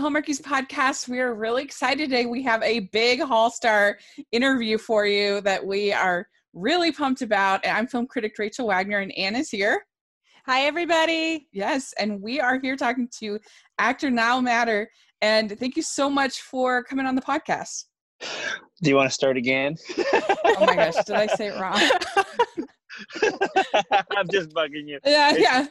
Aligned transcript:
the 0.00 0.06
Hallmarkies 0.08 0.40
podcast. 0.40 1.08
We 1.08 1.20
are 1.20 1.34
really 1.34 1.62
excited 1.62 2.08
today. 2.08 2.24
We 2.24 2.42
have 2.44 2.62
a 2.62 2.80
big 2.80 3.20
Hall 3.20 3.50
Star 3.50 3.98
interview 4.32 4.78
for 4.78 5.04
you 5.04 5.42
that 5.42 5.64
we 5.64 5.92
are 5.92 6.26
really 6.54 6.90
pumped 6.90 7.20
about. 7.20 7.66
I'm 7.66 7.86
film 7.86 8.06
critic 8.06 8.34
Rachel 8.38 8.68
Wagner, 8.68 9.00
and 9.00 9.12
Anne 9.18 9.36
is 9.36 9.50
here. 9.50 9.84
Hi, 10.46 10.62
everybody. 10.62 11.48
Yes, 11.52 11.92
and 11.98 12.22
we 12.22 12.40
are 12.40 12.58
here 12.58 12.76
talking 12.76 13.08
to 13.18 13.38
actor 13.78 14.10
Niall 14.10 14.40
Matter. 14.40 14.90
And 15.20 15.58
thank 15.58 15.76
you 15.76 15.82
so 15.82 16.08
much 16.08 16.40
for 16.40 16.82
coming 16.82 17.04
on 17.04 17.14
the 17.14 17.20
podcast. 17.20 17.84
Do 18.82 18.88
you 18.88 18.96
want 18.96 19.10
to 19.10 19.14
start 19.14 19.36
again? 19.36 19.76
oh 19.98 20.64
my 20.64 20.76
gosh, 20.76 21.04
did 21.04 21.16
I 21.16 21.26
say 21.26 21.48
it 21.48 21.60
wrong? 21.60 21.78
I'm 24.16 24.28
just 24.30 24.50
bugging 24.50 24.88
you. 24.88 24.98
Yeah, 25.04 25.34
yeah. 25.36 25.66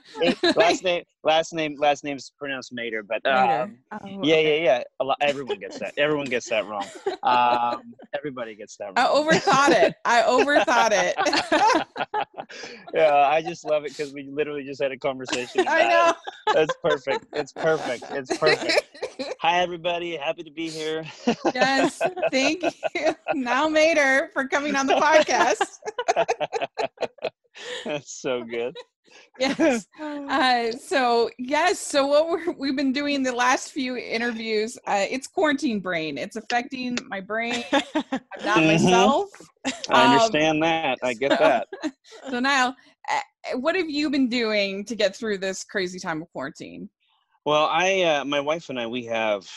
last 0.55 0.83
name, 0.83 1.03
last 1.23 1.53
name, 1.53 1.75
last 1.77 2.03
name's 2.03 2.31
pronounced 2.37 2.73
Mater, 2.73 3.03
but 3.03 3.25
um, 3.25 3.77
oh, 3.91 3.97
yeah, 4.05 4.35
okay. 4.35 4.63
yeah, 4.63 4.83
yeah. 4.99 5.05
Lot, 5.05 5.17
everyone 5.21 5.59
gets 5.59 5.79
that. 5.79 5.93
Everyone 5.97 6.25
gets 6.25 6.49
that 6.49 6.65
wrong. 6.65 6.85
Um, 7.21 7.93
everybody 8.17 8.55
gets 8.55 8.77
that 8.77 8.85
wrong. 8.85 8.95
I 8.95 9.05
overthought 9.07 9.69
it. 9.71 9.93
I 10.05 10.21
overthought 10.27 10.91
it. 10.93 11.15
yeah, 12.93 13.27
I 13.27 13.41
just 13.41 13.65
love 13.65 13.83
it 13.83 13.89
because 13.89 14.13
we 14.13 14.23
literally 14.23 14.63
just 14.63 14.81
had 14.81 14.93
a 14.93 14.97
conversation. 14.97 15.65
I 15.67 15.87
know. 15.87 16.13
It. 16.47 16.53
That's 16.55 16.75
perfect. 16.81 17.25
It's 17.33 17.51
perfect. 17.51 18.05
It's 18.11 18.37
perfect. 18.37 18.83
Hi, 19.41 19.59
everybody. 19.61 20.15
Happy 20.15 20.43
to 20.43 20.51
be 20.51 20.69
here. 20.69 21.03
yes, 21.53 22.01
thank 22.31 22.63
you, 22.95 23.15
Niall, 23.33 23.69
Mater, 23.69 24.29
for 24.33 24.47
coming 24.47 24.75
on 24.77 24.87
the 24.87 24.95
podcast. 24.95 25.79
That's 27.85 28.21
so 28.21 28.43
good. 28.43 28.75
yes. 29.39 29.85
Uh, 29.99 30.71
so 30.71 31.29
yes. 31.39 31.79
So 31.79 32.05
what 32.05 32.29
we're, 32.29 32.51
we've 32.53 32.75
been 32.75 32.93
doing 32.93 33.23
the 33.23 33.31
last 33.31 33.71
few 33.71 33.97
interviews, 33.97 34.77
uh, 34.85 35.05
it's 35.09 35.27
quarantine 35.27 35.79
brain. 35.79 36.17
It's 36.17 36.35
affecting 36.35 36.97
my 37.07 37.19
brain. 37.19 37.63
I'm 37.71 37.81
not 38.45 38.59
mm-hmm. 38.59 38.67
myself. 38.67 39.29
I 39.89 40.05
um, 40.05 40.11
understand 40.11 40.57
um, 40.57 40.59
that. 40.61 40.99
I 41.03 41.13
get 41.13 41.31
so, 41.31 41.37
that. 41.37 41.67
So 42.29 42.39
now, 42.39 42.75
uh, 43.11 43.57
what 43.57 43.75
have 43.75 43.89
you 43.89 44.09
been 44.09 44.29
doing 44.29 44.85
to 44.85 44.95
get 44.95 45.15
through 45.15 45.39
this 45.39 45.63
crazy 45.63 45.99
time 45.99 46.21
of 46.21 46.29
quarantine? 46.31 46.89
Well, 47.45 47.67
I, 47.71 48.01
uh, 48.03 48.25
my 48.25 48.39
wife 48.39 48.69
and 48.69 48.79
I, 48.79 48.85
we 48.85 49.05
have 49.05 49.47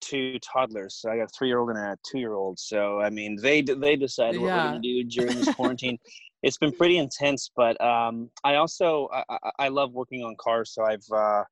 two 0.00 0.38
toddlers. 0.40 0.96
So 0.96 1.10
I 1.10 1.16
got 1.16 1.24
a 1.24 1.28
three-year-old 1.28 1.70
and 1.70 1.78
a 1.78 1.96
two-year-old. 2.10 2.58
So 2.58 3.00
I 3.00 3.10
mean, 3.10 3.36
they 3.40 3.62
they 3.62 3.96
decided 3.96 4.40
what 4.40 4.48
we're 4.48 4.56
gonna 4.56 4.80
do 4.80 5.04
during 5.04 5.38
this 5.38 5.54
quarantine. 5.54 5.98
It's 6.42 6.58
been 6.58 6.72
pretty 6.72 6.98
intense, 6.98 7.50
but 7.56 7.80
um, 7.80 8.30
I 8.44 8.56
also 8.56 9.08
I, 9.12 9.50
I, 9.58 9.68
love 9.68 9.92
working 9.92 10.22
on 10.22 10.36
cars. 10.40 10.72
So 10.72 10.84
I've 10.84 11.04
uh, 11.12 11.42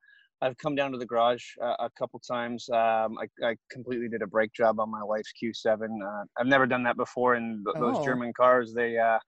I've 0.43 0.57
come 0.59 0.75
down 0.75 0.93
to 0.93 0.99
the 0.99 1.07
garage 1.07 1.43
uh, 1.63 1.75
a 1.81 1.91
couple 1.99 2.21
times. 2.21 2.69
Um, 2.69 3.19
I, 3.19 3.27
I 3.45 3.57
completely 3.71 4.09
did 4.09 4.23
a 4.23 4.27
brake 4.27 4.53
job 4.53 4.79
on 4.79 4.91
my 4.91 5.03
wife's 5.03 5.33
Q7. 5.43 5.83
Uh, 5.83 6.25
I've 6.39 6.47
never 6.47 6.67
done 6.67 6.83
that 6.85 6.97
before, 6.97 7.35
and 7.35 7.65
th- 7.65 7.77
oh. 7.79 7.93
those 7.93 8.05
German 8.05 8.33
cars 8.37 8.73
they 8.75 8.97
uh, 8.99 9.19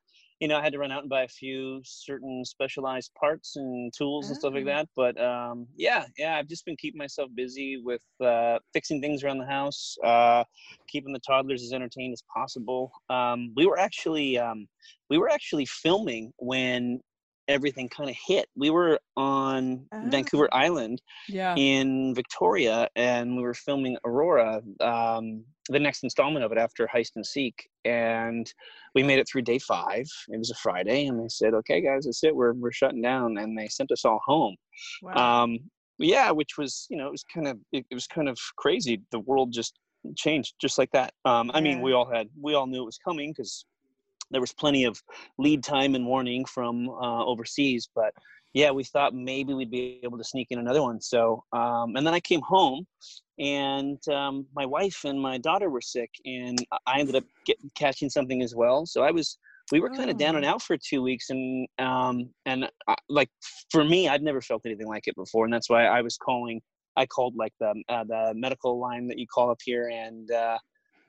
you 0.40 0.46
know, 0.46 0.56
I 0.56 0.62
had 0.62 0.72
to 0.72 0.78
run 0.78 0.92
out 0.92 1.00
and 1.00 1.10
buy 1.10 1.22
a 1.22 1.28
few 1.28 1.80
certain 1.84 2.44
specialized 2.44 3.12
parts 3.14 3.56
and 3.56 3.92
tools 3.96 4.26
oh. 4.26 4.28
and 4.28 4.38
stuff 4.38 4.54
like 4.54 4.64
ah. 4.64 4.66
that. 4.66 4.88
But 4.94 5.20
um, 5.20 5.66
yeah, 5.76 6.04
yeah, 6.16 6.36
I've 6.36 6.48
just 6.48 6.64
been 6.64 6.76
keeping 6.76 6.98
myself 6.98 7.30
busy 7.34 7.80
with 7.82 8.02
uh, 8.22 8.58
fixing 8.72 9.00
things 9.00 9.24
around 9.24 9.38
the 9.38 9.46
house, 9.46 9.96
uh, 10.04 10.44
keeping 10.86 11.12
the 11.12 11.20
toddlers 11.20 11.62
as 11.62 11.72
entertained 11.72 12.12
as 12.12 12.22
possible. 12.32 12.92
Um, 13.10 13.52
we 13.56 13.66
were 13.66 13.78
actually 13.78 14.38
um, 14.38 14.68
we 15.10 15.18
were 15.18 15.28
actually 15.28 15.66
filming 15.66 16.32
when 16.38 17.00
everything 17.48 17.88
kind 17.88 18.10
of 18.10 18.16
hit. 18.26 18.48
We 18.56 18.70
were 18.70 19.00
on 19.16 19.86
oh. 19.92 20.02
Vancouver 20.06 20.48
Island 20.52 21.00
yeah. 21.28 21.54
in 21.56 22.14
Victoria, 22.14 22.88
and 22.94 23.36
we 23.36 23.42
were 23.42 23.54
filming 23.54 23.96
Aurora, 24.04 24.60
um, 24.80 25.44
the 25.68 25.80
next 25.80 26.02
installment 26.02 26.44
of 26.44 26.52
it 26.52 26.58
after 26.58 26.86
Heist 26.86 27.12
and 27.16 27.26
Seek. 27.26 27.68
And 27.84 28.52
we 28.94 29.02
made 29.02 29.18
it 29.18 29.28
through 29.28 29.42
day 29.42 29.58
five. 29.58 30.06
It 30.28 30.38
was 30.38 30.50
a 30.50 30.56
Friday, 30.56 31.06
and 31.06 31.18
they 31.18 31.28
said, 31.28 31.54
"Okay, 31.54 31.80
guys, 31.80 32.04
that's 32.04 32.22
it. 32.22 32.34
We're 32.34 32.52
we're 32.52 32.72
shutting 32.72 33.02
down," 33.02 33.38
and 33.38 33.58
they 33.58 33.68
sent 33.68 33.90
us 33.90 34.04
all 34.04 34.20
home. 34.24 34.56
Wow. 35.02 35.42
Um, 35.42 35.58
yeah, 35.98 36.30
which 36.30 36.56
was 36.58 36.86
you 36.90 36.96
know 36.96 37.08
it 37.08 37.12
was 37.12 37.24
kind 37.32 37.48
of 37.48 37.58
it, 37.72 37.86
it 37.90 37.94
was 37.94 38.06
kind 38.06 38.28
of 38.28 38.38
crazy. 38.56 39.02
The 39.10 39.20
world 39.20 39.52
just 39.52 39.78
changed 40.16 40.54
just 40.60 40.78
like 40.78 40.90
that. 40.92 41.12
Um, 41.24 41.50
I 41.54 41.60
mean, 41.60 41.80
we 41.80 41.92
all 41.92 42.08
had 42.10 42.28
we 42.40 42.54
all 42.54 42.66
knew 42.66 42.82
it 42.82 42.86
was 42.86 42.98
coming 42.98 43.32
because 43.36 43.64
there 44.30 44.40
was 44.40 44.52
plenty 44.52 44.84
of 44.84 45.00
lead 45.38 45.62
time 45.62 45.94
and 45.94 46.06
warning 46.06 46.44
from 46.44 46.88
uh, 46.88 47.24
overseas, 47.24 47.88
but 47.94 48.12
yeah, 48.54 48.70
we 48.70 48.84
thought 48.84 49.14
maybe 49.14 49.54
we'd 49.54 49.70
be 49.70 50.00
able 50.02 50.18
to 50.18 50.24
sneak 50.24 50.48
in 50.50 50.58
another 50.58 50.82
one. 50.82 51.00
So, 51.00 51.44
um, 51.52 51.96
and 51.96 52.06
then 52.06 52.14
I 52.14 52.20
came 52.20 52.40
home, 52.40 52.86
and 53.38 53.98
um, 54.08 54.46
my 54.54 54.64
wife 54.64 55.04
and 55.04 55.20
my 55.20 55.38
daughter 55.38 55.70
were 55.70 55.80
sick, 55.80 56.10
and 56.24 56.58
I 56.86 57.00
ended 57.00 57.16
up 57.16 57.24
get, 57.44 57.56
catching 57.76 58.08
something 58.08 58.42
as 58.42 58.54
well. 58.54 58.86
So 58.86 59.02
I 59.02 59.10
was, 59.10 59.38
we 59.70 59.80
were 59.80 59.90
kind 59.90 60.10
of 60.10 60.16
oh. 60.16 60.18
down 60.18 60.36
and 60.36 60.44
oh. 60.44 60.50
out 60.50 60.62
for 60.62 60.76
two 60.76 61.02
weeks, 61.02 61.30
and 61.30 61.68
um, 61.78 62.30
and 62.46 62.64
uh, 62.86 62.94
like 63.08 63.28
for 63.70 63.84
me, 63.84 64.08
I'd 64.08 64.22
never 64.22 64.40
felt 64.40 64.62
anything 64.64 64.88
like 64.88 65.06
it 65.06 65.14
before, 65.14 65.44
and 65.44 65.52
that's 65.52 65.68
why 65.68 65.84
I 65.84 66.00
was 66.00 66.16
calling. 66.16 66.60
I 66.96 67.06
called 67.06 67.34
like 67.36 67.52
the 67.60 67.74
uh, 67.88 68.04
the 68.04 68.32
medical 68.34 68.80
line 68.80 69.06
that 69.08 69.18
you 69.18 69.26
call 69.26 69.50
up 69.50 69.60
here, 69.62 69.88
and 69.88 70.30
uh, 70.30 70.58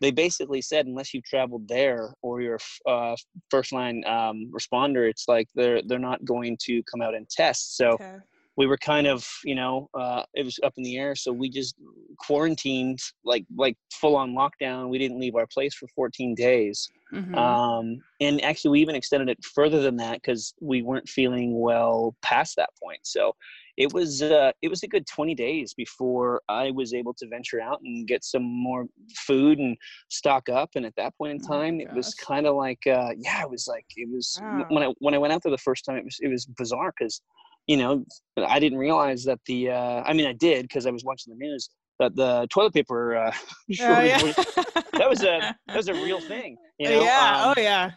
they 0.02 0.12
basically 0.12 0.62
said 0.62 0.86
unless 0.86 1.14
you've 1.14 1.26
traveled 1.26 1.68
there 1.68 2.14
or 2.22 2.42
you're 2.42 2.60
a 2.88 2.90
uh, 2.90 3.16
first 3.50 3.72
line 3.74 4.04
um, 4.06 4.52
responder, 4.52 5.10
it's 5.10 5.28
like 5.28 5.48
they're 5.56 5.82
they're 5.82 6.00
not 6.00 6.24
going 6.26 6.58
to 6.62 6.82
come 6.84 7.02
out 7.02 7.16
and 7.16 7.30
test. 7.30 7.76
So 7.78 7.92
okay. 7.92 8.18
we 8.58 8.66
were 8.66 8.78
kind 8.78 9.08
of 9.08 9.28
you 9.44 9.56
know 9.56 9.90
uh, 9.94 10.24
it 10.34 10.44
was 10.44 10.60
up 10.64 10.74
in 10.78 10.84
the 10.84 10.98
air. 10.98 11.16
So 11.16 11.32
we 11.32 11.50
just 11.50 11.76
quarantined 12.18 13.00
like 13.24 13.46
like 13.56 13.78
full 13.94 14.16
on 14.16 14.34
lockdown. 14.34 14.90
We 14.90 14.98
didn't 14.98 15.20
leave 15.20 15.36
our 15.36 15.48
place 15.48 15.74
for 15.74 15.88
14 15.96 16.36
days. 16.36 16.90
Mm-hmm. 17.14 17.36
Um, 17.36 18.02
and 18.22 18.44
actually, 18.44 18.72
we 18.72 18.82
even 18.82 18.96
extended 18.96 19.30
it 19.30 19.44
further 19.44 19.82
than 19.82 19.98
that 19.98 20.22
because 20.22 20.54
we 20.62 20.82
weren't 20.82 21.10
feeling 21.10 21.60
well 21.60 22.16
past 22.22 22.56
that 22.58 22.70
point. 22.82 23.00
So 23.04 23.34
it 23.80 23.94
was 23.94 24.22
uh, 24.22 24.52
it 24.62 24.68
was 24.68 24.84
a 24.84 24.88
good 24.88 25.08
20 25.08 25.34
days 25.34 25.74
before 25.74 26.42
I 26.50 26.70
was 26.70 26.94
able 26.94 27.14
to 27.14 27.28
venture 27.28 27.62
out 27.62 27.80
and 27.82 28.06
get 28.06 28.26
some 28.26 28.44
more 28.44 28.86
food 29.26 29.58
and 29.58 29.78
stock 30.10 30.50
up. 30.50 30.72
And 30.76 30.86
at 30.86 30.94
that 30.98 31.18
point 31.18 31.32
in 31.32 31.40
oh 31.46 31.48
time, 31.48 31.80
oh 31.80 31.84
it 31.90 31.94
was 31.96 32.14
kind 32.14 32.46
of 32.46 32.56
like 32.56 32.80
uh, 32.86 33.12
yeah, 33.18 33.42
it 33.42 33.50
was 33.50 33.68
like 33.68 33.86
it 33.96 34.10
was 34.12 34.38
wow. 34.42 34.66
when 34.68 34.84
I 34.84 34.94
when 35.00 35.14
I 35.14 35.18
went 35.18 35.32
out 35.32 35.42
there 35.44 35.52
the 35.52 35.58
first 35.58 35.86
time, 35.86 35.96
it 35.96 36.04
was 36.04 36.18
it 36.20 36.28
was 36.28 36.46
bizarre 36.46 36.94
because 37.00 37.22
you 37.68 37.78
know 37.78 38.04
I 38.38 38.60
didn't 38.60 38.80
realize 38.80 39.24
that 39.24 39.40
the 39.46 39.72
uh, 39.72 40.04
I 40.06 40.12
mean 40.12 40.28
I 40.28 40.34
did 40.34 40.64
because 40.64 40.86
I 40.86 40.92
was 40.92 41.06
watching 41.06 41.34
the 41.34 41.40
news 41.40 41.70
that 42.00 42.16
the 42.18 42.48
toilet 42.52 42.74
paper 42.74 43.16
uh, 43.16 43.32
oh, 43.80 44.02
yeah. 44.02 44.22
was, 44.22 44.36
that 44.36 45.10
was 45.10 45.24
a 45.24 45.56
that 45.68 45.78
was 45.78 45.88
a 45.88 45.94
real 45.94 46.20
thing. 46.34 46.58
You 46.80 46.90
know? 46.90 47.02
Yeah. 47.02 47.44
Um, 47.46 47.54
oh 47.58 47.62
yeah 47.62 47.92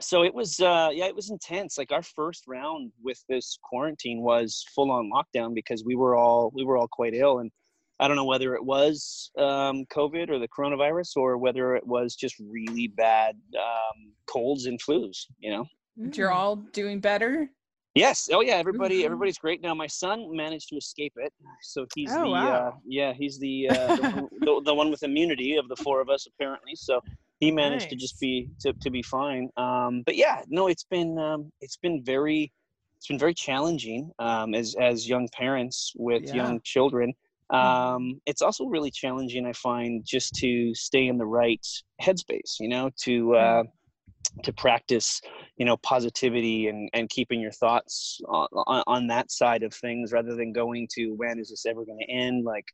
so 0.00 0.24
it 0.24 0.34
was 0.34 0.60
uh 0.60 0.88
yeah 0.92 1.06
it 1.06 1.14
was 1.14 1.30
intense 1.30 1.78
like 1.78 1.92
our 1.92 2.02
first 2.02 2.44
round 2.46 2.90
with 3.02 3.22
this 3.28 3.58
quarantine 3.62 4.22
was 4.22 4.64
full 4.74 4.90
on 4.90 5.10
lockdown 5.10 5.54
because 5.54 5.84
we 5.84 5.94
were 5.94 6.16
all 6.16 6.50
we 6.54 6.64
were 6.64 6.76
all 6.76 6.88
quite 6.88 7.14
ill 7.14 7.38
and 7.38 7.50
i 8.00 8.08
don't 8.08 8.16
know 8.16 8.24
whether 8.24 8.54
it 8.54 8.64
was 8.64 9.30
um, 9.38 9.84
covid 9.86 10.30
or 10.30 10.38
the 10.38 10.48
coronavirus 10.48 11.16
or 11.16 11.38
whether 11.38 11.76
it 11.76 11.86
was 11.86 12.16
just 12.16 12.34
really 12.40 12.88
bad 12.88 13.36
um, 13.56 14.12
colds 14.26 14.66
and 14.66 14.80
flus 14.82 15.26
you 15.38 15.50
know 15.50 15.64
but 15.96 16.16
you're 16.16 16.30
mm. 16.30 16.34
all 16.34 16.56
doing 16.72 16.98
better 16.98 17.48
yes 17.94 18.28
oh 18.32 18.40
yeah 18.40 18.54
everybody 18.54 18.96
mm-hmm. 18.96 19.06
everybody's 19.06 19.38
great 19.38 19.62
now 19.62 19.74
my 19.74 19.86
son 19.86 20.26
managed 20.34 20.68
to 20.68 20.76
escape 20.76 21.12
it 21.16 21.32
so 21.62 21.86
he's 21.94 22.10
oh, 22.12 22.22
the 22.22 22.30
wow. 22.30 22.52
uh, 22.52 22.72
yeah 22.84 23.12
he's 23.12 23.38
the, 23.38 23.68
uh, 23.70 23.94
the, 23.94 24.28
the, 24.40 24.62
the 24.64 24.74
one 24.74 24.90
with 24.90 25.04
immunity 25.04 25.54
of 25.54 25.68
the 25.68 25.76
four 25.76 26.00
of 26.00 26.10
us 26.10 26.26
apparently 26.26 26.74
so 26.74 27.00
he 27.40 27.50
managed 27.50 27.84
nice. 27.84 27.90
to 27.90 27.96
just 27.96 28.20
be 28.20 28.48
to, 28.60 28.72
to 28.74 28.90
be 28.90 29.02
fine 29.02 29.48
um, 29.56 30.02
but 30.04 30.16
yeah 30.16 30.42
no 30.48 30.66
it's 30.66 30.84
been 30.84 31.18
um, 31.18 31.50
it's 31.60 31.76
been 31.76 32.02
very 32.02 32.52
it's 32.96 33.06
been 33.06 33.18
very 33.18 33.34
challenging 33.34 34.10
um, 34.18 34.54
as 34.54 34.74
as 34.80 35.08
young 35.08 35.28
parents 35.32 35.92
with 35.96 36.24
yeah. 36.24 36.34
young 36.34 36.60
children 36.62 37.12
hmm. 37.50 37.56
um, 37.56 38.20
it's 38.26 38.42
also 38.42 38.66
really 38.66 38.90
challenging 38.90 39.46
i 39.46 39.52
find 39.52 40.04
just 40.04 40.34
to 40.34 40.74
stay 40.74 41.06
in 41.06 41.18
the 41.18 41.26
right 41.26 41.66
headspace 42.00 42.58
you 42.60 42.68
know 42.68 42.90
to 42.96 43.28
hmm. 43.28 43.34
uh, 43.34 43.62
to 44.42 44.52
practice 44.52 45.20
you 45.56 45.64
know 45.64 45.76
positivity 45.78 46.68
and 46.68 46.88
and 46.92 47.08
keeping 47.08 47.40
your 47.40 47.52
thoughts 47.52 48.20
on, 48.28 48.48
on, 48.66 48.82
on 48.86 49.06
that 49.06 49.30
side 49.30 49.62
of 49.62 49.72
things 49.72 50.12
rather 50.12 50.34
than 50.34 50.52
going 50.52 50.88
to 50.92 51.10
when 51.10 51.38
is 51.38 51.50
this 51.50 51.66
ever 51.66 51.84
going 51.84 51.98
to 51.98 52.12
end 52.12 52.44
like 52.44 52.66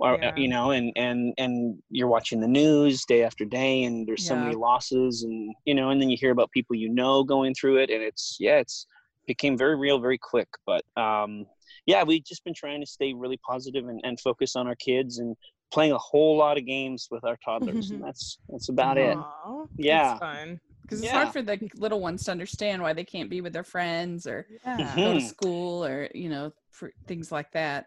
or 0.00 0.14
uh, 0.14 0.18
yeah. 0.18 0.32
you 0.36 0.48
know 0.48 0.70
and 0.70 0.92
and 0.96 1.34
and 1.38 1.78
you're 1.90 2.08
watching 2.08 2.40
the 2.40 2.48
news 2.48 3.04
day 3.04 3.22
after 3.22 3.44
day 3.44 3.84
and 3.84 4.06
there's 4.06 4.26
so 4.26 4.34
yeah. 4.34 4.44
many 4.44 4.54
losses 4.56 5.22
and 5.22 5.54
you 5.64 5.74
know 5.74 5.90
and 5.90 6.00
then 6.00 6.10
you 6.10 6.16
hear 6.18 6.32
about 6.32 6.50
people 6.50 6.74
you 6.74 6.88
know 6.88 7.22
going 7.22 7.54
through 7.54 7.76
it 7.76 7.90
and 7.90 8.02
it's 8.02 8.36
yeah 8.40 8.56
it's 8.56 8.86
became 9.26 9.56
very 9.56 9.76
real 9.76 10.00
very 10.00 10.18
quick 10.18 10.48
but 10.66 10.82
um 10.96 11.46
yeah 11.86 12.02
we've 12.02 12.24
just 12.24 12.42
been 12.44 12.54
trying 12.54 12.80
to 12.80 12.86
stay 12.86 13.12
really 13.12 13.38
positive 13.46 13.86
and, 13.86 14.00
and 14.02 14.18
focus 14.18 14.56
on 14.56 14.66
our 14.66 14.74
kids 14.76 15.18
and 15.18 15.36
playing 15.70 15.92
a 15.92 15.98
whole 15.98 16.36
lot 16.36 16.58
of 16.58 16.66
games 16.66 17.06
with 17.10 17.24
our 17.24 17.36
toddlers 17.44 17.90
and 17.90 18.02
that's 18.02 18.38
that's 18.48 18.70
about 18.70 18.96
Aww, 18.96 19.64
it 19.64 19.68
yeah 19.76 20.18
fun 20.18 20.58
because 20.82 21.02
it's 21.02 21.12
yeah. 21.12 21.22
hard 21.22 21.32
for 21.32 21.42
the 21.42 21.70
little 21.76 22.00
ones 22.00 22.24
to 22.24 22.32
understand 22.32 22.82
why 22.82 22.92
they 22.92 23.04
can't 23.04 23.30
be 23.30 23.40
with 23.40 23.52
their 23.52 23.62
friends 23.62 24.26
or 24.26 24.46
yeah. 24.64 24.76
go 24.96 25.12
to 25.12 25.18
mm-hmm. 25.18 25.26
school 25.26 25.84
or 25.84 26.08
you 26.14 26.28
know 26.28 26.52
for 26.72 26.90
things 27.06 27.30
like 27.30 27.52
that 27.52 27.86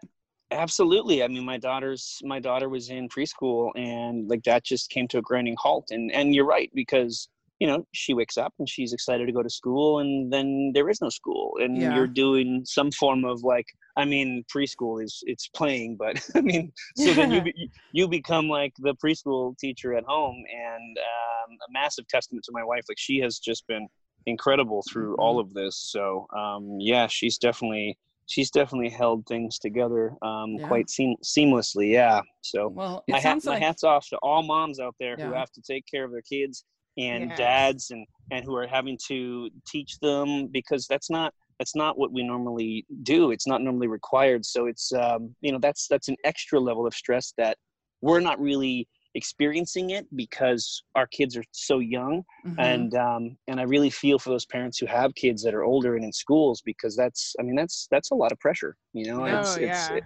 Absolutely. 0.54 1.22
I 1.22 1.28
mean, 1.28 1.44
my 1.44 1.58
daughter's 1.58 2.20
my 2.22 2.38
daughter 2.40 2.68
was 2.68 2.88
in 2.88 3.08
preschool, 3.08 3.70
and 3.76 4.28
like 4.28 4.44
that 4.44 4.64
just 4.64 4.90
came 4.90 5.08
to 5.08 5.18
a 5.18 5.22
grinding 5.22 5.56
halt. 5.58 5.88
And 5.90 6.12
and 6.12 6.34
you're 6.34 6.46
right 6.46 6.70
because 6.74 7.28
you 7.60 7.66
know 7.66 7.86
she 7.92 8.14
wakes 8.14 8.36
up 8.38 8.52
and 8.58 8.68
she's 8.68 8.92
excited 8.92 9.26
to 9.26 9.32
go 9.32 9.42
to 9.42 9.50
school, 9.50 9.98
and 9.98 10.32
then 10.32 10.70
there 10.74 10.88
is 10.88 11.00
no 11.00 11.08
school, 11.10 11.56
and 11.60 11.76
Yeah. 11.76 11.94
you're 11.94 12.06
doing 12.06 12.62
some 12.64 12.90
form 12.92 13.24
of 13.24 13.42
like 13.42 13.66
I 13.96 14.04
mean, 14.04 14.44
preschool 14.54 15.02
is 15.02 15.22
it's 15.26 15.48
playing, 15.48 15.96
but 15.96 16.16
I 16.36 16.40
mean, 16.40 16.72
so 16.96 17.12
then 17.14 17.30
you 17.32 17.42
be, 17.48 17.70
you 17.92 18.08
become 18.08 18.48
like 18.48 18.72
the 18.78 18.94
preschool 19.04 19.56
teacher 19.58 19.94
at 19.94 20.04
home, 20.04 20.42
and 20.52 20.98
um, 20.98 21.56
a 21.68 21.72
massive 21.72 22.06
testament 22.08 22.44
to 22.44 22.52
my 22.52 22.64
wife. 22.64 22.84
Like 22.88 22.98
she 22.98 23.18
has 23.20 23.38
just 23.38 23.66
been 23.66 23.88
incredible 24.26 24.82
through 24.90 25.16
all 25.16 25.38
of 25.38 25.52
this. 25.52 25.76
So 25.76 26.26
um, 26.36 26.76
yeah, 26.80 27.06
she's 27.08 27.38
definitely 27.38 27.98
she's 28.26 28.50
definitely 28.50 28.88
held 28.90 29.26
things 29.26 29.58
together 29.58 30.12
um, 30.22 30.56
Yeah. 30.58 30.66
quite 30.66 30.88
seam- 30.90 31.16
seamlessly. 31.24 31.92
Yeah. 31.92 32.20
So 32.42 32.68
Well, 32.68 33.04
my, 33.08 33.18
hat, 33.18 33.22
sounds 33.22 33.44
my 33.46 33.58
hats 33.58 33.84
off 33.84 34.08
to 34.08 34.16
all 34.18 34.42
moms 34.42 34.80
out 34.80 34.94
there 34.98 35.16
who 35.16 35.32
have 35.32 35.50
to 35.52 35.62
take 35.62 35.84
care 35.90 36.04
of 36.04 36.12
their 36.12 36.22
kids 36.22 36.64
and 36.96 37.28
Yes. 37.30 37.38
dads 37.38 37.90
and 37.90 38.06
and 38.30 38.44
who 38.44 38.54
are 38.54 38.66
having 38.66 38.96
to 39.08 39.50
teach 39.66 39.98
them 40.00 40.46
because 40.46 40.86
that's 40.86 41.10
not 41.10 41.34
that's 41.58 41.74
not 41.74 41.98
what 41.98 42.12
we 42.12 42.22
normally 42.22 42.86
do 43.02 43.32
it's 43.32 43.46
not 43.48 43.60
normally 43.62 43.88
required 43.88 44.46
so 44.46 44.66
it's 44.66 44.92
um, 44.92 45.34
you 45.40 45.50
know 45.52 45.58
that's 45.58 45.88
that's 45.88 46.08
an 46.08 46.16
extra 46.24 46.58
level 46.58 46.86
of 46.86 46.94
stress 46.94 47.34
that 47.36 47.56
we're 48.00 48.20
not 48.20 48.40
really 48.40 48.86
experiencing 49.14 49.90
it 49.90 50.06
because 50.16 50.82
our 50.94 51.06
kids 51.06 51.36
are 51.36 51.44
so 51.52 51.78
young 51.78 52.24
Mhm. 52.44 52.58
and 52.58 52.94
um, 52.94 53.36
and 53.48 53.60
I 53.60 53.64
really 53.64 53.90
feel 53.90 54.18
for 54.18 54.30
those 54.30 54.46
parents 54.46 54.78
who 54.78 54.86
have 54.86 55.14
kids 55.14 55.42
that 55.42 55.54
are 55.54 55.64
older 55.64 55.96
and 55.96 56.04
in 56.04 56.12
schools 56.12 56.62
because 56.64 56.96
that's 56.96 57.34
I 57.38 57.42
mean 57.42 57.56
that's 57.56 57.86
that's 57.90 58.10
a 58.10 58.14
lot 58.14 58.32
of 58.32 58.40
pressure 58.40 58.76
you 58.92 59.06
know 59.06 59.20
Oh, 59.22 59.24
it's 59.24 59.56
it's 59.56 59.90
yeah. 59.90 60.00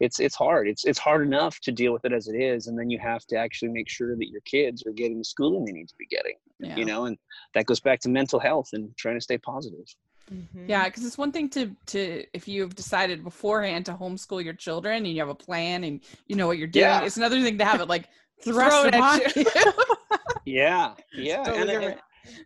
it's 0.00 0.20
it's 0.20 0.34
hard 0.34 0.68
it's 0.68 0.84
it's 0.84 0.98
hard 0.98 1.26
enough 1.26 1.58
to 1.60 1.72
deal 1.72 1.92
with 1.92 2.04
it 2.04 2.12
as 2.12 2.28
it 2.28 2.36
is 2.36 2.66
and 2.66 2.78
then 2.78 2.90
you 2.90 2.98
have 2.98 3.24
to 3.26 3.36
actually 3.36 3.70
make 3.70 3.88
sure 3.88 4.16
that 4.16 4.28
your 4.28 4.42
kids 4.42 4.84
are 4.86 4.92
getting 4.92 5.18
the 5.18 5.24
schooling 5.24 5.64
they 5.64 5.72
need 5.72 5.88
to 5.88 5.96
be 5.98 6.06
getting 6.06 6.34
yeah. 6.60 6.76
you 6.76 6.84
know 6.84 7.06
and 7.06 7.16
that 7.54 7.66
goes 7.66 7.80
back 7.80 8.00
to 8.00 8.08
mental 8.08 8.38
health 8.38 8.68
and 8.74 8.94
trying 8.96 9.16
to 9.16 9.20
stay 9.20 9.38
positive 9.38 9.86
Mhm. 10.30 10.68
Yeah, 10.68 10.84
because 10.84 11.04
it's 11.04 11.18
one 11.18 11.32
thing 11.32 11.48
to 11.50 11.74
to 11.86 12.24
if 12.32 12.46
you've 12.46 12.74
decided 12.74 13.24
beforehand 13.24 13.86
to 13.86 13.94
homeschool 13.94 14.42
your 14.42 14.54
children 14.54 15.04
and 15.04 15.08
you 15.12 15.18
have 15.20 15.28
a 15.28 15.34
plan 15.34 15.84
and 15.84 16.00
you 16.28 16.36
know 16.36 16.46
what 16.46 16.58
you're 16.58 16.68
doing. 16.68 16.84
Yeah. 16.84 17.04
It's 17.04 17.16
another 17.16 17.42
thing 17.42 17.58
to 17.58 17.64
have 17.64 17.80
it 17.80 17.88
like 17.88 18.08
Thrown 18.44 18.94
at 18.94 19.36
you. 19.36 19.44
yeah 20.44 20.94
yeah 21.12 21.44
Totally 21.44 21.74
and, 21.74 21.84
and, 21.84 21.94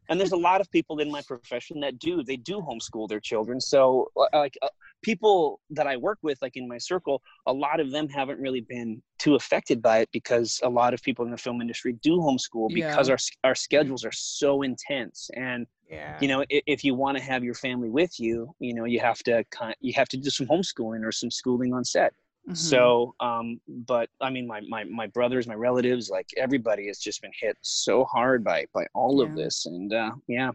and 0.08 0.20
there's 0.20 0.32
a 0.32 0.37
lot 0.37 0.60
of 0.60 0.70
people 0.70 0.98
in 1.00 1.10
my 1.10 1.22
profession 1.22 1.81
that 1.81 1.98
do 1.98 2.22
they 2.22 2.37
do 2.37 2.60
homeschool 2.60 3.08
their 3.08 3.20
children 3.20 3.60
so 3.60 4.08
uh, 4.16 4.26
like 4.38 4.56
uh, 4.62 4.69
people 5.02 5.60
that 5.70 5.87
i 5.87 5.96
work 5.96 6.19
with 6.22 6.38
like 6.43 6.56
in 6.56 6.66
my 6.69 6.78
circle 6.78 7.22
a 7.46 7.52
lot 7.52 7.81
of 7.81 7.90
them 7.90 8.08
haven't 8.08 8.38
really 8.40 8.60
been 8.60 9.02
too 9.19 9.34
affected 9.34 9.81
by 9.81 9.98
it 9.98 10.08
because 10.12 10.60
a 10.62 10.69
lot 10.69 10.93
of 10.94 11.02
people 11.02 11.25
in 11.25 11.31
the 11.31 11.37
film 11.38 11.60
industry 11.60 11.93
do 12.02 12.19
homeschool 12.19 12.69
because 12.72 13.08
Yeah. 13.08 13.12
our 13.12 13.50
our 13.50 13.54
schedules 13.54 14.04
are 14.04 14.12
so 14.12 14.62
intense 14.62 15.31
and 15.34 15.66
Yeah. 15.88 16.19
you 16.20 16.28
know 16.28 16.40
if, 16.48 16.62
if 16.66 16.84
you 16.84 16.94
want 16.94 17.16
to 17.19 17.22
have 17.22 17.43
your 17.44 17.54
family 17.54 17.88
with 17.88 18.19
you 18.19 18.54
you 18.58 18.75
know 18.75 18.84
you 18.84 19.00
have 19.00 19.20
to 19.28 19.44
you 19.81 19.93
have 19.94 20.08
to 20.08 20.16
do 20.16 20.31
some 20.31 20.46
homeschooling 20.46 21.02
or 21.04 21.12
some 21.12 21.31
schooling 21.31 21.72
on 21.72 21.84
set 21.84 22.12
Mhm. 22.48 22.56
so 22.56 23.14
um 23.19 23.60
but 23.66 24.08
i 24.20 24.31
mean 24.31 24.46
my, 24.46 24.60
my 24.69 24.84
my 24.84 25.06
brothers 25.08 25.48
my 25.48 25.54
relatives 25.54 26.08
like 26.10 26.28
everybody 26.37 26.87
has 26.87 26.98
just 26.98 27.20
been 27.20 27.32
hit 27.40 27.56
so 27.62 28.04
hard 28.04 28.44
by 28.44 28.64
by 28.72 28.87
all 28.94 29.20
of 29.20 29.34
this 29.34 29.66
and 29.66 29.93
uh 29.93 30.12
yeah 30.28 30.50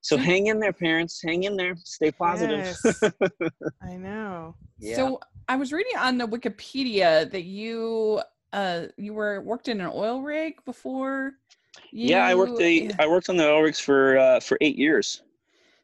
so 0.00 0.16
So- 0.16 0.22
hang 0.22 0.48
in 0.48 0.58
there 0.58 0.72
parents 0.72 1.22
hang 1.22 1.44
in 1.44 1.56
there 1.56 1.76
stay 1.84 2.10
positive 2.10 2.58
Yes. 2.58 3.12
I 3.82 3.94
know. 3.96 4.56
yeah 4.80 4.96
So 4.96 5.20
I 5.48 5.54
was 5.56 5.72
reading 5.72 5.96
on 5.96 6.18
the 6.18 6.26
Wikipedia 6.26 7.30
that 7.30 7.44
you 7.44 8.20
uh 8.52 8.86
you 8.96 9.14
were 9.14 9.40
worked 9.42 9.68
in 9.68 9.80
an 9.80 9.90
oil 9.94 10.22
rig 10.22 10.54
before. 10.64 11.34
yeah 11.92 12.24
i 12.26 12.34
worked 12.34 12.58
the 12.58 12.72
You- 12.72 12.90
i 12.98 13.06
worked 13.06 13.28
on 13.30 13.36
the 13.36 13.46
oil 13.48 13.62
rigs 13.62 13.78
for 13.78 14.18
uh 14.18 14.40
for 14.40 14.56
eight 14.60 14.76
years 14.76 15.22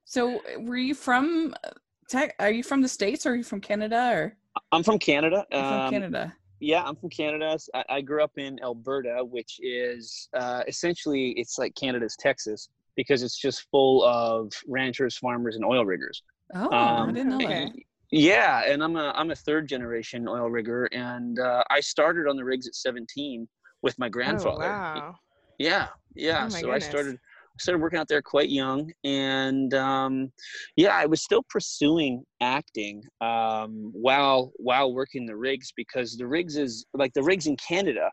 So 0.05 0.41
were 0.59 0.77
you 0.89 0.95
from? 0.95 1.55
uh, 1.65 1.71
Tech, 2.09 2.35
are 2.39 2.51
you 2.51 2.63
from 2.63 2.83
the 2.83 2.89
states 2.99 3.25
or 3.25 3.31
are 3.33 3.37
you 3.37 3.45
from 3.53 3.61
Canada 3.63 4.03
or 4.13 4.37
i'm 4.73 4.83
from 4.83 4.99
canada 4.99 5.45
you're 5.51 5.65
from 5.65 5.81
um, 5.81 5.91
Canada? 5.91 6.35
yeah 6.61 6.83
i'm 6.85 6.97
from 6.97 7.11
canada 7.11 7.59
I 7.89 8.01
grew 8.01 8.23
up 8.23 8.33
in 8.37 8.59
alberta 8.63 9.25
which 9.25 9.59
is 9.61 10.29
uh, 10.37 10.63
essentially 10.67 11.31
it's 11.37 11.59
like 11.59 11.75
canada's 11.75 12.17
texas 12.19 12.69
because 12.97 13.23
it's 13.23 13.39
just 13.39 13.67
full 13.71 14.05
of 14.05 14.53
ranchers 14.69 15.17
farmers 15.17 15.57
and 15.57 15.65
oil 15.65 15.85
riggers 15.85 16.23
Oh, 16.55 16.71
I 16.71 17.07
Um, 17.07 17.15
didn't 17.15 17.31
know 17.31 17.45
okay. 17.45 17.65
that. 17.65 17.73
yeah 18.13 18.63
and 18.71 18.83
i'm 18.83 18.97
a 18.97 19.13
i'm 19.17 19.31
a 19.33 19.35
third 19.37 19.69
generation 19.69 20.29
oil 20.29 20.49
rigger 20.49 20.85
and 20.93 21.39
uh, 21.41 21.65
i 21.71 21.81
started 21.81 22.29
on 22.29 22.37
the 22.37 22.45
rigs 22.45 22.67
at 22.69 22.75
17 22.75 23.49
with 23.83 23.99
my 23.99 24.09
grandfather 24.09 24.65
Oh, 24.67 25.01
wow. 25.01 25.15
yeah 25.59 25.89
yeah 26.15 26.47
Oh 26.47 26.51
my 26.51 26.61
so 26.61 26.71
i 26.71 26.79
started 26.79 27.19
started 27.59 27.81
working 27.81 27.99
out 27.99 28.09
there 28.09 28.23
quite 28.23 28.49
young 28.49 28.91
and 29.05 29.75
um, 29.75 30.33
yeah 30.77 30.97
i 30.97 31.07
was 31.07 31.23
still 31.23 31.43
pursuing 31.49 32.25
acting 32.41 33.03
um, 33.21 33.91
while 33.93 34.53
while 34.57 34.93
working 34.93 35.27
the 35.27 35.37
rigs 35.37 35.73
because 35.77 36.17
the 36.17 36.27
rigs 36.27 36.57
is 36.57 36.87
like 36.95 37.13
the 37.15 37.23
rigs 37.23 37.47
in 37.47 37.57
canada 37.57 38.11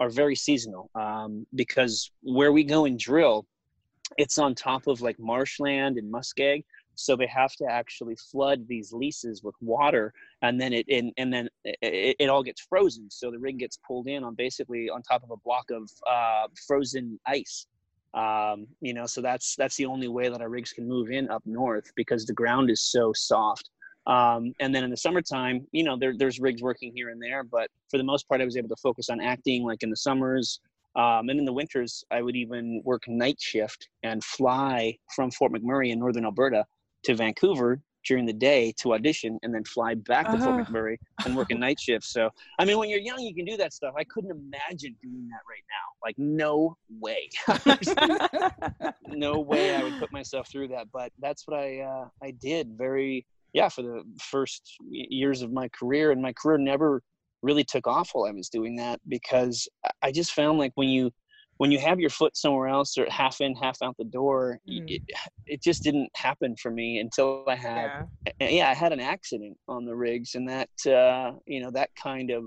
are 0.00 0.10
very 0.10 0.34
seasonal 0.34 0.90
um, 0.94 1.46
because 1.54 2.10
where 2.22 2.52
we 2.52 2.64
go 2.64 2.84
and 2.84 2.98
drill 2.98 3.46
it's 4.18 4.38
on 4.38 4.54
top 4.54 4.86
of 4.86 5.00
like 5.00 5.18
marshland 5.18 5.96
and 5.96 6.12
muskeg 6.12 6.64
so 6.96 7.16
they 7.16 7.26
have 7.26 7.52
to 7.54 7.64
actually 7.64 8.16
flood 8.30 8.66
these 8.68 8.92
leases 8.92 9.42
with 9.42 9.54
water 9.60 10.12
and 10.42 10.60
then 10.60 10.72
it 10.72 10.84
and, 10.90 11.12
and 11.16 11.32
then 11.32 11.48
it, 11.64 12.16
it 12.18 12.28
all 12.28 12.42
gets 12.42 12.60
frozen 12.60 13.08
so 13.08 13.30
the 13.30 13.38
rig 13.38 13.58
gets 13.58 13.78
pulled 13.86 14.08
in 14.08 14.24
on 14.24 14.34
basically 14.34 14.90
on 14.90 15.00
top 15.02 15.22
of 15.22 15.30
a 15.30 15.36
block 15.44 15.70
of 15.70 15.88
uh, 16.10 16.46
frozen 16.66 17.18
ice 17.26 17.66
um, 18.14 18.66
you 18.80 18.92
know 18.92 19.06
so 19.06 19.20
that's 19.20 19.54
that's 19.56 19.76
the 19.76 19.86
only 19.86 20.08
way 20.08 20.28
that 20.28 20.40
our 20.40 20.48
rigs 20.48 20.72
can 20.72 20.88
move 20.88 21.10
in 21.10 21.30
up 21.30 21.42
north 21.44 21.92
because 21.96 22.26
the 22.26 22.32
ground 22.32 22.70
is 22.70 22.82
so 22.82 23.12
soft. 23.12 23.70
Um, 24.06 24.54
and 24.60 24.74
then 24.74 24.82
in 24.82 24.90
the 24.90 24.96
summertime 24.96 25.66
you 25.72 25.84
know 25.84 25.96
there, 25.96 26.16
there's 26.16 26.40
rigs 26.40 26.62
working 26.62 26.92
here 26.94 27.10
and 27.10 27.22
there 27.22 27.44
but 27.44 27.68
for 27.90 27.98
the 27.98 28.04
most 28.04 28.26
part 28.28 28.40
i 28.40 28.44
was 28.44 28.56
able 28.56 28.70
to 28.70 28.76
focus 28.76 29.10
on 29.10 29.20
acting 29.20 29.64
like 29.64 29.82
in 29.82 29.90
the 29.90 29.96
summers. 29.96 30.60
Um, 30.96 31.28
and 31.28 31.38
in 31.38 31.44
the 31.44 31.52
winters 31.52 32.02
i 32.10 32.20
would 32.20 32.34
even 32.34 32.82
work 32.84 33.02
night 33.06 33.40
shift 33.40 33.88
and 34.02 34.24
fly 34.24 34.96
from 35.14 35.30
fort 35.30 35.52
mcmurray 35.52 35.90
in 35.92 36.00
northern 36.00 36.24
alberta 36.24 36.64
to 37.04 37.14
vancouver 37.14 37.80
during 38.06 38.26
the 38.26 38.32
day 38.32 38.72
to 38.78 38.94
audition 38.94 39.38
and 39.42 39.54
then 39.54 39.64
fly 39.64 39.94
back 39.94 40.26
to 40.30 40.38
fort 40.38 40.66
mcmurray 40.66 40.96
and 41.24 41.36
work 41.36 41.50
a 41.50 41.54
night 41.54 41.78
shift. 41.86 42.04
So 42.04 42.30
i 42.58 42.64
mean 42.64 42.78
when 42.78 42.88
you're 42.88 43.00
young 43.00 43.20
you 43.20 43.34
can 43.34 43.44
do 43.44 43.56
that 43.56 43.72
stuff. 43.72 43.94
I 43.96 44.04
couldn't 44.04 44.30
imagine 44.30 44.96
doing 45.02 45.28
that 45.28 45.42
right 45.48 45.64
now. 45.68 45.86
Like 46.02 46.16
no 46.18 46.76
way. 46.88 47.28
No 49.12 49.40
way 49.40 49.74
I 49.74 49.82
would 49.82 49.98
put 49.98 50.12
myself 50.12 50.48
through 50.50 50.68
that. 50.68 50.86
But 50.92 51.12
that's 51.20 51.46
what 51.46 51.58
I 51.58 51.80
uh, 51.80 52.08
I 52.22 52.30
did 52.32 52.70
very 52.76 53.26
yeah 53.52 53.68
for 53.68 53.82
the 53.82 54.02
first 54.20 54.76
years 54.90 55.42
of 55.42 55.52
my 55.52 55.68
career, 55.68 56.12
and 56.12 56.22
my 56.22 56.32
career 56.32 56.58
never 56.58 57.02
really 57.42 57.64
took 57.64 57.86
off 57.86 58.10
while 58.12 58.26
I 58.26 58.32
was 58.32 58.48
doing 58.48 58.76
that 58.76 59.00
because 59.08 59.68
I 60.02 60.12
just 60.12 60.32
found 60.32 60.58
like 60.58 60.72
when 60.74 60.88
you 60.88 61.10
when 61.60 61.70
you 61.70 61.78
have 61.78 62.00
your 62.00 62.08
foot 62.08 62.34
somewhere 62.38 62.68
else 62.68 62.96
or 62.96 63.04
half 63.10 63.42
in 63.42 63.54
half 63.54 63.78
out 63.82 63.94
the 63.98 64.04
door 64.20 64.58
Mm. 64.66 64.84
it, 64.94 65.02
it 65.46 65.62
just 65.62 65.82
didn't 65.82 66.10
happen 66.14 66.56
for 66.56 66.70
me 66.70 66.98
until 67.00 67.44
i 67.46 67.54
had 67.54 67.90
Yeah. 68.40 68.48
yeah 68.58 68.68
i 68.70 68.74
had 68.74 68.92
an 68.92 69.00
accident 69.14 69.56
on 69.68 69.84
the 69.84 69.94
rigs 69.94 70.34
and 70.36 70.48
that 70.48 70.70
uh 70.86 71.32
you 71.46 71.60
know 71.62 71.70
that 71.72 71.90
kind 71.94 72.30
of 72.30 72.44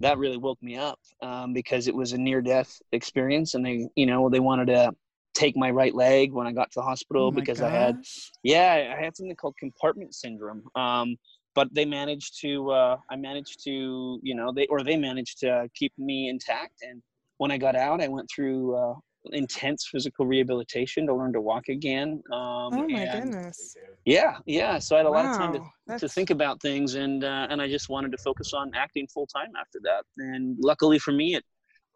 that 0.00 0.18
really 0.18 0.36
woke 0.36 0.60
me 0.60 0.76
up 0.76 0.98
um, 1.22 1.52
because 1.52 1.86
it 1.86 1.94
was 1.94 2.12
a 2.12 2.18
near 2.18 2.42
death 2.42 2.72
experience 2.90 3.54
and 3.54 3.64
they 3.64 3.88
you 3.94 4.06
know 4.06 4.28
they 4.28 4.40
wanted 4.40 4.66
to 4.66 4.92
take 5.34 5.56
my 5.56 5.70
right 5.70 5.94
leg 5.94 6.32
when 6.32 6.46
i 6.48 6.52
got 6.52 6.68
to 6.72 6.80
the 6.80 6.88
hospital 6.92 7.28
Oh 7.28 7.30
because 7.30 7.60
i 7.62 7.70
had 7.70 7.96
yeah 8.42 8.94
i 8.96 9.00
had 9.04 9.16
something 9.16 9.36
called 9.36 9.56
compartment 9.64 10.12
syndrome 10.22 10.62
um, 10.74 11.16
but 11.54 11.68
they 11.72 11.84
managed 11.84 12.40
to 12.40 12.50
uh, 12.80 12.96
i 13.12 13.16
managed 13.30 13.62
to 13.68 14.18
you 14.28 14.34
know 14.38 14.52
they 14.56 14.66
or 14.66 14.82
they 14.82 14.96
managed 14.96 15.38
to 15.44 15.68
keep 15.78 15.92
me 15.98 16.28
intact 16.28 16.76
and 16.88 17.00
when 17.38 17.50
i 17.50 17.58
got 17.58 17.76
out 17.76 18.00
i 18.00 18.08
went 18.08 18.28
through 18.34 18.74
uh, 18.76 18.94
intense 19.32 19.88
physical 19.90 20.26
rehabilitation 20.26 21.06
to 21.06 21.14
learn 21.14 21.32
to 21.32 21.40
walk 21.40 21.68
again 21.68 22.22
um, 22.32 22.72
Oh 22.72 22.88
my 22.88 23.06
goodness. 23.06 23.76
yeah 24.04 24.36
yeah 24.46 24.78
so 24.78 24.96
i 24.96 24.98
had 24.98 25.06
a 25.06 25.10
lot 25.10 25.24
of 25.24 25.32
time 25.32 25.52
to 25.52 25.60
Wow, 25.60 25.96
to 25.96 26.08
think 26.08 26.30
about 26.30 26.60
things 26.60 26.94
and 26.96 27.22
uh, 27.22 27.46
and 27.50 27.62
I 27.62 27.68
just 27.68 27.88
wanted 27.88 28.10
to 28.10 28.18
focus 28.18 28.52
on 28.52 28.72
acting 28.74 29.06
full 29.06 29.28
time 29.28 29.52
after 29.60 29.78
that 29.84 30.02
and 30.18 30.56
luckily 30.58 30.98
for 30.98 31.12
me 31.12 31.36
it 31.36 31.44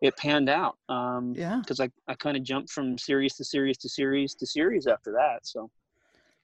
it 0.00 0.16
panned 0.16 0.48
out 0.48 0.76
um 0.88 1.36
Yeah. 1.36 1.62
because 1.62 1.80
I, 1.80 1.90
I 2.06 2.14
kind 2.14 2.36
of 2.36 2.44
jumped 2.44 2.70
from 2.70 2.96
series 2.96 3.34
to 3.36 3.44
series 3.44 3.76
to 3.78 3.88
series 3.88 4.34
to 4.36 4.46
series 4.46 4.86
after 4.86 5.10
that 5.12 5.40
so 5.42 5.68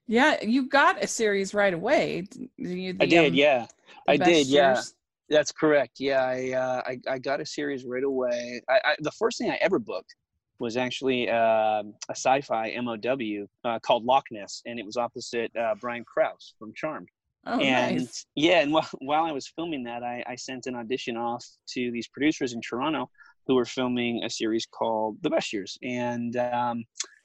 Yeah, 0.07 0.43
you 0.43 0.69
got 0.69 1.03
a 1.03 1.07
series 1.07 1.55
right 1.55 1.73
away. 1.73 2.23
d- 2.23 2.51
You, 2.59 2.95
I 3.01 3.07
did 3.07 3.35
um, 3.35 3.35
yeah 3.35 3.67
I 4.09 4.17
did 4.17 4.51
yeah 4.51 4.83
Years? 4.83 4.95
That's 5.31 5.53
correct 5.53 5.99
yeah 5.99 6.25
I, 6.25 6.53
uh, 6.53 6.83
I 6.87 7.01
I 7.09 7.19
got 7.19 7.41
a 7.41 7.47
series 7.47 7.85
right 7.85 8.05
away. 8.05 8.61
I, 8.69 8.81
I 8.85 8.97
the 9.01 9.13
first 9.13 9.39
thing 9.39 9.51
I 9.51 9.59
ever 9.61 9.79
booked 9.79 10.15
was 10.59 10.77
actually 10.77 11.29
um 11.31 11.95
a 12.09 12.17
sci-fi 12.17 12.77
MOW 12.81 13.47
uh, 13.65 13.79
called 13.81 14.05
Loch 14.05 14.27
Ness 14.31 14.63
and 14.67 14.79
it 14.79 14.85
was 14.85 14.97
opposite 14.97 15.55
uh, 15.57 15.75
Brian 15.81 16.05
Krause 16.05 16.55
from 16.59 16.73
Charmed. 16.75 17.09
Oh, 17.47 17.59
and 17.61 17.97
nice. 17.97 18.27
yeah, 18.35 18.61
and 18.61 18.73
while, 18.73 18.89
while 19.01 19.25
I 19.25 19.33
was 19.33 19.47
filming 19.49 19.85
that, 19.85 20.03
I, 20.03 20.25
I 20.27 20.35
sent 20.35 20.67
an 20.67 20.75
audition 20.75 21.17
off 21.17 21.45
to 21.75 21.91
these 21.91 22.09
producers 22.09 22.55
in 22.55 22.61
Toronto 22.63 23.11
who 23.47 23.55
were 23.55 23.67
filming 23.67 24.25
a 24.25 24.31
series 24.31 24.67
called 24.67 25.19
The 25.21 25.29
Best 25.29 25.53
Years, 25.53 25.77
and 25.83 26.37
um, 26.37 26.85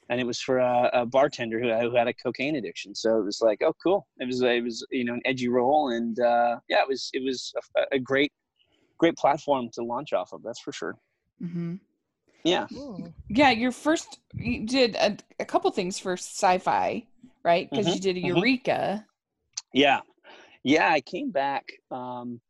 and 0.10 0.20
it 0.20 0.26
was 0.26 0.40
for 0.42 0.58
a, 0.60 0.90
a 0.94 1.06
bartender 1.06 1.60
who, 1.60 1.72
who 1.90 1.96
had 1.96 2.08
a 2.08 2.14
cocaine 2.14 2.56
addiction. 2.56 2.96
So 2.96 3.20
it 3.20 3.26
was 3.26 3.42
like, 3.42 3.62
oh, 3.64 3.74
cool. 3.84 4.08
It 4.20 4.26
was 4.28 4.42
it 4.42 4.64
was 4.64 4.86
you 4.92 5.06
know 5.06 5.14
an 5.14 5.22
edgy 5.26 5.50
role, 5.50 5.90
and 5.90 6.20
uh, 6.20 6.60
yeah, 6.70 6.82
it 6.82 6.88
was 6.88 7.10
it 7.14 7.24
was 7.24 7.54
a, 7.76 7.96
a 7.98 8.00
great 8.00 8.32
great 9.00 9.18
platform 9.18 9.70
to 9.74 9.84
launch 9.84 10.14
off 10.14 10.34
of. 10.34 10.44
That's 10.44 10.60
for 10.62 10.72
sure. 10.74 10.96
hmm 11.40 11.76
Yeah. 12.44 12.68
Ooh. 12.74 13.14
Yeah, 13.30 13.52
your 13.52 13.72
first 13.72 14.20
you 14.34 14.66
did 14.66 14.96
a, 14.96 15.18
a 15.40 15.46
couple 15.46 15.72
things 15.72 16.00
for 16.00 16.14
sci-fi, 16.14 17.08
right? 17.44 17.70
Because 17.70 17.88
Mhm, 17.88 17.96
you 17.96 18.02
did 18.02 18.18
a 18.18 18.20
mhm. 18.22 18.44
Eureka. 18.44 19.06
Yeah, 19.74 20.02
yeah. 20.64 20.90
I 20.92 21.02
came 21.02 21.32
back. 21.32 21.66
Um, 21.92 22.42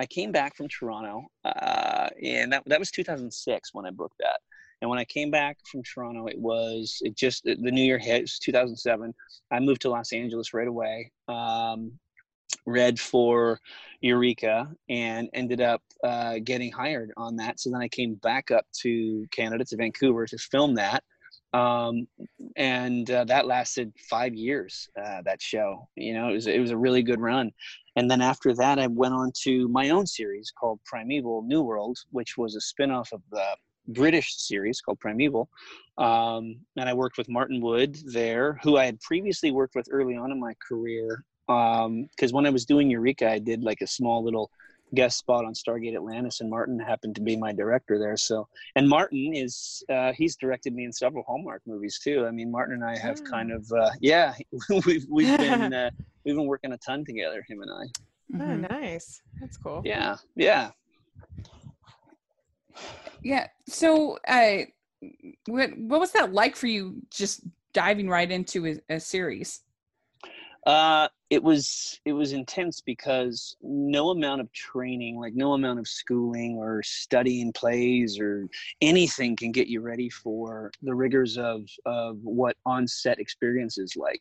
I 0.00 0.06
came 0.06 0.32
back 0.32 0.56
from 0.56 0.68
Toronto, 0.68 1.26
uh, 1.44 2.08
and 2.22 2.52
that 2.52 2.64
that 2.66 2.78
was 2.80 2.90
2006 2.90 3.74
when 3.74 3.86
I 3.86 3.90
booked 3.90 4.18
that. 4.20 4.40
And 4.82 4.90
when 4.90 4.98
I 4.98 5.04
came 5.04 5.30
back 5.30 5.58
from 5.70 5.82
Toronto, 5.84 6.26
it 6.26 6.38
was 6.38 6.98
it 7.02 7.16
just 7.16 7.44
the 7.44 7.54
new 7.56 7.84
year 7.84 7.98
hit. 7.98 8.16
It 8.16 8.22
was 8.22 8.38
2007. 8.40 9.14
I 9.52 9.60
moved 9.60 9.80
to 9.82 9.90
Los 9.90 10.12
Angeles 10.12 10.52
right 10.52 10.66
away. 10.66 11.12
Um, 11.28 11.92
read 12.66 12.98
for 12.98 13.60
Eureka 14.00 14.68
and 14.88 15.28
ended 15.32 15.60
up 15.60 15.82
uh, 16.04 16.34
getting 16.42 16.70
hired 16.70 17.12
on 17.16 17.36
that. 17.36 17.60
So 17.60 17.70
then 17.70 17.80
I 17.80 17.88
came 17.88 18.14
back 18.16 18.50
up 18.50 18.66
to 18.82 19.24
Canada 19.30 19.64
to 19.64 19.76
Vancouver 19.76 20.26
to 20.26 20.36
film 20.36 20.74
that. 20.74 21.04
Um, 21.54 22.08
and 22.56 23.08
uh, 23.08 23.24
that 23.24 23.46
lasted 23.46 23.92
five 24.10 24.34
years. 24.34 24.88
Uh, 25.00 25.22
that 25.24 25.40
show, 25.40 25.88
you 25.94 26.12
know, 26.12 26.30
it 26.30 26.32
was 26.32 26.46
it 26.48 26.60
was 26.60 26.72
a 26.72 26.76
really 26.76 27.02
good 27.02 27.20
run. 27.20 27.52
And 27.94 28.10
then 28.10 28.20
after 28.20 28.52
that, 28.54 28.80
I 28.80 28.88
went 28.88 29.14
on 29.14 29.30
to 29.44 29.68
my 29.68 29.90
own 29.90 30.06
series 30.06 30.50
called 30.50 30.80
Primeval 30.84 31.42
New 31.42 31.62
World, 31.62 31.98
which 32.10 32.36
was 32.36 32.56
a 32.56 32.60
spin-off 32.60 33.12
of 33.12 33.20
the 33.30 33.44
British 33.88 34.36
series 34.36 34.80
called 34.80 34.98
Primeval. 35.00 35.48
Um, 35.98 36.56
and 36.76 36.88
I 36.88 36.94
worked 36.94 37.18
with 37.18 37.28
Martin 37.28 37.60
Wood 37.60 37.96
there, 38.06 38.58
who 38.62 38.76
I 38.76 38.84
had 38.86 39.00
previously 39.00 39.50
worked 39.50 39.74
with 39.74 39.88
early 39.90 40.16
on 40.16 40.30
in 40.32 40.40
my 40.40 40.54
career. 40.66 41.24
Because 41.46 42.32
when 42.32 42.46
I 42.46 42.50
was 42.50 42.64
doing 42.64 42.88
Eureka, 42.90 43.28
I 43.30 43.38
did 43.38 43.62
like 43.62 43.80
a 43.82 43.86
small 43.86 44.24
little 44.24 44.50
guest 44.94 45.18
spot 45.18 45.44
on 45.44 45.54
Stargate 45.54 45.94
Atlantis, 45.94 46.40
and 46.40 46.48
Martin 46.50 46.78
happened 46.78 47.14
to 47.14 47.20
be 47.22 47.36
my 47.36 47.52
director 47.52 47.98
there. 47.98 48.16
So, 48.16 48.46
and 48.76 48.88
Martin 48.88 49.34
is 49.34 49.82
uh, 49.90 50.12
he's 50.12 50.36
directed 50.36 50.74
me 50.74 50.84
in 50.84 50.92
several 50.92 51.24
Hallmark 51.24 51.62
movies 51.66 51.98
too. 52.02 52.26
I 52.26 52.30
mean, 52.30 52.50
Martin 52.50 52.74
and 52.76 52.84
I 52.84 52.96
have 52.98 53.22
kind 53.24 53.52
Oh. 53.52 53.56
of 53.56 53.72
uh, 53.72 53.90
yeah, 54.00 54.34
we've 54.86 55.06
we've 55.10 55.36
been 55.38 55.72
uh, 55.82 55.90
we've 56.24 56.36
been 56.36 56.46
working 56.46 56.72
a 56.72 56.78
ton 56.78 57.04
together, 57.04 57.44
him 57.48 57.60
and 57.62 57.70
I. 57.70 57.84
Oh, 58.44 58.56
nice. 58.80 59.20
That's 59.40 59.56
cool. 59.58 59.82
Yeah, 59.84 60.16
yeah. 60.36 60.70
Yeah. 63.22 63.46
So, 63.68 64.18
uh, 64.26 64.58
what 65.46 65.76
what 65.78 66.00
was 66.00 66.12
that 66.12 66.32
like 66.32 66.56
for 66.56 66.66
you? 66.66 67.02
Just 67.10 67.42
diving 67.72 68.08
right 68.08 68.30
into 68.30 68.66
a, 68.66 68.94
a 68.94 69.00
series. 69.00 69.60
Uh, 70.66 71.08
it 71.28 71.42
was 71.42 71.98
it 72.04 72.12
was 72.12 72.32
intense 72.32 72.80
because 72.80 73.56
no 73.62 74.10
amount 74.10 74.40
of 74.40 74.52
training, 74.52 75.18
like 75.18 75.34
no 75.34 75.54
amount 75.54 75.78
of 75.78 75.88
schooling 75.88 76.56
or 76.56 76.82
studying 76.84 77.52
plays 77.52 78.18
or 78.18 78.48
anything, 78.80 79.34
can 79.34 79.50
get 79.50 79.66
you 79.66 79.80
ready 79.80 80.08
for 80.08 80.70
the 80.82 80.94
rigors 80.94 81.36
of 81.36 81.62
of 81.86 82.18
what 82.22 82.56
on 82.64 82.86
set 82.86 83.18
experience 83.18 83.78
is 83.78 83.96
like. 83.96 84.20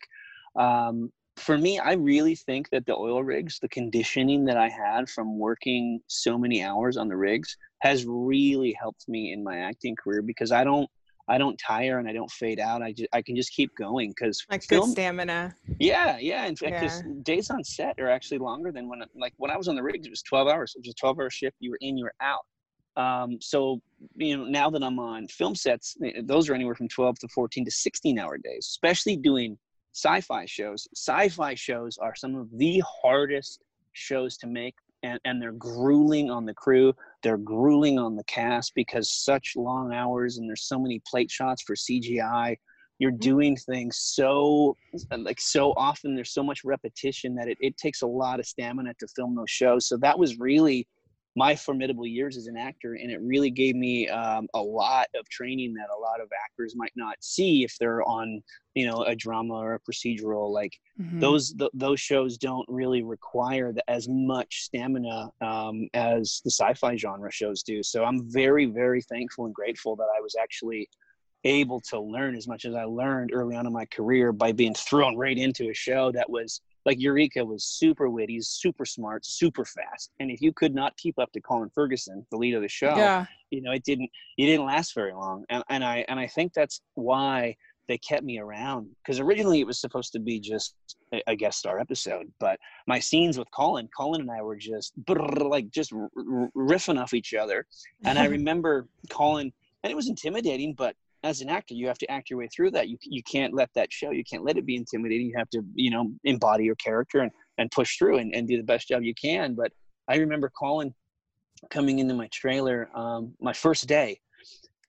Um, 0.56 1.12
for 1.38 1.58
me, 1.58 1.80
I 1.80 1.94
really 1.94 2.36
think 2.36 2.70
that 2.72 2.86
the 2.86 2.96
oil 2.96 3.24
rigs, 3.24 3.60
the 3.60 3.70
conditioning 3.70 4.46
that 4.46 4.58
I 4.58 4.70
had 4.70 5.10
from 5.10 5.38
working 5.38 6.02
so 6.08 6.38
many 6.38 6.64
hours 6.64 6.98
on 6.98 7.08
the 7.08 7.16
rigs, 7.16 7.56
has 7.82 8.06
really 8.06 8.74
helped 8.80 9.08
me 9.08 9.34
in 9.34 9.44
my 9.44 9.58
acting 9.60 9.96
career 9.96 10.22
because 10.22 10.52
I 10.52 10.64
don't 10.64 10.90
I 11.28 11.38
don't 11.38 11.58
tire 11.58 12.00
and 12.00 12.10
I 12.10 12.14
don't 12.14 12.30
fade 12.32 12.60
out. 12.60 12.82
I 12.82 12.92
just 12.92 13.10
I 13.14 13.22
can 13.22 13.36
just 13.36 13.52
keep 13.54 13.72
going 13.78 14.10
because 14.10 14.44
Like 14.50 14.68
good 14.68 14.84
stamina. 14.86 15.56
yeah, 15.80 16.18
yeah. 16.20 16.46
In 16.46 16.56
fact, 16.56 16.72
Yeah. 16.74 16.80
because 16.82 17.04
days 17.24 17.50
on 17.50 17.64
set 17.64 18.00
are 18.00 18.10
actually 18.10 18.40
longer 18.40 18.72
than 18.72 18.90
when, 18.90 19.02
like, 19.16 19.34
when 19.38 19.52
I 19.52 19.56
was 19.58 19.68
on 19.68 19.76
the 19.76 19.84
rigs, 19.84 20.06
it 20.08 20.10
was 20.10 20.24
12 20.24 20.48
hours. 20.48 20.74
It 20.76 20.80
was 20.80 20.90
a 20.90 20.94
12 20.96 21.20
hour 21.20 21.30
shift. 21.30 21.56
You 21.60 21.72
were 21.72 21.78
in, 21.80 21.98
you 21.98 22.06
were 22.06 22.16
out. 22.22 22.46
Um, 22.98 23.38
so, 23.40 23.82
you 24.16 24.36
know, 24.36 24.46
now 24.46 24.70
that 24.72 24.84
I'm 24.84 25.00
on 25.00 25.28
film 25.28 25.56
sets, 25.56 25.96
eh, 26.04 26.22
those 26.24 26.50
are 26.50 26.56
anywhere 26.56 26.76
from 26.76 26.90
12 26.90 27.20
to 27.20 27.28
14 27.30 27.64
to 27.66 27.72
16 27.72 28.20
hour 28.20 28.38
days, 28.38 28.66
especially 28.70 29.16
doing 29.16 29.58
sci 29.94 30.20
fi 30.22 30.46
shows. 30.46 30.88
Sci 30.96 31.30
fi 31.30 31.54
shows 31.56 31.98
are 32.00 32.16
some 32.16 32.36
of 32.36 32.48
the 32.58 32.84
hardest 33.02 33.62
shows 33.94 34.38
to 34.40 34.48
make. 34.48 34.76
And, 35.04 35.20
and 35.26 35.42
they're 35.42 35.54
grueling 35.54 36.30
on 36.30 36.46
the 36.46 36.54
crew. 36.54 36.94
They're 37.24 37.38
grueling 37.38 38.00
on 38.00 38.16
the 38.16 38.24
cast 38.26 38.74
because 38.76 39.12
such 39.12 39.54
long 39.56 39.94
hours 39.94 40.38
and 40.38 40.50
there's 40.50 40.68
so 40.68 40.80
many 40.80 41.02
plate 41.10 41.32
shots 41.32 41.62
for 41.62 41.76
CGI 41.76 42.58
you're 43.02 43.12
mm-hmm. 43.12 43.20
doing 43.20 43.58
things 43.58 43.98
so 43.98 44.78
like 45.18 45.42
so 45.42 45.74
often 45.76 46.16
there's 46.16 46.34
so 46.34 46.44
much 46.44 46.64
repetition 46.64 47.34
that 47.34 47.48
it, 47.48 47.58
it 47.60 47.76
takes 47.76 48.04
a 48.04 48.08
lot 48.08 48.40
of 48.40 48.46
stamina 48.46 48.94
to 49.00 49.08
film 49.16 49.36
those 49.36 49.50
shows. 49.50 49.88
So 49.88 49.98
that 49.98 50.20
was 50.20 50.40
really 50.40 50.88
my 51.36 51.56
formidable 51.56 52.06
years 52.06 52.36
as 52.36 52.48
an 52.48 52.58
actor 52.58 52.96
and 52.96 53.10
it 53.10 53.22
really 53.22 53.50
gave 53.50 53.76
me 53.76 54.08
um, 54.10 54.48
a 54.54 54.62
lot 54.62 55.08
of 55.16 55.28
training 55.30 55.74
that 55.74 55.88
a 55.96 56.00
lot 56.00 56.20
of 56.20 56.28
actors 56.44 56.76
might 56.76 56.92
not 56.96 57.16
see 57.22 57.64
if 57.64 57.78
they're 57.80 58.04
on 58.04 58.42
you 58.76 58.86
know 58.86 59.04
a 59.04 59.16
drama 59.16 59.54
or 59.54 59.76
a 59.76 59.80
procedural 59.80 60.52
like 60.52 60.74
Mhm. 61.00 61.20
those 61.22 61.54
th- 61.54 61.72
those 61.74 62.00
shows 62.02 62.38
don't 62.38 62.68
really 62.68 63.02
require 63.02 63.72
the, 63.72 63.90
as 63.90 64.08
much 64.10 64.64
stamina 64.64 65.32
um, 65.40 65.88
as 65.94 66.42
the 66.44 66.52
sci-fi 66.52 66.96
genre 66.98 67.32
shows 67.32 67.64
do 67.64 67.82
so 67.82 68.04
i'm 68.04 68.30
very 68.30 68.66
very 68.66 69.02
thankful 69.02 69.46
and 69.46 69.56
grateful 69.56 69.96
that 69.96 70.08
i 70.18 70.22
was 70.22 70.36
actually 70.40 70.90
able 71.44 71.80
to 71.80 72.00
learn 72.00 72.36
as 72.36 72.48
much 72.48 72.66
as 72.66 72.76
i 72.76 72.84
learned 72.84 73.32
early 73.34 73.56
on 73.56 73.66
in 73.66 73.74
my 73.74 73.86
career 73.86 74.32
by 74.34 74.52
being 74.52 74.74
thrown 74.76 75.16
right 75.16 75.38
into 75.38 75.70
a 75.70 75.74
show 75.74 76.12
that 76.12 76.30
was 76.30 76.62
like 76.86 77.00
eureka 77.00 77.44
was 77.44 77.64
super 77.64 78.10
witty 78.10 78.40
super 78.42 78.86
smart 78.86 79.26
super 79.26 79.66
fast. 79.66 80.12
And 80.20 80.32
if 80.32 80.42
you 80.42 80.52
could 80.54 80.74
not 80.74 80.96
keep 80.98 81.18
up 81.20 81.32
to 81.34 81.42
colin 81.42 81.70
ferguson 81.74 82.26
the 82.32 82.38
lead 82.38 82.56
of 82.56 82.62
the 82.62 82.68
show 82.70 82.96
Yeah. 82.96 83.26
you 83.50 83.62
know 83.62 83.72
it 83.72 83.84
didn't 83.84 84.10
it 84.38 84.46
didn't 84.46 84.66
last 84.66 84.94
very 84.96 85.14
long. 85.14 85.46
And, 85.50 85.64
and 85.70 85.84
i 85.84 86.06
and 86.08 86.20
i 86.20 86.28
think 86.28 86.54
that's 86.54 86.82
why 86.96 87.56
they 87.88 87.98
kept 87.98 88.24
me 88.24 88.40
around 88.40 88.88
because 89.04 89.20
originally 89.20 89.60
it 89.60 89.68
was 89.68 89.80
supposed 89.80 90.14
to 90.14 90.20
be 90.20 90.40
just 90.40 90.76
a, 91.28 91.36
guest 91.36 91.60
star 91.60 91.80
episode 91.80 92.32
but 92.40 92.58
my 92.88 93.00
scenes 93.00 93.38
with 93.38 93.50
colin 93.52 93.90
colin 93.98 94.22
and 94.22 94.32
i 94.32 94.42
were 94.42 94.56
just 94.56 94.94
like 95.10 95.70
just 95.72 95.92
riffing 96.56 97.02
off 97.02 97.14
each 97.14 97.34
other. 97.34 97.66
And 98.06 98.18
i 98.18 98.26
remember 98.38 98.88
colin 99.10 99.52
and 99.84 99.92
it 99.92 99.96
was 99.96 100.08
intimidating 100.08 100.74
but 100.74 100.96
as 101.24 101.42
an 101.42 101.50
actor 101.50 101.74
you 101.74 101.88
have 101.88 101.98
to 102.00 102.10
act 102.10 102.30
your 102.30 102.40
way 102.40 102.48
through 102.48 102.72
that. 102.72 102.90
You, 102.90 102.98
you 103.02 103.22
can't 103.24 103.54
let 103.54 103.70
that 103.76 103.92
show. 103.92 104.12
You 104.12 104.24
can't 104.24 104.44
let 104.44 104.58
it 104.58 104.66
be 104.66 104.76
intimidating. 104.76 105.28
You 105.28 105.34
have 105.38 105.50
to 105.52 105.62
you 105.74 105.92
know 105.92 106.12
embody 106.24 106.64
your 106.64 106.76
character 106.76 107.20
and, 107.20 107.32
and 107.58 107.70
push 107.72 107.98
through 107.98 108.18
and, 108.18 108.34
and 108.34 108.48
do 108.48 108.58
the 108.58 108.64
best 108.64 108.88
job 108.88 109.04
you 109.04 109.14
can. 109.14 109.54
But 109.54 109.72
i 110.08 110.16
remember 110.16 110.52
colin 110.58 110.94
coming 111.70 112.00
into 112.00 112.14
my 112.14 112.28
trailer 112.34 112.90
um, 112.96 113.34
my 113.40 113.54
first 113.54 113.88
day. 113.88 114.20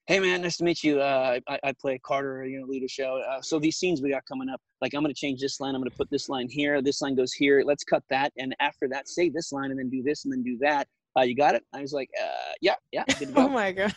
Hey 0.07 0.19
man 0.19 0.43
nice 0.43 0.57
to 0.57 0.65
meet 0.65 0.83
you. 0.83 1.01
Uh, 1.01 1.39
I, 1.49 1.59
I 1.63 1.73
play 1.81 1.99
carter 1.99 2.45
you 2.45 2.61
know 2.61 2.67
lead 2.67 2.83
a 2.83 2.89
show. 2.89 3.23
Uh, 3.29 3.41
so 3.43 3.59
these 3.59 3.77
scenes 3.77 4.01
we 4.01 4.11
got 4.11 4.25
coming 4.27 4.49
up 4.49 4.61
like 4.81 4.95
i'm 4.95 5.03
going 5.03 5.15
to 5.15 5.21
change 5.21 5.41
this 5.41 5.61
line. 5.61 5.75
I'm 5.75 5.81
going 5.81 5.91
to 5.91 5.97
put 5.97 6.11
this 6.11 6.29
line 6.29 6.49
here. 6.51 6.81
This 6.83 7.03
line 7.03 7.15
goes 7.15 7.33
here. 7.33 7.63
Let's 7.65 7.85
cut 7.85 8.03
that. 8.11 8.33
And 8.39 8.57
after 8.61 8.89
that 8.89 9.09
say 9.09 9.29
this 9.29 9.53
line 9.53 9.71
and 9.71 9.79
then 9.79 9.91
do 9.91 10.03
this 10.03 10.25
and 10.25 10.33
then 10.33 10.43
do 10.43 10.57
that. 10.63 10.89
Uh, 11.17 11.23
you 11.23 11.37
got 11.37 11.55
it? 11.55 11.63
I 11.75 11.83
was 11.83 11.93
like 11.93 12.09
uh, 12.21 12.53
yeah 12.63 12.77
yeah 12.91 13.05
good 13.19 13.29
to 13.29 13.35
go. 13.35 13.43
Oh 13.43 13.49
my 13.49 13.71
god. 13.71 13.95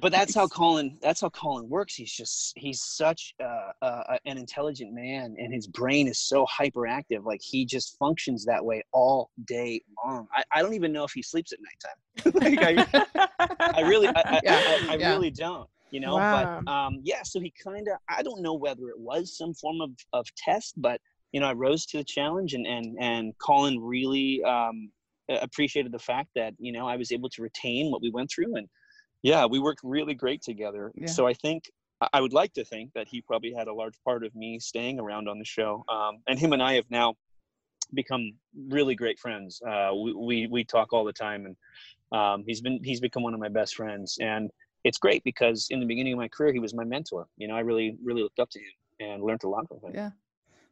But 0.00 0.12
that's 0.12 0.34
how 0.34 0.46
Colin. 0.48 0.98
That's 1.02 1.20
how 1.20 1.30
Colin 1.30 1.68
works. 1.68 1.94
He's 1.94 2.12
just 2.12 2.52
he's 2.56 2.82
such 2.82 3.34
uh, 3.42 3.72
uh, 3.82 4.16
an 4.24 4.38
intelligent 4.38 4.92
man, 4.92 5.34
and 5.38 5.52
his 5.52 5.66
brain 5.66 6.08
is 6.08 6.18
so 6.18 6.46
hyperactive. 6.46 7.24
Like 7.24 7.40
he 7.42 7.64
just 7.64 7.96
functions 7.98 8.44
that 8.46 8.64
way 8.64 8.82
all 8.92 9.30
day 9.46 9.82
long. 10.04 10.26
I, 10.34 10.42
I 10.52 10.62
don't 10.62 10.74
even 10.74 10.92
know 10.92 11.04
if 11.04 11.12
he 11.12 11.22
sleeps 11.22 11.52
at 11.52 11.58
nighttime. 11.60 12.58
like 12.60 12.86
I, 12.86 13.16
I 13.74 13.80
really, 13.82 14.08
I, 14.08 14.24
I, 14.26 14.40
Yeah, 14.42 14.62
I, 14.66 14.86
I 14.90 14.96
yeah. 14.96 15.10
really 15.10 15.30
don't. 15.30 15.68
You 15.90 16.00
know, 16.00 16.16
Wow. 16.16 16.62
but 16.66 16.72
um, 16.72 17.00
yeah. 17.04 17.22
So 17.22 17.40
he 17.40 17.52
kind 17.62 17.86
of. 17.88 17.98
I 18.08 18.22
don't 18.22 18.42
know 18.42 18.54
whether 18.54 18.88
it 18.88 18.98
was 18.98 19.36
some 19.36 19.54
form 19.54 19.80
of 19.80 19.90
of 20.12 20.26
test, 20.36 20.74
but 20.76 21.00
you 21.32 21.40
know, 21.40 21.46
I 21.46 21.52
rose 21.52 21.86
to 21.86 21.98
the 21.98 22.04
challenge, 22.04 22.54
and 22.54 22.66
and 22.66 22.96
and 23.00 23.32
Colin 23.38 23.80
really 23.80 24.42
um, 24.44 24.90
appreciated 25.28 25.92
the 25.92 25.98
fact 25.98 26.30
that 26.34 26.54
you 26.58 26.72
know 26.72 26.86
I 26.86 26.96
was 26.96 27.12
able 27.12 27.28
to 27.30 27.42
retain 27.42 27.90
what 27.90 28.02
we 28.02 28.10
went 28.10 28.30
through, 28.34 28.56
and 28.56 28.68
yeah, 29.24 29.46
we 29.46 29.58
worked 29.58 29.80
really 29.82 30.14
great 30.14 30.42
together. 30.42 30.92
Yeah. 30.94 31.06
So 31.06 31.26
I 31.26 31.32
think 31.32 31.70
I- 32.12 32.20
would 32.20 32.34
like 32.34 32.52
to 32.54 32.64
think 32.64 32.92
that 32.92 33.08
he 33.08 33.22
probably 33.22 33.52
had 33.54 33.68
a 33.68 33.72
large 33.72 33.94
part 34.04 34.22
of 34.24 34.34
me 34.34 34.58
staying 34.58 35.00
around 35.00 35.28
on 35.28 35.38
the 35.38 35.44
show. 35.44 35.82
Um, 35.88 36.18
and 36.28 36.38
him 36.38 36.52
and 36.52 36.62
I 36.62 36.74
have 36.74 36.84
now 36.90 37.14
become 37.94 38.32
really 38.68 38.94
great 38.94 39.18
friends. 39.18 39.62
Uh, 39.66 39.92
we, 39.94 40.12
we 40.12 40.46
we 40.48 40.64
talk 40.64 40.92
all 40.92 41.04
the 41.04 41.12
time, 41.12 41.46
and 41.46 41.56
um, 42.12 42.44
he's 42.46 42.60
been 42.60 42.78
he's 42.84 43.00
become 43.00 43.22
one 43.22 43.32
of 43.32 43.40
my 43.40 43.48
best 43.48 43.76
friends. 43.76 44.18
And 44.20 44.50
it's 44.84 44.98
great 44.98 45.24
because 45.24 45.68
in 45.70 45.80
the 45.80 45.86
beginning 45.86 46.12
of 46.12 46.18
my 46.18 46.28
career, 46.28 46.52
he 46.52 46.58
was 46.58 46.74
my 46.74 46.84
mentor. 46.84 47.26
You 47.38 47.48
know, 47.48 47.56
I 47.56 47.60
really 47.60 47.96
really 48.04 48.22
looked 48.22 48.40
up 48.40 48.50
to 48.50 48.58
him 48.58 48.74
and 49.00 49.22
learned 49.22 49.44
a 49.44 49.48
lot 49.48 49.66
from 49.68 49.78
him. 49.84 49.92
Yeah. 49.94 50.10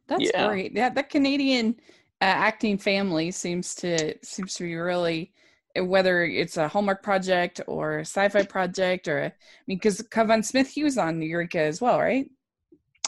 That's 0.07 0.29
Yeah. 0.31 0.47
great. 0.47 0.73
Yeah, 0.73 0.89
that 0.89 1.09
Canadian 1.09 1.79
acting 2.21 2.77
family 2.77 3.31
seems 3.31 3.73
to 3.75 4.15
seems 4.23 4.53
to 4.55 4.63
be 4.63 4.75
really 4.75 5.33
whether 5.81 6.23
it's 6.23 6.57
a 6.57 6.67
Hallmark 6.67 7.01
project 7.01 7.61
or 7.67 7.99
a 7.99 8.01
sci-fi 8.05 8.43
project 8.43 9.07
or 9.07 9.19
a, 9.19 9.25
I 9.27 9.33
mean 9.67 9.77
because 9.77 10.01
Kevin 10.11 10.43
Smith 10.43 10.67
he 10.69 10.83
was 10.83 10.97
on 10.97 11.21
Eureka 11.21 11.59
as 11.59 11.81
well, 11.81 11.99
right? 11.99 12.29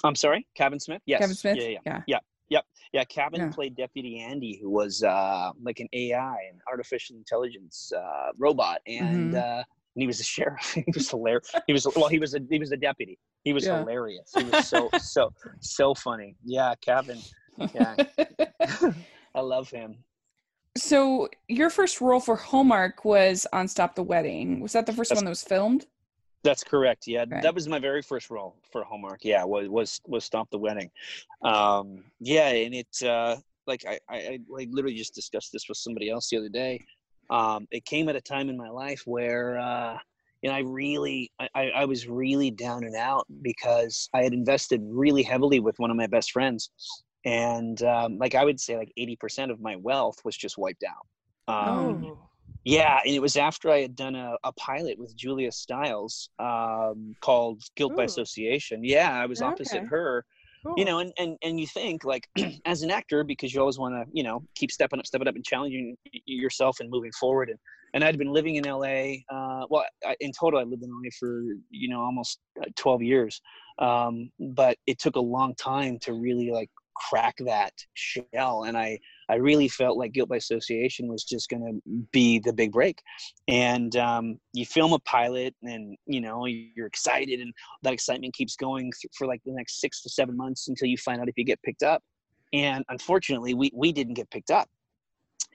I'm 0.04 0.16
sorry, 0.16 0.48
Kevin 0.56 0.80
Smith. 0.80 1.02
Yes, 1.06 1.20
Kevin 1.20 1.36
Smith. 1.36 1.58
Yeah, 1.58 1.68
yeah, 1.68 1.80
yeah. 1.86 2.02
yeah. 2.08 2.20
Yep. 2.50 2.66
Yeah, 2.94 3.04
Kevin 3.06 3.42
Yeah. 3.42 3.50
played 3.50 3.76
Deputy 3.76 4.20
Andy, 4.20 4.60
who 4.62 4.70
was 4.70 5.04
uh, 5.04 5.52
like 5.64 5.80
an 5.80 5.88
AI, 5.94 6.34
an 6.52 6.60
artificial 6.72 7.16
intelligence 7.16 7.92
uh, 7.96 8.32
robot, 8.38 8.82
and 8.88 9.34
Mhm. 9.34 9.36
uh, 9.36 9.64
and 9.96 10.02
he 10.02 10.08
was 10.08 10.20
a 10.20 10.24
sheriff. 10.24 10.74
he 10.86 10.86
was 10.94 11.10
hilarious. 11.10 11.50
He 11.68 11.74
was 11.74 11.88
well, 11.96 12.08
he 12.08 12.20
was 12.20 12.36
a 12.36 12.40
he 12.50 12.60
was 12.60 12.72
a 12.72 12.78
deputy. 12.78 13.18
He 13.44 13.54
was 13.54 13.66
Yeah. 13.66 13.80
hilarious. 13.80 14.32
He 14.38 14.44
was 14.44 14.68
so 14.68 14.90
so 15.00 15.32
so 15.62 15.94
funny. 15.96 16.36
Yeah, 16.44 16.74
Kevin. 16.82 17.20
Yeah. 17.74 17.96
I 19.36 19.40
love 19.42 19.70
him. 19.70 19.98
So 20.78 21.30
your 21.48 21.70
first 21.70 22.02
role 22.02 22.20
for 22.20 22.36
Hallmark 22.36 23.06
was 23.06 23.46
on 23.54 23.68
Stop 23.68 23.96
the 23.96 24.04
Wedding. 24.04 24.60
Was 24.60 24.74
that 24.74 24.86
the 24.86 24.94
first 24.94 25.10
That's- 25.10 25.20
one 25.22 25.26
that 25.26 25.32
was 25.32 25.44
filmed? 25.44 25.86
That's 26.44 26.64
correct. 26.64 27.08
Yeah, 27.08 27.26
Right. 27.28 27.42
that 27.42 27.56
was 27.56 27.68
my 27.68 27.80
very 27.80 28.04
first 28.04 28.30
role 28.30 28.56
for 28.72 28.84
Hallmark. 28.84 29.22
Yeah, 29.24 29.44
was 29.46 29.68
was 29.68 30.00
was 30.06 30.24
Stop 30.26 30.50
the 30.52 30.60
Wedding. 30.60 30.92
Um, 31.42 32.04
yeah, 32.20 32.50
and 32.50 32.76
it 32.76 33.02
uh, 33.04 33.38
like 33.66 33.84
I, 33.88 33.98
I 34.08 34.18
I 34.18 34.40
like 34.48 34.70
literally 34.72 34.96
just 34.96 35.16
discussed 35.16 35.52
this 35.52 35.68
with 35.68 35.80
somebody 35.80 36.10
else 36.12 36.30
the 36.30 36.38
other 36.38 36.50
day. 36.50 36.86
Um, 37.32 37.68
it 37.72 37.84
came 37.86 38.10
at 38.10 38.16
a 38.16 38.22
time 38.22 38.50
in 38.50 38.58
my 38.58 38.70
life 38.70 39.02
where 39.08 39.58
uh, 39.58 39.98
you 40.44 40.50
know 40.52 40.56
I 40.56 40.60
really 40.60 41.32
I 41.40 41.72
I 41.72 41.86
was 41.86 42.08
really 42.08 42.52
down 42.52 42.84
and 42.84 42.96
out 42.96 43.26
because 43.42 44.08
I 44.14 44.22
had 44.22 44.34
invested 44.34 44.82
really 44.86 45.24
heavily 45.24 45.60
with 45.60 45.80
one 45.80 45.90
of 45.90 45.98
my 45.98 46.06
best 46.06 46.32
friends, 46.32 46.70
and 47.26 47.82
um, 47.84 48.18
like 48.18 48.36
I 48.36 48.46
would 48.46 48.60
say 48.60 48.78
like 48.78 48.94
eighty 48.98 49.16
percent 49.16 49.52
of 49.52 49.60
my 49.60 49.76
wealth 49.76 50.18
was 50.24 50.38
just 50.38 50.58
wiped 50.58 50.84
out. 50.84 51.54
Um, 51.54 52.02
Oh. 52.04 52.30
yeah, 52.64 53.00
and 53.06 53.14
it 53.14 53.22
was 53.22 53.36
after 53.36 53.70
I 53.70 53.82
had 53.82 53.96
done 53.96 54.16
a, 54.16 54.36
a 54.44 54.52
pilot 54.54 54.98
with 54.98 55.16
Julia 55.16 55.52
Stiles 55.52 56.30
um, 56.40 57.16
called 57.22 57.62
Guilt 57.76 57.96
by 57.96 58.04
Association. 58.06 58.84
Yeah, 58.84 59.12
I 59.12 59.26
was 59.26 59.42
opposite 59.42 59.78
Okay. 59.78 59.86
her. 59.90 60.26
Cool. 60.64 60.74
You 60.80 60.86
know, 60.86 61.00
and, 61.00 61.14
and 61.20 61.38
and 61.44 61.60
you 61.60 61.68
think 61.68 62.04
like 62.06 62.28
as 62.66 62.82
an 62.82 62.90
actor 62.90 63.24
because 63.24 63.54
you 63.54 63.60
always 63.60 63.78
want 63.78 63.94
to 63.94 64.06
you 64.12 64.24
know 64.24 64.44
keep 64.56 64.72
stepping 64.72 65.00
up, 65.00 65.06
stepping 65.06 65.28
up, 65.28 65.36
and 65.36 65.44
challenging 65.46 65.96
yourself 66.26 66.80
and 66.80 66.90
moving 66.90 67.12
forward. 67.20 67.50
And 67.50 67.60
and 67.94 68.04
I'd 68.04 68.18
been 68.18 68.34
living 68.34 68.56
in 68.56 68.66
LA. 68.66 69.22
Uh, 69.32 69.66
well, 69.70 69.86
I, 70.06 70.16
in 70.20 70.32
total, 70.38 70.60
I 70.60 70.64
lived 70.64 70.84
in 70.84 70.90
LA 70.90 71.10
for 71.20 71.44
you 71.70 71.90
know 71.90 72.02
almost 72.02 72.40
uh, 72.62 72.66
12 72.76 73.04
years. 73.04 73.42
Um, 73.78 74.32
but 74.40 74.78
it 74.88 75.00
took 75.00 75.18
a 75.18 75.22
long 75.22 75.54
time 75.56 76.00
to 76.00 76.14
really 76.14 76.50
like 76.52 76.70
crack 76.96 77.36
that 77.46 77.74
shell, 77.94 78.64
and 78.64 78.78
I 78.78 79.00
I 79.30 79.36
really 79.36 79.68
felt 79.68 79.98
like 79.98 80.12
Guilt 80.14 80.30
by 80.30 80.36
Association 80.38 81.08
was 81.08 81.24
just 81.24 81.50
going 81.50 81.64
to 81.64 82.06
be 82.12 82.40
the 82.40 82.54
big 82.54 82.72
break. 82.72 83.02
And 83.48 83.96
um, 83.96 84.40
you 84.54 84.66
film 84.66 84.94
a 84.94 85.00
pilot, 85.00 85.56
and 85.64 85.98
you 86.06 86.22
know 86.22 86.46
you're 86.46 86.88
excited, 86.88 87.40
and 87.40 87.54
that 87.84 87.94
excitement 87.94 88.34
keeps 88.34 88.56
going 88.56 88.92
for 89.18 89.28
like 89.28 89.42
the 89.46 89.54
next 89.54 89.80
six 89.82 90.02
to 90.04 90.10
seven 90.10 90.36
months 90.38 90.68
until 90.68 90.88
you 90.88 90.98
find 90.98 91.22
out 91.22 91.30
if 91.30 91.38
you 91.38 91.44
get 91.44 91.62
picked 91.64 91.84
up. 91.84 92.04
And 92.54 92.84
unfortunately, 92.90 93.54
we 93.54 93.72
we 93.74 93.92
didn't 93.92 94.14
get 94.16 94.30
picked 94.32 94.52
up. 94.52 94.70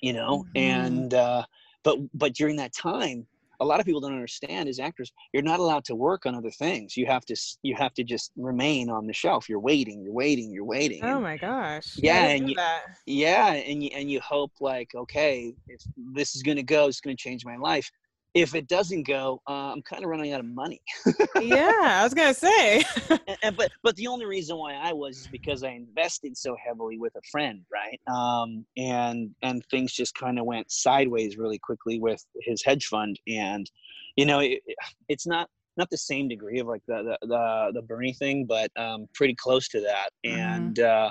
You 0.03 0.13
know, 0.15 0.45
Mhm. 0.55 0.61
and 0.61 1.15
uh, 1.15 1.45
but 1.83 1.99
but 2.15 2.35
during 2.35 2.57
that 2.57 2.73
time. 2.75 3.27
A 3.61 3.65
lot 3.65 3.81
of 3.81 3.87
people 3.87 4.01
don't 4.01 4.13
understand 4.13 4.69
as 4.69 4.79
actors, 4.79 5.13
you're 5.33 5.43
not 5.43 5.61
allowed 5.61 5.85
to 5.85 5.95
work 5.95 6.27
on 6.27 6.35
other 6.35 6.51
things. 6.51 6.97
You 6.97 7.07
have 7.07 7.25
to 7.27 7.37
you 7.63 7.75
have 7.77 7.95
to 7.95 8.05
just 8.05 8.33
remain 8.37 8.91
on 8.91 9.07
the 9.07 9.13
shelf. 9.13 9.49
You're 9.49 9.61
waiting, 9.61 10.03
you're 10.03 10.13
waiting, 10.13 10.51
you're 10.53 10.65
waiting. 10.65 11.05
Oh 11.05 11.21
my 11.21 11.37
gosh. 11.37 11.95
Yeah, 11.97 12.25
and 12.27 12.49
you- 12.49 12.57
that. 12.57 12.83
yeah 13.07 13.53
and 13.53 13.83
you 13.83 13.91
and 13.95 14.11
you 14.11 14.21
hope 14.21 14.53
like 14.61 14.95
okay 14.95 15.55
if 15.69 15.83
this 16.15 16.35
is 16.35 16.43
going 16.43 16.57
to 16.57 16.63
go 16.63 16.87
it's 16.87 17.01
going 17.01 17.17
to 17.17 17.23
change 17.23 17.45
my 17.45 17.57
life 17.57 17.91
if 18.35 18.55
it 18.55 18.69
doesn't 18.69 19.05
go 19.07 19.41
uh, 19.49 19.73
i'm 19.73 19.83
kind 19.83 20.05
of 20.05 20.11
running 20.11 20.33
out 20.33 20.41
of 20.41 20.47
money 20.47 20.81
yeah, 21.41 21.73
I 21.83 22.05
was 22.05 22.15
gonna 22.15 22.35
say. 22.35 22.83
and, 23.11 23.39
and- 23.43 23.57
but 23.57 23.71
but 23.83 23.97
the 23.97 24.07
only 24.07 24.27
reason 24.27 24.57
why 24.57 24.75
i 24.75 24.93
was 24.93 25.17
is 25.19 25.29
because 25.29 25.63
i 25.63 25.71
invested 25.71 26.37
so 26.37 26.57
heavily 26.65 26.99
with 26.99 27.15
a 27.17 27.23
friend 27.31 27.63
right 27.73 28.01
um 28.15 28.65
and 28.77 29.35
and 29.43 29.65
things 29.67 29.93
just 29.93 30.15
kind 30.15 30.39
of 30.39 30.45
went 30.47 30.71
sideways 30.71 31.37
really 31.37 31.59
quickly 31.59 31.99
with 31.99 32.25
his 32.43 32.63
hedge 32.65 32.87
fund 32.87 33.19
and 33.27 33.71
you 34.17 34.25
know 34.27 34.41
it, 34.41 34.61
it- 34.67 34.77
it's 35.09 35.27
not 35.27 35.49
not 35.77 35.89
the 35.91 35.97
same 35.99 36.29
degree 36.29 36.59
of 36.61 36.67
like 36.67 36.83
the 36.87 37.03
the 37.21 37.27
the, 37.27 37.71
the 37.75 37.83
bernie 37.83 38.13
thing 38.13 38.45
but 38.45 38.71
um 38.77 39.09
pretty 39.15 39.35
close 39.35 39.67
to 39.69 39.81
that 39.81 40.11
Mhm. 40.27 40.39
and 40.39 40.79
uh 40.81 41.11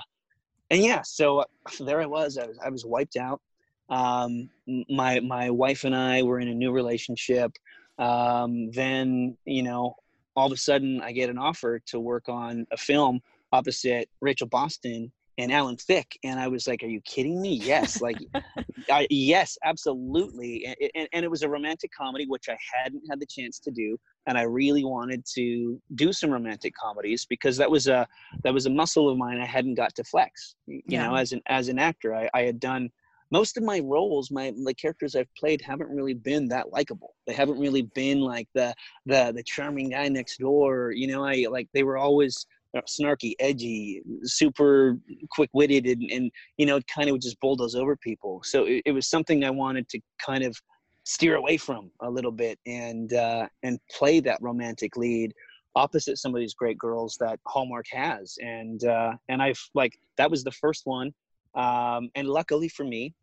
and 0.69 0.83
yeah 0.83 1.01
so 1.01 1.39
uh, 1.39 1.45
there 1.79 2.01
i 2.01 2.05
was 2.05 2.37
i 2.37 2.45
was 2.45 2.57
i 2.63 2.69
was 2.69 2.85
wiped 2.85 3.15
out 3.17 3.41
um 3.89 4.49
my 4.89 5.19
my 5.21 5.49
wife 5.49 5.83
and 5.83 5.95
i 5.95 6.21
were 6.21 6.39
in 6.39 6.47
a 6.47 6.53
new 6.53 6.71
relationship. 6.71 7.51
Um 7.97 8.71
then 8.71 9.37
you 9.45 9.63
know 9.63 9.95
all 10.35 10.47
of 10.47 10.53
a 10.53 10.57
sudden 10.57 11.01
i 11.01 11.11
get 11.11 11.29
an 11.29 11.37
offer 11.37 11.79
to 11.87 11.99
work 11.99 12.29
on 12.29 12.65
a 12.71 12.77
film 12.77 13.19
opposite 13.51 14.07
rachel 14.21 14.47
boston 14.47 15.11
and 15.37 15.51
alan 15.51 15.75
Thicke, 15.75 16.17
and 16.23 16.39
i 16.39 16.47
was 16.47 16.67
like 16.67 16.83
are 16.83 16.87
you 16.87 17.01
kidding 17.01 17.41
me? 17.41 17.53
Yes 17.55 17.99
like 17.99 18.17
I, 18.91 19.07
yes 19.09 19.57
absolutely. 19.65 20.65
And, 20.65 20.91
and, 20.95 21.07
and 21.11 21.25
it 21.25 21.31
was 21.31 21.41
a 21.41 21.49
romantic 21.49 21.91
comedy 21.97 22.25
which 22.27 22.47
i 22.47 22.57
hadn't 22.81 23.03
had 23.09 23.19
the 23.19 23.25
chance 23.25 23.59
to 23.59 23.71
do 23.71 23.97
and 24.27 24.37
i 24.37 24.43
really 24.43 24.85
wanted 24.85 25.25
to 25.35 25.81
do 25.95 26.13
some 26.13 26.29
romantic 26.31 26.73
comedies 26.81 27.25
because 27.25 27.57
that 27.57 27.69
was 27.69 27.87
a 27.87 28.07
that 28.43 28.53
was 28.53 28.65
a 28.67 28.69
muscle 28.69 29.09
of 29.09 29.17
mine 29.17 29.39
i 29.41 29.45
hadn't 29.45 29.75
got 29.75 29.93
to 29.95 30.03
flex 30.03 30.55
you 30.67 30.81
Yeah. 30.87 30.99
know 30.99 31.15
as 31.15 31.31
an 31.33 31.41
as 31.47 31.67
an 31.67 31.79
actor. 31.79 32.15
I, 32.15 32.29
I 32.33 32.41
had 32.43 32.59
done 32.59 32.89
most 33.31 33.57
of 33.57 33.63
my 33.63 33.79
roles 33.79 34.31
my 34.31 34.53
the 34.65 34.73
characters 34.73 35.15
i've 35.15 35.33
played 35.35 35.61
haven't 35.61 35.89
really 35.89 36.13
been 36.13 36.47
that 36.47 36.71
likable. 36.71 37.13
They 37.27 37.33
haven't 37.33 37.59
really 37.59 37.83
been 37.83 38.21
like 38.21 38.47
the 38.53 38.73
the 39.05 39.31
the 39.35 39.43
charming 39.43 39.89
guy 39.91 40.07
next 40.09 40.37
door 40.37 40.91
you 40.91 41.07
know 41.07 41.23
i 41.23 41.45
like 41.49 41.67
they 41.73 41.83
were 41.83 41.97
always 41.97 42.45
uh, 42.77 42.81
snarky 42.87 43.33
edgy 43.39 44.01
super 44.23 44.97
quick-witted 45.31 45.87
and, 45.87 46.11
and 46.11 46.31
you 46.57 46.65
know 46.65 46.79
kind 46.93 47.09
of 47.09 47.13
would 47.13 47.21
just 47.21 47.39
bulldoze 47.39 47.75
over 47.75 47.95
people. 47.95 48.41
So 48.43 48.65
it, 48.65 48.83
it 48.85 48.91
was 48.91 49.07
something 49.07 49.43
i 49.43 49.49
wanted 49.49 49.89
to 49.89 49.99
kind 50.23 50.43
of 50.43 50.55
steer 51.03 51.35
away 51.35 51.57
from 51.57 51.89
a 52.01 52.09
little 52.09 52.31
bit 52.31 52.59
and 52.67 53.13
uh 53.13 53.47
and 53.63 53.79
play 53.91 54.19
that 54.19 54.37
romantic 54.41 54.95
lead 54.97 55.33
opposite 55.75 56.17
some 56.17 56.35
of 56.35 56.39
these 56.39 56.53
great 56.53 56.77
girls 56.77 57.17
that 57.19 57.39
hallmark 57.47 57.85
has. 57.91 58.37
And 58.41 58.83
uh 58.83 59.13
and 59.29 59.41
i've 59.41 59.59
like 59.73 59.97
that 60.17 60.29
was 60.29 60.43
the 60.43 60.51
first 60.51 60.83
one 60.85 61.11
um 61.55 62.09
and 62.15 62.27
luckily 62.27 62.67
for 62.69 62.83
me 62.83 63.13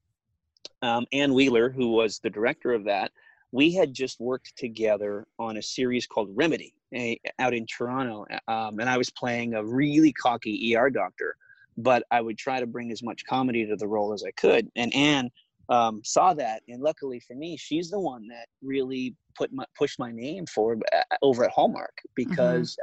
um, 0.83 1.07
Anne 1.13 1.35
Wheeler, 1.35 1.71
who 1.71 1.93
was 1.93 2.19
the 2.19 2.31
director 2.31 2.73
of 2.73 2.85
that, 2.85 3.13
we 3.53 3.73
had 3.73 3.95
just 3.95 4.21
worked 4.21 4.57
together 4.57 5.27
on 5.39 5.57
a 5.57 5.63
series 5.63 6.07
called 6.07 6.29
Remedy 6.35 6.75
a, 6.95 7.19
out 7.39 7.55
in 7.55 7.67
Toronto, 7.67 8.27
um, 8.49 8.79
and 8.81 8.89
I 8.89 8.97
was 8.99 9.11
playing 9.11 9.55
a 9.55 9.65
really 9.65 10.13
cocky 10.13 10.77
ER 10.77 10.91
doctor, 10.91 11.37
but 11.77 12.05
I 12.11 12.21
would 12.21 12.39
try 12.39 12.61
to 12.61 12.67
bring 12.67 12.93
as 12.93 13.03
much 13.03 13.25
comedy 13.27 13.67
to 13.67 13.77
the 13.77 13.89
role 13.89 14.13
as 14.13 14.25
I 14.25 14.31
could. 14.33 14.69
And 14.77 14.95
Anne 14.95 15.31
um, 15.69 16.03
saw 16.05 16.35
that, 16.35 16.63
and 16.69 16.83
luckily 16.83 17.21
for 17.21 17.35
me, 17.35 17.57
she's 17.57 17.91
the 17.91 18.01
one 18.01 18.27
that 18.29 18.47
really 18.63 19.15
put 19.37 19.53
my 19.53 19.65
pushed 19.77 19.99
my 19.99 20.13
name 20.13 20.47
forward 20.47 20.83
uh, 20.95 21.17
over 21.23 21.45
at 21.45 21.51
Hallmark 21.51 21.97
because. 22.15 22.77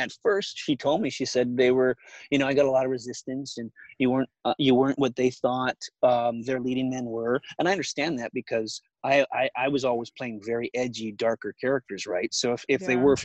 At 0.00 0.12
first, 0.22 0.58
she 0.58 0.76
told 0.76 1.00
me 1.02 1.10
she 1.10 1.24
said 1.24 1.56
they 1.56 1.70
were, 1.70 1.96
you 2.30 2.38
know, 2.38 2.46
I 2.46 2.54
got 2.54 2.66
a 2.66 2.70
lot 2.70 2.84
of 2.84 2.90
resistance, 2.90 3.58
and 3.58 3.70
you 3.98 4.10
weren't 4.10 4.28
uh, 4.44 4.54
you 4.58 4.74
weren't 4.74 4.98
what 4.98 5.16
they 5.16 5.30
thought 5.30 5.76
um, 6.02 6.42
their 6.42 6.60
leading 6.60 6.90
men 6.90 7.04
were. 7.04 7.40
And 7.58 7.68
i 7.68 7.72
understand 7.72 8.18
that 8.18 8.32
because 8.32 8.80
I, 9.04 9.24
I 9.32 9.50
i 9.56 9.68
was 9.68 9.84
always 9.84 10.10
playing 10.10 10.40
very 10.44 10.70
edgy 10.74 11.12
darker 11.12 11.54
characters 11.60 12.06
right? 12.06 12.32
So 12.32 12.52
if, 12.52 12.64
if 12.68 12.84
they 12.84 12.96
were 12.96 13.16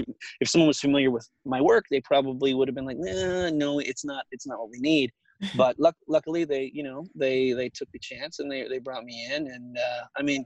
if 0.42 0.50
someone 0.50 0.68
was 0.68 0.80
familiar 0.80 1.12
with 1.12 1.28
my 1.46 1.62
work 1.62 1.86
they 1.92 2.02
probably 2.02 2.54
would 2.54 2.68
have 2.68 2.76
been 2.76 2.86
like 2.86 2.98
nah, 3.00 3.50
no 3.50 3.80
it's 3.80 4.06
not 4.06 4.26
it's 4.32 4.48
not 4.48 4.60
what 4.60 4.70
we 4.72 4.80
need. 4.80 5.12
But 5.54 5.80
luck, 5.80 5.96
luckily 6.08 6.44
they 6.46 6.72
you 6.74 6.84
know 6.84 7.06
they 7.16 7.54
they 7.54 7.70
took 7.70 7.90
the 7.94 8.00
chance 8.00 8.40
and 8.40 8.52
they 8.52 8.68
they 8.68 8.80
brought 8.80 9.04
me 9.06 9.28
in 9.34 9.48
and 9.48 9.78
uh, 9.78 10.04
i 10.18 10.22
mean 10.22 10.46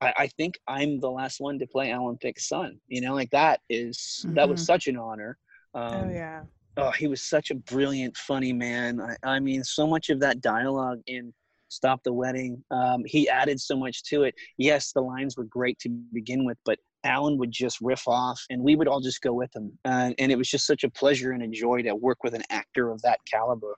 I, 0.00 0.12
I 0.18 0.26
think 0.36 0.58
i'm 0.68 1.00
the 1.00 1.10
last 1.10 1.40
one 1.40 1.58
to 1.58 1.66
play 1.66 1.90
alan 1.90 2.16
Thicke's 2.18 2.48
son 2.48 2.80
you 2.88 3.00
know 3.00 3.14
like 3.14 3.30
that 3.30 3.60
is 3.68 4.26
that 4.34 4.48
was 4.48 4.60
Mhm. 4.60 4.66
such 4.66 4.86
an 4.86 4.96
honor 4.96 5.38
um, 5.76 5.94
oh 5.94 6.10
yeah. 6.10 6.42
oh, 6.78 6.90
he 6.90 7.06
was 7.06 7.22
such 7.22 7.50
a 7.50 7.54
brilliant, 7.54 8.16
funny 8.16 8.52
man. 8.52 9.00
I, 9.00 9.16
I 9.36 9.40
mean, 9.40 9.62
so 9.62 9.86
much 9.86 10.10
of 10.10 10.18
that 10.20 10.40
dialogue 10.40 11.00
in 11.06 11.32
Stop 11.68 12.02
the 12.04 12.12
Wedding, 12.12 12.62
um, 12.70 13.02
he 13.04 13.28
added 13.28 13.60
so 13.60 13.76
much 13.76 14.02
to 14.04 14.22
it. 14.24 14.34
Yes, 14.56 14.92
the 14.92 15.00
lines 15.00 15.36
were 15.36 15.44
great 15.44 15.78
to 15.80 15.88
begin 16.12 16.44
with, 16.44 16.58
but 16.64 16.78
Alan 17.04 17.38
would 17.38 17.52
just 17.52 17.80
riff 17.80 18.06
off 18.08 18.40
and 18.50 18.62
we 18.62 18.74
would 18.76 18.88
all 18.88 19.00
just 19.00 19.20
go 19.20 19.32
with 19.32 19.54
him. 19.54 19.76
Uh, 19.84 20.12
and 20.18 20.32
it 20.32 20.36
was 20.38 20.48
just 20.48 20.66
such 20.66 20.82
a 20.84 20.90
pleasure 20.90 21.32
and 21.32 21.42
a 21.42 21.48
joy 21.48 21.82
to 21.82 21.94
work 21.94 22.24
with 22.24 22.34
an 22.34 22.42
actor 22.50 22.90
of 22.90 23.00
that 23.02 23.18
caliber. 23.30 23.74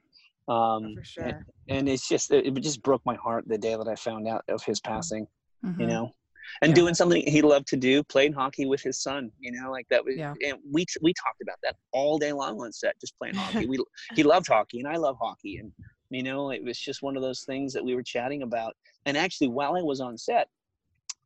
Um, 0.49 0.57
Oh, 0.57 0.81
for 0.95 1.23
and, 1.25 1.33
sure. 1.35 1.47
and 1.69 1.89
it's 1.89 2.09
just, 2.09 2.31
it, 2.31 2.47
it 2.47 2.55
just 2.63 2.83
broke 2.83 3.03
my 3.05 3.17
heart 3.17 3.45
the 3.47 3.59
day 3.59 3.75
that 3.77 3.87
I 3.89 3.97
found 3.97 4.27
out 4.27 4.45
of 4.49 4.63
his 4.65 4.81
passing, 4.81 5.27
you 5.63 5.71
Mhm. 5.87 5.89
know? 5.89 6.15
And 6.63 6.71
Yeah. 6.71 6.77
doing 6.77 6.95
something 6.95 7.23
he 7.27 7.43
loved 7.43 7.67
to 7.69 7.77
do, 7.77 8.03
playing 8.05 8.33
hockey 8.33 8.67
with 8.67 8.81
his 8.83 9.01
son, 9.03 9.31
you 9.39 9.53
know, 9.53 9.71
like 9.71 9.87
that 9.91 10.05
was, 10.05 10.17
Yeah. 10.17 10.35
and 10.45 10.59
we, 10.73 10.85
we 11.03 11.13
talked 11.15 11.41
about 11.43 11.59
that 11.63 11.77
all 11.93 12.19
day 12.19 12.33
long 12.33 12.61
on 12.61 12.73
set, 12.73 12.99
just 13.01 13.17
playing 13.19 13.35
hockey. 13.37 13.67
we, 13.69 13.79
he 14.15 14.23
loved 14.23 14.47
hockey 14.49 14.79
and 14.81 14.89
I 14.89 14.97
love 14.97 15.17
hockey. 15.21 15.59
And, 15.59 15.73
You 16.11 16.23
know, 16.23 16.51
it 16.51 16.63
was 16.65 16.79
just 16.79 17.03
one 17.03 17.17
of 17.17 17.23
those 17.23 17.43
things 17.45 17.73
that 17.75 17.85
we 17.85 17.95
were 17.95 18.03
chatting 18.03 18.43
about. 18.43 18.75
And 19.07 19.17
actually, 19.17 19.49
while 19.49 19.77
I 19.77 19.83
was 19.83 20.01
on 20.01 20.17
set 20.17 20.49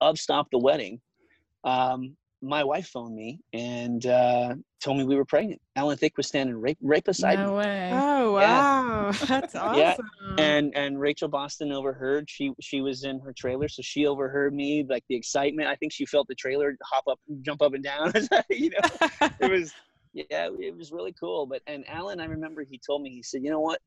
of 0.01 0.19
Stop 0.19 0.49
the 0.51 0.59
Wedding, 0.59 1.01
um, 1.65 2.17
my 2.43 2.65
wife 2.65 2.89
phoned 2.89 3.15
me 3.15 3.39
and 3.53 4.05
uh, 4.05 4.55
told 4.83 4.99
me 4.99 5.05
we 5.05 5.15
were 5.15 5.25
pregnant. 5.25 5.61
Alan 5.77 5.97
Thicke 5.97 6.17
was 6.17 6.27
standing 6.27 6.57
right, 6.61 6.77
right 6.83 7.05
beside 7.05 7.39
no 7.39 7.51
me. 7.51 7.55
way. 7.55 7.91
Oh 7.93 8.33
wow, 8.33 9.13
that's 9.27 9.55
awesome. 9.55 9.79
Yeah. 9.79 9.97
And 10.39 10.77
and 10.77 11.01
Rachel 11.01 11.29
Boston 11.29 11.73
overheard. 11.73 12.29
She 12.29 12.53
she 12.61 12.81
was 12.81 13.05
in 13.05 13.21
her 13.21 13.33
trailer, 13.33 13.69
so 13.69 13.83
she 13.83 14.07
overheard 14.07 14.55
me 14.55 14.85
like 14.89 15.05
the 15.09 15.15
excitement. 15.15 15.69
I 15.69 15.77
think 15.77 15.93
she 15.93 16.05
felt 16.05 16.27
the 16.27 16.35
trailer 16.35 16.77
hop 16.83 17.05
up, 17.09 17.21
jump 17.43 17.63
up 17.63 17.75
and 17.75 17.85
down. 17.85 18.13
you 18.51 18.71
know, 18.71 19.29
it 19.41 19.51
was 19.51 19.73
yeah, 20.13 20.49
it 20.59 20.77
was 20.77 20.91
really 20.91 21.15
cool. 21.19 21.47
But 21.47 21.63
and 21.67 21.85
Alan, 21.89 22.21
I 22.21 22.25
remember 22.25 22.65
he 22.65 22.81
told 22.85 23.03
me 23.03 23.11
he 23.11 23.23
said, 23.23 23.43
you 23.45 23.51
know 23.51 23.61
what, 23.61 23.81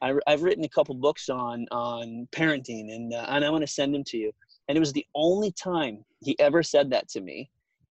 I, 0.00 0.14
I've 0.26 0.42
written 0.42 0.64
a 0.64 0.68
couple 0.68 0.94
books 0.94 1.28
on 1.28 1.66
on 1.70 2.28
parenting, 2.32 2.94
and 2.94 3.12
uh, 3.12 3.26
and 3.28 3.44
I 3.44 3.50
want 3.50 3.62
to 3.62 3.72
send 3.72 3.94
them 3.94 4.04
to 4.04 4.16
you. 4.16 4.32
And 4.68 4.76
it 4.76 4.80
was 4.80 4.92
the 4.92 5.06
only 5.14 5.52
time 5.52 6.04
he 6.20 6.38
ever 6.38 6.62
said 6.62 6.90
that 6.90 7.08
to 7.10 7.20
me. 7.20 7.50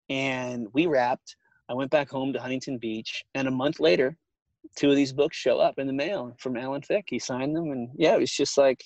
And 0.09 0.67
we 0.73 0.87
wrapped. 0.87 1.35
I 1.69 1.73
went 1.73 1.91
back 1.91 2.09
home 2.09 2.31
to 2.33 2.39
Huntington 2.39 2.77
Beach, 2.77 3.23
and 3.35 3.47
a 3.47 3.51
month 3.51 3.79
later, 3.79 4.15
two 4.77 4.89
of 4.89 4.95
these 4.95 5.13
books 5.13 5.35
show 5.37 5.59
up 5.59 5.79
in 5.79 5.87
the 5.87 5.93
mail 5.93 6.35
from 6.39 6.55
Alan 6.57 6.81
Thicke. 6.81 7.05
He 7.09 7.19
signed 7.19 7.55
them, 7.55 7.71
and 7.71 7.89
yeah, 7.97 8.15
it 8.15 8.19
was 8.19 8.31
just 8.31 8.57
like, 8.57 8.83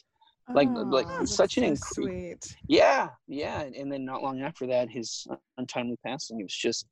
like, 0.54 0.68
like 0.74 1.06
Oh, 1.08 1.26
such 1.26 1.58
an 1.58 1.64
that's 1.64 1.82
inc- 1.82 1.94
sweet. 1.94 2.56
yeah, 2.68 3.10
yeah. 3.28 3.62
And, 3.62 3.76
and 3.76 3.92
then 3.92 4.04
not 4.06 4.24
long 4.24 4.42
after 4.42 4.66
that, 4.68 4.90
his 4.90 5.28
untimely 5.58 5.98
passing. 6.06 6.40
It 6.40 6.44
was 6.44 6.56
just 6.56 6.88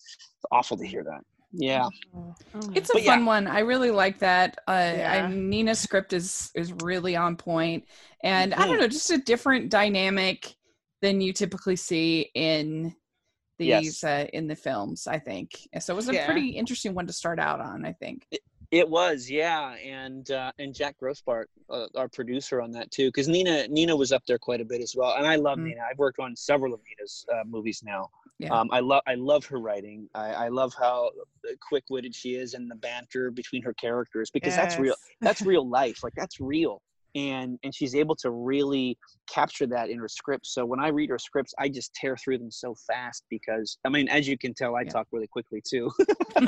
awful 0.51 0.77
to 0.77 0.85
hear 0.85 1.03
that. 1.03 1.21
Yeah, 1.51 1.87
Oh, 2.15 2.35
oh 2.53 2.71
It's 2.75 2.89
a 2.89 2.93
But 2.93 3.03
yeah. 3.03 3.15
fun 3.15 3.25
one. 3.25 3.47
I 3.47 3.59
really 3.59 3.91
like 3.91 4.19
that. 4.19 4.57
Uh, 4.67 4.71
Yeah. 4.71 5.11
I, 5.27 5.33
Nina's 5.33 5.79
script 5.79 6.13
is 6.13 6.51
is 6.55 6.71
really 6.71 7.15
on 7.15 7.35
point, 7.35 7.85
and 8.23 8.53
I 8.53 8.57
Mhm. 8.57 8.67
don't 8.67 8.79
know, 8.79 8.87
just 8.87 9.09
a 9.11 9.17
different 9.17 9.69
dynamic 9.71 10.55
than 11.01 11.21
you 11.21 11.33
typically 11.33 11.75
see 11.75 12.29
in 12.35 12.93
these 13.59 14.01
Yes. 14.01 14.03
uh, 14.03 14.25
in 14.33 14.47
the 14.47 14.55
films. 14.55 15.05
I 15.05 15.19
think 15.19 15.67
so. 15.79 15.93
It 15.93 15.95
was 15.95 16.09
a 16.09 16.13
Yeah. 16.13 16.25
pretty 16.25 16.49
interesting 16.49 16.95
one 16.95 17.05
to 17.07 17.13
start 17.13 17.39
out 17.39 17.59
on. 17.61 17.85
I 17.85 17.93
think. 17.93 18.25
it 18.71 18.87
was. 18.87 19.29
Yeah, 19.29 19.71
and 19.83 20.29
uh, 20.31 20.51
and 20.59 20.73
Jack 20.75 20.95
Grossbart, 21.01 21.45
uh, 21.71 21.87
our 21.95 22.07
producer 22.07 22.61
on 22.61 22.69
that 22.71 22.89
too, 22.91 23.07
because 23.09 23.27
Nina 23.27 23.67
Nina 23.67 23.95
was 23.95 24.11
up 24.11 24.23
there 24.27 24.37
quite 24.39 24.61
a 24.61 24.65
bit 24.65 24.79
as 24.81 24.95
well. 24.95 25.13
And 25.17 25.25
I 25.27 25.35
love 25.37 25.57
Mm. 25.57 25.65
Nina. 25.69 25.81
I've 25.89 25.97
worked 25.97 26.19
on 26.19 26.35
several 26.35 26.73
of 26.73 26.79
Nina's 26.87 27.25
uh, 27.33 27.43
movies 27.45 27.81
now. 27.83 28.09
Yeah. 28.37 28.49
Um, 28.53 28.69
I 28.71 28.79
love 28.79 29.01
I 29.07 29.15
love 29.15 29.43
her 29.47 29.59
writing. 29.59 30.07
I, 30.15 30.27
I 30.45 30.47
love 30.49 30.73
how 30.77 31.09
quick 31.67 31.85
witted 31.89 32.13
she 32.15 32.35
is 32.35 32.53
and 32.53 32.69
the 32.71 32.75
banter 32.75 33.31
between 33.31 33.61
her 33.63 33.73
characters 33.73 34.29
because 34.29 34.55
that's 34.55 34.77
real. 34.77 34.95
That's 35.19 35.41
real 35.41 35.67
life. 35.79 36.03
Like 36.03 36.13
that's 36.15 36.39
real. 36.39 36.81
And 37.15 37.57
and 37.63 37.73
she's 37.73 37.95
able 37.95 38.15
to 38.17 38.29
really 38.29 38.97
capture 39.27 39.65
that 39.67 39.89
in 39.89 39.97
her 39.99 40.07
scripts. 40.07 40.53
So 40.53 40.65
when 40.65 40.79
I 40.79 40.89
read 40.89 41.09
her 41.09 41.19
scripts, 41.19 41.53
I 41.57 41.69
just 41.69 41.93
tear 41.93 42.15
through 42.17 42.37
them 42.37 42.51
so 42.51 42.75
fast 42.87 43.23
because 43.29 43.77
I 43.85 43.89
mean, 43.89 44.07
as 44.09 44.27
you 44.27 44.37
can 44.37 44.53
tell, 44.53 44.75
I 44.75 44.81
Yeah. 44.81 44.91
talk 44.91 45.07
really 45.11 45.27
quickly 45.27 45.61
too. 45.67 45.91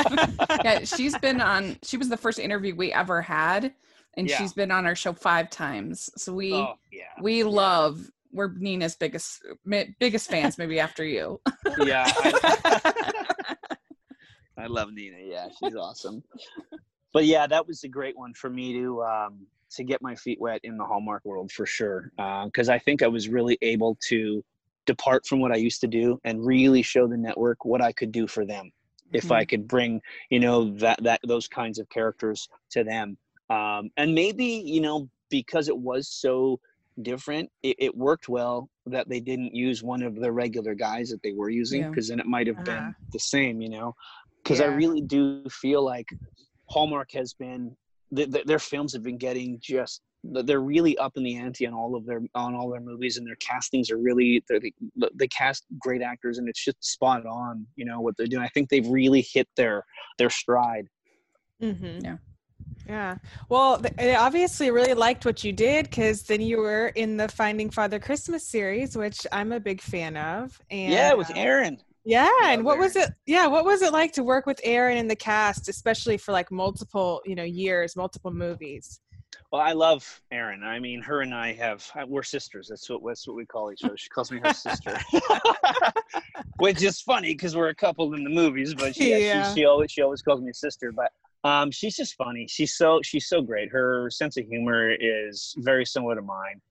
yeah, 0.63 0.84
she's 0.84 1.17
been 1.17 1.41
on. 1.41 1.78
She 1.84 1.97
was 1.97 2.10
the 2.10 2.17
first 2.17 2.39
interview 2.39 2.76
we 2.76 2.93
ever 2.93 3.21
had, 3.21 3.74
and 4.17 4.30
Yeah. 4.30 4.38
she's 4.38 4.54
been 4.54 4.71
on 4.71 4.86
our 4.86 4.95
show 4.95 5.13
five 5.13 5.50
times. 5.50 6.10
So 6.17 6.34
we 6.34 6.54
oh 6.54 6.76
yeah. 6.91 7.04
we 7.21 7.43
love. 7.43 8.10
We're 8.34 8.54
Nina's 8.54 8.95
biggest 8.95 9.43
biggest 10.00 10.30
fans, 10.30 10.58
maybe 10.58 10.80
after 10.80 11.04
you. 11.04 11.41
Yeah. 11.80 12.06
I, 12.08 12.93
I 14.58 14.67
love 14.67 14.93
Nina. 14.93 15.17
Yeah, 15.24 15.47
she's 15.60 15.76
awesome. 15.76 16.24
But 17.13 17.26
yeah, 17.26 17.47
that 17.47 17.67
was 17.67 17.84
a 17.84 17.88
great 17.89 18.17
one 18.17 18.34
for 18.34 18.50
me 18.50 18.74
to 18.74 19.04
um, 19.04 19.45
to 19.75 19.84
get 19.84 20.01
my 20.01 20.15
feet 20.15 20.39
wet 20.39 20.60
in 20.63 20.77
the 20.77 20.86
Hallmark 20.86 21.23
world 21.25 21.51
for 21.51 21.65
sure. 21.65 22.12
Because 22.45 22.69
I 22.69 22.79
think 22.79 23.01
I 23.01 23.07
was 23.07 23.29
really 23.29 23.57
able 23.62 23.97
to 24.10 24.43
depart 24.86 25.25
from 25.25 25.39
what 25.39 25.51
I 25.51 25.55
used 25.57 25.81
to 25.81 25.88
do 25.88 26.19
and 26.23 26.45
really 26.45 26.81
show 26.81 27.07
the 27.07 27.17
network 27.17 27.65
what 27.65 27.81
I 27.81 27.91
could 27.91 28.12
do 28.12 28.27
for 28.27 28.45
them 28.45 28.71
if 29.13 29.31
Mm-hmm. 29.31 29.31
I 29.31 29.45
could 29.45 29.67
bring 29.67 30.01
you 30.29 30.39
know 30.39 30.71
that 30.77 31.01
that 31.03 31.19
those 31.27 31.47
kinds 31.47 31.79
of 31.79 31.89
characters 31.89 32.47
to 32.71 32.84
them. 32.84 33.17
Um, 33.49 33.89
and 33.97 34.13
maybe 34.15 34.45
you 34.45 34.81
know 34.81 35.10
because 35.29 35.67
it 35.67 35.77
was 35.77 36.07
so 36.10 36.60
different, 37.01 37.49
it, 37.63 37.75
it 37.79 37.95
worked 37.95 38.29
well 38.29 38.69
that 38.86 39.07
they 39.10 39.19
didn't 39.19 39.55
use 39.55 39.84
one 39.84 40.01
of 40.03 40.15
the 40.15 40.31
regular 40.31 40.73
guys 40.75 41.10
that 41.10 41.21
they 41.23 41.34
were 41.34 41.49
using 41.49 41.81
Yeah. 41.81 41.89
because 41.89 42.10
then 42.10 42.19
it 42.19 42.25
might 42.25 42.47
have 42.47 42.63
Uh-huh. 42.63 42.63
been 42.63 42.95
the 43.13 43.19
same, 43.19 43.62
you 43.62 43.69
know. 43.69 43.93
Because 44.43 44.62
I 44.62 44.65
really 44.65 45.01
do 45.01 45.43
feel 45.49 45.84
like 45.84 46.07
Hallmark 46.69 47.12
has 47.13 47.34
been 47.34 47.75
th- 48.15 48.32
th- 48.32 48.45
their 48.45 48.60
films 48.60 48.93
have 48.93 49.04
been 49.04 49.17
getting 49.17 49.60
just 49.62 50.02
they're 50.24 50.62
really 50.62 50.95
up 51.00 51.13
in 51.15 51.24
the 51.24 51.36
ante 51.36 51.65
on 51.65 51.74
all 51.74 51.95
of 51.95 52.06
their 52.06 52.21
on 52.36 52.54
all 52.54 52.69
their 52.69 52.80
movies 52.80 53.17
and 53.17 53.26
their 53.26 53.38
castings 53.38 53.89
are 53.89 53.97
really 53.97 54.43
they're, 54.47 54.60
they 54.60 54.71
they 55.15 55.28
cast 55.28 55.65
great 55.80 56.04
actors 56.04 56.38
and 56.38 56.47
it's 56.47 56.63
just 56.63 56.78
spot 56.84 57.26
on 57.26 57.65
you 57.76 57.86
know 57.86 58.00
what 58.00 58.15
they're 58.17 58.28
doing 58.28 58.43
i 58.43 58.50
think 58.50 58.69
they've 58.69 58.88
really 58.88 59.26
hit 59.34 59.47
their 59.58 59.84
their 60.19 60.30
stride 60.30 60.88
Mm-hmm. 61.62 62.00
Yeah. 62.04 62.17
Yeah. 62.88 63.17
Well, 63.47 63.78
they 63.78 64.15
obviously 64.15 64.71
really 64.71 64.93
liked 64.93 65.26
what 65.26 65.43
you 65.43 65.54
did 65.54 65.86
because 65.89 66.24
then 66.24 66.41
you 66.41 66.58
were 66.58 66.88
in 66.88 67.15
the 67.15 67.28
Finding 67.28 67.69
Father 67.69 68.00
Christmas 68.00 68.45
series, 68.45 68.97
which 68.97 69.26
I'm 69.32 69.52
a 69.52 69.60
big 69.60 69.82
fan 69.82 70.17
of. 70.17 70.60
And 70.71 70.91
yeah 70.91 71.13
with 71.13 71.32
erin 71.36 71.78
yeah. 72.04 72.30
And 72.46 72.64
what 72.64 72.78
was 72.78 72.96
it? 72.96 73.10
Yeah. 73.26 73.48
What 73.48 73.66
was 73.66 73.82
it 73.82 73.94
like 73.94 74.12
to 74.14 74.24
work 74.24 74.46
with 74.46 74.60
Erin 74.64 74.98
in 74.98 75.08
the 75.08 75.16
cast, 75.16 75.70
especially 75.70 76.18
for 76.18 76.32
like 76.32 76.52
multiple, 76.52 77.22
you 77.26 77.36
know, 77.36 77.44
years, 77.44 77.96
multiple 77.96 78.32
movies? 78.32 79.00
well 79.52 79.62
i 79.62 79.74
love 79.74 80.22
erin 80.32 80.64
i 80.64 80.80
mean 80.80 81.02
her 81.02 81.22
and 81.22 81.34
i 81.34 81.54
have 81.54 81.90
we're 82.08 82.24
sisters 82.24 82.68
that's 82.70 82.90
what 82.90 83.02
that's 83.06 83.28
what 83.28 83.36
we 83.36 83.46
call 83.46 83.72
each 83.72 83.84
other 83.84 83.98
she 83.98 84.10
calls 84.10 84.32
me 84.32 84.40
her 84.44 84.54
sister 84.54 84.98
which 86.60 86.82
is 86.84 87.02
funny 87.02 87.34
because 87.34 87.56
we're 87.56 87.70
a 87.70 87.76
couple 87.76 88.14
in 88.14 88.24
the 88.24 88.30
movies 88.30 88.74
but 88.74 88.96
she, 88.96 89.12
yeah. 89.12 89.18
Yeah. 89.18 89.50
she, 89.50 89.62
she 89.62 89.66
always 89.66 89.92
she 89.92 90.02
always 90.02 90.22
calls 90.22 90.42
me 90.42 90.52
sister 90.54 90.92
but 90.92 91.12
um 91.44 91.72
she's 91.72 91.96
just 91.96 92.16
funny 92.16 92.48
she's 92.48 92.76
so 92.76 93.00
she's 93.04 93.28
so 93.28 93.42
great 93.42 93.70
her 93.70 94.10
sense 94.10 94.38
of 94.38 94.46
humor 94.46 94.92
is 95.00 95.54
very 95.60 95.86
similar 95.86 96.16
to 96.16 96.22
mine 96.22 96.62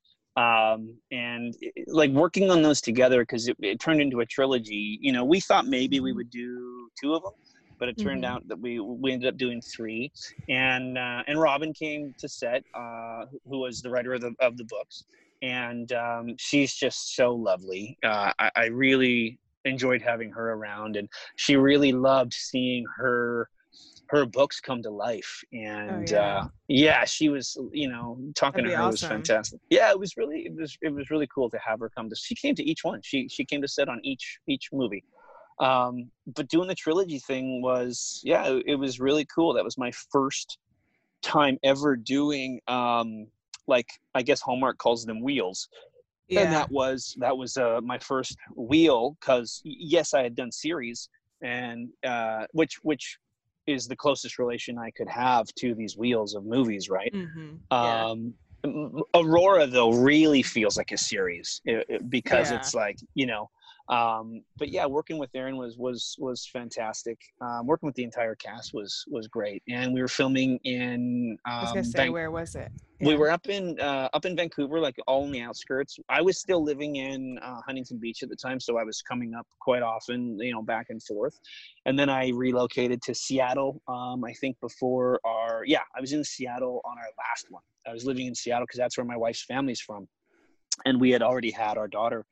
um 0.40 0.96
and 1.12 1.54
like 1.88 2.10
working 2.12 2.50
on 2.50 2.62
those 2.62 2.80
together 2.80 3.22
because 3.22 3.48
it, 3.48 3.56
it 3.60 3.80
turned 3.80 4.00
into 4.00 4.20
a 4.20 4.26
trilogy 4.26 4.98
you 5.00 5.12
know 5.12 5.24
we 5.24 5.40
thought 5.40 5.66
maybe 5.66 6.00
we 6.00 6.12
would 6.12 6.30
do 6.30 6.88
two 7.00 7.14
of 7.14 7.22
them 7.22 7.32
but 7.80 7.88
it 7.88 7.98
turned 7.98 8.24
Mhm. 8.24 8.24
out 8.24 8.46
that 8.48 8.60
we 8.60 8.78
we 8.80 9.12
ended 9.12 9.28
up 9.28 9.38
doing 9.38 9.60
three 9.76 10.10
and 10.48 10.98
uh, 10.98 11.22
and 11.26 11.40
Robin 11.40 11.72
came 11.72 12.14
to 12.18 12.28
set, 12.28 12.62
uh, 12.74 13.26
who 13.46 13.60
was 13.60 13.80
the 13.82 13.90
writer 13.90 14.14
of 14.14 14.20
the 14.20 14.34
of 14.40 14.56
the 14.56 14.64
books, 14.64 15.04
and 15.42 15.92
um, 15.92 16.34
she's 16.38 16.74
just 16.74 17.16
so 17.16 17.34
lovely. 17.34 17.98
Uh, 18.04 18.32
I, 18.38 18.50
I 18.56 18.66
really 18.66 19.38
enjoyed 19.64 20.02
having 20.02 20.30
her 20.32 20.52
around, 20.52 20.96
and 20.96 21.08
she 21.36 21.56
really 21.56 21.92
loved 21.92 22.34
seeing 22.34 22.84
her 22.96 23.48
her 24.10 24.26
books 24.26 24.60
come 24.60 24.82
to 24.82 24.90
life. 24.90 25.42
And 25.52 26.10
yeah. 26.10 26.38
uh, 26.38 26.48
yeah, 26.68 27.04
she 27.04 27.28
was 27.28 27.56
you 27.72 27.88
know 27.88 28.18
talking 28.34 28.64
That'd 28.64 28.76
to 28.76 28.82
her 28.82 28.90
was 28.90 29.02
fantastic. 29.02 29.60
Yeah, 29.70 29.90
it 29.90 29.98
was 29.98 30.16
really 30.16 30.40
it 30.46 30.54
was 30.54 30.76
it 30.82 30.92
was 30.92 31.10
really 31.10 31.28
cool 31.34 31.48
to 31.50 31.58
have 31.58 31.80
her 31.80 31.90
come 31.90 32.08
to. 32.10 32.16
She 32.16 32.34
came 32.34 32.54
to 32.56 32.64
each 32.64 32.84
one. 32.84 33.00
She 33.02 33.28
she 33.28 33.44
came 33.44 33.62
to 33.62 33.68
set 33.68 33.88
on 33.88 34.00
each 34.04 34.38
each 34.46 34.68
movie 34.72 35.04
um 35.60 36.10
but 36.34 36.48
doing 36.48 36.66
the 36.66 36.74
trilogy 36.74 37.18
thing 37.18 37.60
was 37.62 38.20
yeah 38.24 38.48
it, 38.48 38.62
it 38.66 38.74
was 38.76 38.98
really 38.98 39.26
cool 39.26 39.52
that 39.52 39.62
was 39.62 39.76
my 39.76 39.92
first 40.10 40.58
time 41.22 41.58
ever 41.62 41.96
doing 41.96 42.60
um 42.66 43.26
like 43.66 43.86
i 44.14 44.22
guess 44.22 44.40
hallmark 44.40 44.78
calls 44.78 45.04
them 45.04 45.22
wheels 45.22 45.68
and 46.30 46.52
that 46.52 46.70
was 46.70 47.14
that 47.18 47.36
was 47.36 47.56
uh 47.56 47.80
my 47.82 47.98
first 47.98 48.36
wheel 48.56 49.16
because 49.20 49.60
yes 49.64 50.14
i 50.14 50.22
had 50.22 50.34
done 50.34 50.50
series 50.50 51.08
and 51.42 51.88
uh 52.06 52.46
which 52.52 52.78
which 52.82 53.18
is 53.70 53.86
the 53.86 53.96
closest 53.96 54.38
relation 54.38 54.78
i 54.78 54.90
could 54.90 55.08
have 55.08 55.46
to 55.54 55.74
these 55.74 55.96
wheels 55.96 56.34
of 56.34 56.44
movies 56.44 56.88
right? 56.88 57.12
Hmm 57.12 57.54
um 57.70 58.34
M- 58.62 59.02
aurora 59.14 59.66
though 59.66 59.92
really 59.92 60.42
feels 60.42 60.76
like 60.76 60.92
a 60.92 60.98
series 60.98 61.62
because 62.08 62.50
Yeah. 62.50 62.56
it's 62.56 62.74
like 62.74 62.98
you 63.14 63.26
know 63.26 63.48
um 63.90 64.42
but 64.56 64.68
yeah 64.68 64.86
working 64.86 65.18
with 65.18 65.30
erin 65.34 65.56
was 65.56 65.76
was 65.76 66.16
was 66.18 66.46
fantastic 66.46 67.18
um 67.40 67.66
working 67.66 67.86
with 67.86 67.96
the 67.96 68.04
entire 68.04 68.34
cast 68.34 68.72
was 68.72 69.04
was 69.08 69.26
great 69.26 69.62
and 69.68 69.92
we 69.92 70.00
were 70.00 70.08
filming 70.08 70.58
in 70.64 71.36
um 71.44 71.52
I 71.52 71.62
was 71.62 71.72
gonna 71.72 71.84
say, 71.84 72.04
Van- 72.04 72.12
where 72.12 72.30
was 72.30 72.54
it? 72.54 72.70
we 73.00 73.16
were 73.16 73.30
up 73.30 73.48
in 73.48 73.80
uh, 73.80 74.08
up 74.12 74.24
in 74.24 74.36
Vancouver, 74.36 74.78
like 74.78 74.96
all 75.06 75.24
in 75.24 75.32
the 75.32 75.40
outskirts. 75.40 75.98
I 76.08 76.20
was 76.20 76.38
still 76.38 76.62
living 76.62 76.96
in 76.96 77.38
uh, 77.42 77.60
Huntington 77.66 77.98
Beach 77.98 78.22
at 78.22 78.28
the 78.28 78.36
time, 78.36 78.60
so 78.60 78.78
I 78.78 78.84
was 78.84 79.00
coming 79.02 79.34
up 79.34 79.46
quite 79.58 79.82
often, 79.82 80.38
you 80.38 80.52
know, 80.52 80.62
back 80.62 80.86
and 80.90 81.02
forth. 81.02 81.38
And 81.86 81.98
then 81.98 82.10
I 82.10 82.28
relocated 82.28 83.00
to 83.02 83.14
Seattle. 83.14 83.80
Um, 83.88 84.24
I 84.24 84.32
think 84.34 84.60
before 84.60 85.20
our 85.24 85.64
yeah, 85.66 85.80
I 85.96 86.00
was 86.00 86.12
in 86.12 86.22
Seattle 86.24 86.82
on 86.84 86.98
our 86.98 87.10
last 87.18 87.46
one. 87.50 87.62
I 87.86 87.92
was 87.92 88.04
living 88.04 88.26
in 88.26 88.34
Seattle 88.34 88.66
because 88.66 88.78
that's 88.78 88.98
where 88.98 89.06
my 89.06 89.16
wife's 89.16 89.44
family's 89.44 89.80
from, 89.80 90.06
and 90.84 91.00
we 91.00 91.10
had 91.10 91.22
already 91.22 91.50
had 91.50 91.78
our 91.78 91.88
daughter. 91.88 92.26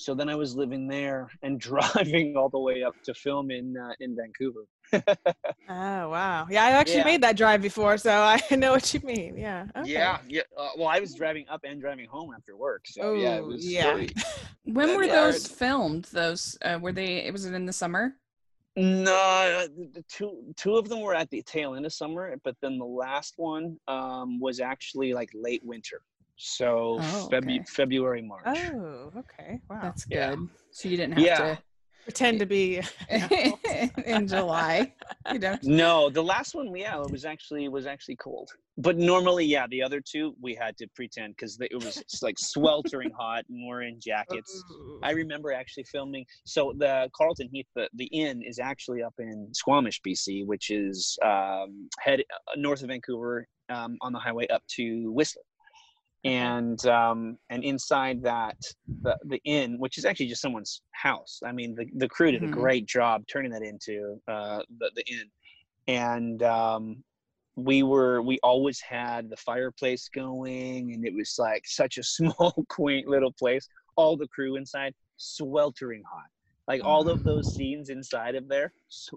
So 0.00 0.14
then 0.14 0.30
I 0.30 0.34
was 0.34 0.56
living 0.56 0.88
there 0.88 1.28
and 1.42 1.60
driving 1.68 2.34
all 2.36 2.48
the 2.48 2.58
way 2.58 2.82
up 2.82 2.94
to 3.04 3.12
film 3.12 3.50
in 3.50 3.76
uh, 3.76 3.92
in 4.00 4.16
Vancouver. 4.16 4.64
Oh 4.92 6.08
wow! 6.08 6.46
Yeah, 6.50 6.64
I 6.64 6.70
actually 6.70 6.98
Yeah. 6.98 7.04
made 7.04 7.22
that 7.22 7.36
drive 7.36 7.60
before, 7.60 7.98
so 7.98 8.10
I 8.50 8.56
know 8.56 8.72
what 8.72 8.92
you 8.94 9.00
mean. 9.04 9.36
Yeah. 9.36 9.66
okay. 9.76 9.90
Yeah, 9.92 10.18
yeah. 10.26 10.42
Uh, 10.56 10.70
well, 10.78 10.88
I 10.88 11.00
was 11.00 11.14
driving 11.14 11.46
up 11.50 11.60
and 11.64 11.80
driving 11.80 12.08
home 12.08 12.30
after 12.34 12.56
work, 12.56 12.82
so 12.86 13.12
yeah, 13.12 13.36
it 13.36 13.44
was 13.44 13.64
yeah. 13.66 13.82
very- 13.84 14.08
When 14.64 14.96
were 14.96 15.04
yeah. 15.04 15.12
those 15.20 15.46
filmed? 15.46 16.04
Those 16.12 16.56
uh, 16.62 16.78
were 16.80 16.92
they? 16.92 17.30
Was 17.30 17.44
it 17.44 17.54
in 17.54 17.66
the 17.66 17.72
summer? 17.72 18.14
No, 18.76 19.12
uh, 19.14 19.66
the- 19.76 19.90
the 19.96 20.04
two 20.08 20.32
two 20.56 20.76
of 20.76 20.88
them 20.88 21.00
were 21.02 21.14
at 21.14 21.28
the 21.30 21.42
tail 21.42 21.74
end 21.74 21.84
of 21.84 21.92
summer, 21.92 22.34
but 22.42 22.56
then 22.62 22.78
the 22.78 22.84
last 22.86 23.34
one 23.36 23.76
um, 23.86 24.40
was 24.40 24.60
actually 24.60 25.12
like 25.12 25.28
late 25.34 25.62
winter, 25.62 26.00
so 26.40 26.96
Oh, 27.00 27.28
Febu- 27.30 27.56
okay. 27.60 27.64
February 27.68 28.22
March. 28.22 28.44
Oh, 28.46 29.12
okay. 29.16 29.60
Wow. 29.68 29.80
That's 29.82 30.06
Yeah. 30.08 30.34
good. 30.34 30.48
So 30.70 30.88
you 30.88 30.96
didn't 30.96 31.14
have 31.14 31.24
Yeah. 31.24 31.56
Pretend 32.04 32.38
to 32.40 32.46
be. 32.46 32.80
in 34.06 34.26
July. 34.26 34.94
You 35.32 35.38
know. 35.38 35.58
No, 35.62 36.08
the 36.08 36.22
last 36.22 36.54
one, 36.54 36.74
yeah, 36.74 37.00
it 37.02 37.10
was 37.10 37.24
actually 37.26 37.66
it 37.66 37.72
was 37.72 37.86
actually 37.86 38.16
cold. 38.16 38.48
But 38.78 38.96
normally, 38.96 39.44
yeah, 39.44 39.66
the 39.68 39.82
other 39.82 40.00
two 40.00 40.34
we 40.40 40.54
had 40.54 40.74
to 40.78 40.86
pretend 40.96 41.36
because 41.36 41.58
it 41.60 41.74
was 41.74 42.02
like 42.22 42.38
sweltering 42.38 43.10
hot, 43.10 43.44
and 43.50 43.68
we're 43.68 43.82
in 43.82 44.00
jackets. 44.00 44.64
Ooh. 44.72 44.98
I 45.02 45.10
remember 45.10 45.52
actually 45.52 45.84
filming. 45.84 46.24
So 46.46 46.72
the 46.78 47.10
Carlton 47.14 47.50
Heath, 47.52 47.66
the, 47.76 47.90
the 47.94 48.06
inn 48.06 48.42
is 48.42 48.58
actually 48.58 49.02
up 49.02 49.14
in 49.18 49.48
Squamish, 49.52 50.00
BC, 50.00 50.46
which 50.46 50.70
is 50.70 51.18
um, 51.22 51.88
head 51.98 52.20
uh, 52.20 52.52
north 52.56 52.80
of 52.82 52.88
Vancouver 52.88 53.46
um, 53.68 53.98
on 54.00 54.14
the 54.14 54.18
highway 54.18 54.46
up 54.48 54.62
to 54.76 55.12
Whistler. 55.12 55.42
And 56.24 56.84
um, 56.86 57.38
and 57.48 57.64
inside 57.64 58.22
that 58.22 58.58
the 59.02 59.16
the 59.24 59.40
inn, 59.44 59.78
which 59.78 59.96
is 59.96 60.04
actually 60.04 60.26
just 60.26 60.42
someone's 60.42 60.82
house. 60.92 61.40
I 61.44 61.52
mean, 61.52 61.74
the, 61.74 61.86
the 61.96 62.08
crew 62.08 62.30
did 62.30 62.44
a 62.44 62.48
great 62.48 62.86
job 62.86 63.24
turning 63.26 63.50
that 63.52 63.62
into 63.62 64.20
uh, 64.28 64.60
the 64.78 64.90
the 64.94 65.04
inn. 65.06 65.30
And 65.86 66.42
um, 66.42 67.02
we 67.56 67.82
were 67.82 68.20
we 68.20 68.38
always 68.42 68.80
had 68.80 69.30
the 69.30 69.36
fireplace 69.36 70.10
going, 70.14 70.92
and 70.92 71.06
it 71.06 71.14
was 71.14 71.36
like 71.38 71.62
such 71.66 71.96
a 71.96 72.02
small, 72.04 72.52
quaint 72.68 73.08
little 73.08 73.32
place 73.32 73.66
all 73.96 74.16
the 74.16 74.28
crew 74.28 74.56
inside 74.56 74.94
sweltering 75.16 76.02
hot 76.10 76.30
like 76.70 76.82
all 76.84 77.08
of 77.08 77.24
those 77.24 77.52
scenes 77.52 77.88
inside 77.90 78.36
of 78.36 78.46
there 78.46 78.72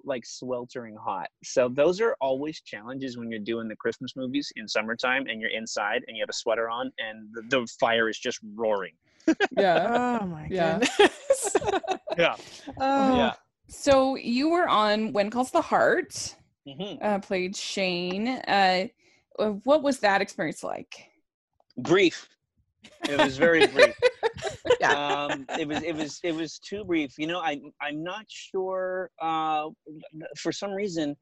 like 0.06 0.26
sweltering 0.26 0.96
hot 0.96 1.28
so 1.44 1.70
those 1.70 2.02
are 2.02 2.18
always 2.20 2.60
challenges 2.62 3.16
when 3.16 3.30
you're 3.30 3.40
doing 3.40 3.68
the 3.68 3.76
christmas 3.76 4.16
movies 4.16 4.52
in 4.56 4.68
summertime 4.68 5.28
and 5.28 5.40
you're 5.40 5.52
inside 5.52 6.02
and 6.08 6.18
you 6.18 6.24
have 6.24 6.30
a 6.30 6.34
sweater 6.34 6.68
on 6.68 6.92
and 6.98 7.30
the, 7.34 7.44
the 7.50 7.68
fire 7.80 8.10
is 8.10 8.18
just 8.18 8.40
roaring 8.56 8.94
Yeah. 9.52 10.18
Oh 10.22 10.26
my 10.26 10.48
Yeah. 10.50 10.80
goodness. 10.80 11.56
yeah 12.18 12.36
oh, 12.80 13.16
yeah 13.16 13.34
So 13.70 14.16
you 14.16 14.50
were 14.50 14.68
on 14.68 15.14
When 15.14 15.30
Calls 15.30 15.52
the 15.52 15.62
Heart. 15.62 16.36
hmm 16.68 16.96
Uh, 17.02 17.20
played 17.20 17.56
Shane. 17.56 18.28
Uh, 18.28 18.88
uh, 19.38 19.50
what 19.64 19.84
was 19.84 20.00
that 20.00 20.22
experience 20.22 20.64
like? 20.64 21.10
brief 21.78 22.28
it 23.08 23.20
was 23.20 23.38
very 23.38 23.68
brief 23.68 23.96
Yeah. 24.80 25.26
um 25.26 25.46
it 25.60 25.68
was 25.68 25.82
it 25.84 25.96
was 25.96 26.20
it 26.24 26.36
was 26.36 26.60
too 26.60 26.84
brief. 26.84 27.18
You 27.18 27.28
know 27.28 27.40
i 27.40 27.60
i'm 27.82 28.04
not 28.04 28.26
sure 28.28 29.10
uh 29.22 29.70
for 30.38 30.52
some 30.52 30.72
reason 30.72 31.16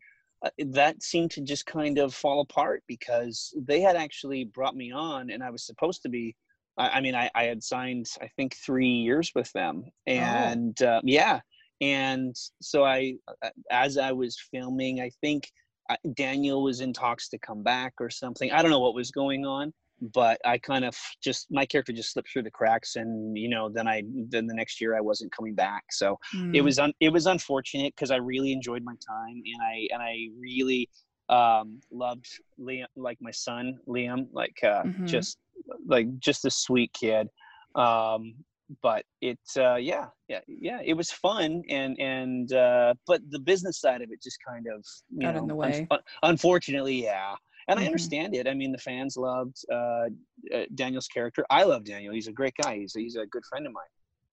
uh, 0.44 0.50
that 0.72 1.04
seemed 1.04 1.32
to 1.32 1.42
just 1.42 1.66
kind 1.66 2.00
of 2.00 2.14
fall 2.14 2.42
apart 2.42 2.84
because 2.88 3.54
they 3.56 3.80
had 3.82 3.96
actually 3.96 4.46
brought 4.46 4.76
me 4.76 4.92
on 4.92 5.30
and 5.30 5.44
i 5.44 5.50
was 5.50 5.66
supposed 5.66 6.02
to 6.02 6.10
be 6.10 6.36
i, 6.78 6.90
I 6.90 7.02
mean 7.02 7.16
I, 7.16 7.30
I 7.36 7.44
had 7.44 7.62
signed 7.62 8.08
i 8.22 8.28
think 8.36 8.56
three 8.56 8.88
years 8.88 9.32
with 9.36 9.52
them 9.54 9.86
and 10.08 10.82
uh, 10.82 11.02
yeah. 11.04 11.42
And 11.82 12.36
so 12.62 12.84
i 12.84 13.16
uh, 13.44 13.50
as 13.72 13.98
i 13.98 14.12
was 14.12 14.38
filming 14.52 15.02
i 15.02 15.10
think 15.22 15.52
uh, 15.90 15.96
daniel 16.16 16.64
was 16.64 16.82
in 16.82 16.94
talks 16.94 17.30
to 17.30 17.40
come 17.40 17.64
back 17.64 17.94
or 18.00 18.10
something. 18.10 18.52
I 18.52 18.62
don't 18.62 18.72
know 18.72 18.80
what 18.80 18.96
was 18.96 19.12
going 19.12 19.46
on 19.46 19.74
but 20.02 20.40
I 20.46 20.58
kind 20.58 20.84
of 20.86 20.98
just 21.24 21.48
my 21.52 21.66
character 21.66 21.94
just 21.94 22.12
slipped 22.14 22.30
through 22.32 22.44
the 22.44 22.52
cracks, 22.52 22.96
and 22.96 23.38
you 23.38 23.50
know, 23.50 23.70
then 23.70 23.88
I 23.88 24.04
then 24.30 24.48
the 24.48 24.54
next 24.54 24.82
year 24.82 24.96
I 24.98 25.02
wasn't 25.02 25.32
coming 25.32 25.56
back, 25.56 25.86
so 25.92 26.18
Hmm. 26.32 26.54
it 26.54 26.62
was 26.62 26.80
un, 26.80 26.94
it 27.00 27.10
was 27.10 27.26
unfortunate 27.28 27.94
because 27.96 28.12
I 28.12 28.18
really 28.18 28.52
enjoyed 28.52 28.84
my 28.84 28.96
time, 29.08 29.42
and 29.46 29.62
I 29.64 29.88
and 29.94 30.02
I 30.02 30.28
really 30.40 30.90
um, 31.30 31.80
loved 31.92 32.28
Liam, 32.60 32.86
like 32.96 33.18
my 33.22 33.32
son 33.32 33.78
Liam, 33.88 34.28
like 34.34 34.58
uh, 34.64 34.84
Mhm. 34.86 35.06
just 35.08 35.38
like 35.88 36.08
just 36.20 36.46
a 36.46 36.52
sweet 36.52 36.92
kid. 36.94 37.28
Um, 37.76 38.36
but 38.82 39.04
it 39.22 39.40
uh, 39.58 39.76
yeah 39.76 40.06
yeah 40.30 40.40
yeah 40.48 40.80
it 40.84 40.94
was 40.94 41.12
fun 41.12 41.62
and 41.70 42.00
and 42.00 42.54
uh, 42.54 42.94
but 43.06 43.22
the 43.30 43.40
business 43.40 43.80
side 43.80 44.02
of 44.02 44.12
it 44.12 44.22
just 44.22 44.38
kind 44.48 44.66
of 44.74 44.86
you 45.10 45.24
Got 45.24 45.34
know 45.34 45.40
in 45.40 45.48
the 45.48 45.56
way. 45.56 45.88
un- 45.92 46.00
unfortunately 46.24 47.04
yeah 47.04 47.36
and 47.68 47.80
I 47.80 47.84
Mhm. 47.84 47.88
understand 47.88 48.36
it. 48.36 48.48
I 48.48 48.54
mean, 48.54 48.72
the 48.72 48.78
fans 48.78 49.18
loved 49.18 49.58
uh, 49.72 50.08
uh, 50.54 50.66
Daniel's 50.76 51.08
character. 51.08 51.46
I 51.50 51.64
love 51.64 51.84
Daniel. 51.84 52.14
He's 52.14 52.28
a 52.28 52.34
great 52.34 52.56
guy. 52.62 52.78
He's 52.78 52.94
he's 52.94 53.16
a 53.16 53.26
good 53.26 53.46
friend 53.46 53.66
of 53.68 53.74
mine. 53.74 53.84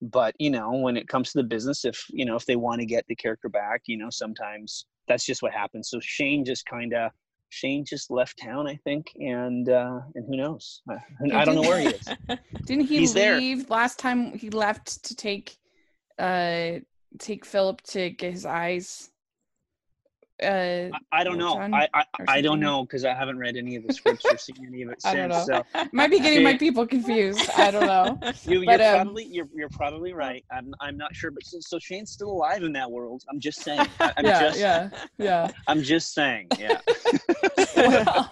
But 0.03 0.35
you 0.39 0.51
know, 0.51 0.73
when 0.73 0.97
it 0.97 1.09
comes 1.09 1.33
to 1.33 1.39
the 1.39 1.45
business, 1.45 1.85
if 1.85 2.05
you 2.11 2.25
know 2.25 2.37
if 2.37 2.47
they 2.47 2.57
want 2.57 2.81
to 2.81 2.87
get 2.87 3.05
the 3.09 3.17
character 3.17 3.49
back, 3.49 3.83
you 3.87 3.97
know, 3.97 4.11
sometimes 4.11 4.87
that's 5.09 5.25
just 5.25 5.43
what 5.43 5.53
happens. 5.53 5.91
So 5.91 5.99
Shane 6.01 6.45
just 6.45 6.67
kind 6.67 6.93
of 6.95 7.11
Shane 7.51 7.85
just 7.85 8.11
left 8.11 8.39
town, 8.39 8.69
I 8.69 8.77
think, 8.85 9.07
and 9.17 9.69
uh, 9.69 10.01
and 10.15 10.27
who 10.27 10.37
knows? 10.37 10.83
I, 10.89 10.99
I 11.35 11.45
don't 11.45 11.55
know 11.55 11.63
where 11.63 11.81
he 11.81 11.89
is. 11.89 12.07
Didn't 12.67 12.85
he 12.87 12.99
He's 12.99 13.15
there. 13.15 13.37
leave 13.37 13.71
last 13.71 13.99
time 13.99 14.33
he 14.37 14.51
left 14.51 15.05
to 15.05 15.17
take 15.17 15.57
uh 16.19 16.81
take 17.19 17.45
Philip 17.45 17.81
to 17.83 18.11
get 18.11 18.33
his 18.33 18.45
eyes 18.45 19.11
uh 20.43 20.89
I, 21.13 21.25
don't 21.25 21.39
know. 21.39 21.59
I 21.59 21.89
I, 21.95 22.05
I 22.29 22.41
don't 22.41 22.61
know 22.61 22.85
because 22.85 23.05
I 23.05 23.15
haven't 23.15 23.39
read 23.39 23.57
any 23.57 23.77
of 23.77 23.87
the 23.87 23.93
scripts 23.93 24.25
or 24.25 24.37
seen 24.37 24.67
any 24.67 24.83
of 24.83 24.91
it 24.91 25.03
since. 25.03 25.47
So 25.47 25.65
might 25.93 26.11
be 26.11 26.21
getting 26.21 26.43
my 26.43 26.57
people 26.57 26.87
confused. 26.87 27.49
I 27.57 27.71
don't 27.71 27.87
know. 27.87 28.19
you, 28.45 28.61
you're 28.61 28.67
But, 28.67 28.81
um, 28.81 28.95
probably 29.07 29.25
you're 29.25 29.49
you're 29.55 29.69
probably 29.71 30.13
right. 30.13 30.45
I'm 30.51 30.75
I'm 30.81 30.97
not 30.97 31.15
sure, 31.15 31.31
but 31.31 31.45
so, 31.45 31.59
so 31.61 31.79
Shane's 31.79 32.11
still 32.11 32.31
alive 32.31 32.63
in 32.63 32.73
that 32.73 32.91
world. 32.91 33.25
I'm 33.31 33.41
just 33.41 33.63
saying. 33.63 33.87
I, 34.01 34.13
I'm 34.17 34.25
yeah, 34.25 34.41
just 34.41 34.59
yeah, 34.59 34.91
yeah. 35.19 35.51
I'm 35.67 35.83
just 35.83 36.15
saying. 36.15 36.49
Yeah. 36.59 36.81
well, 37.77 38.31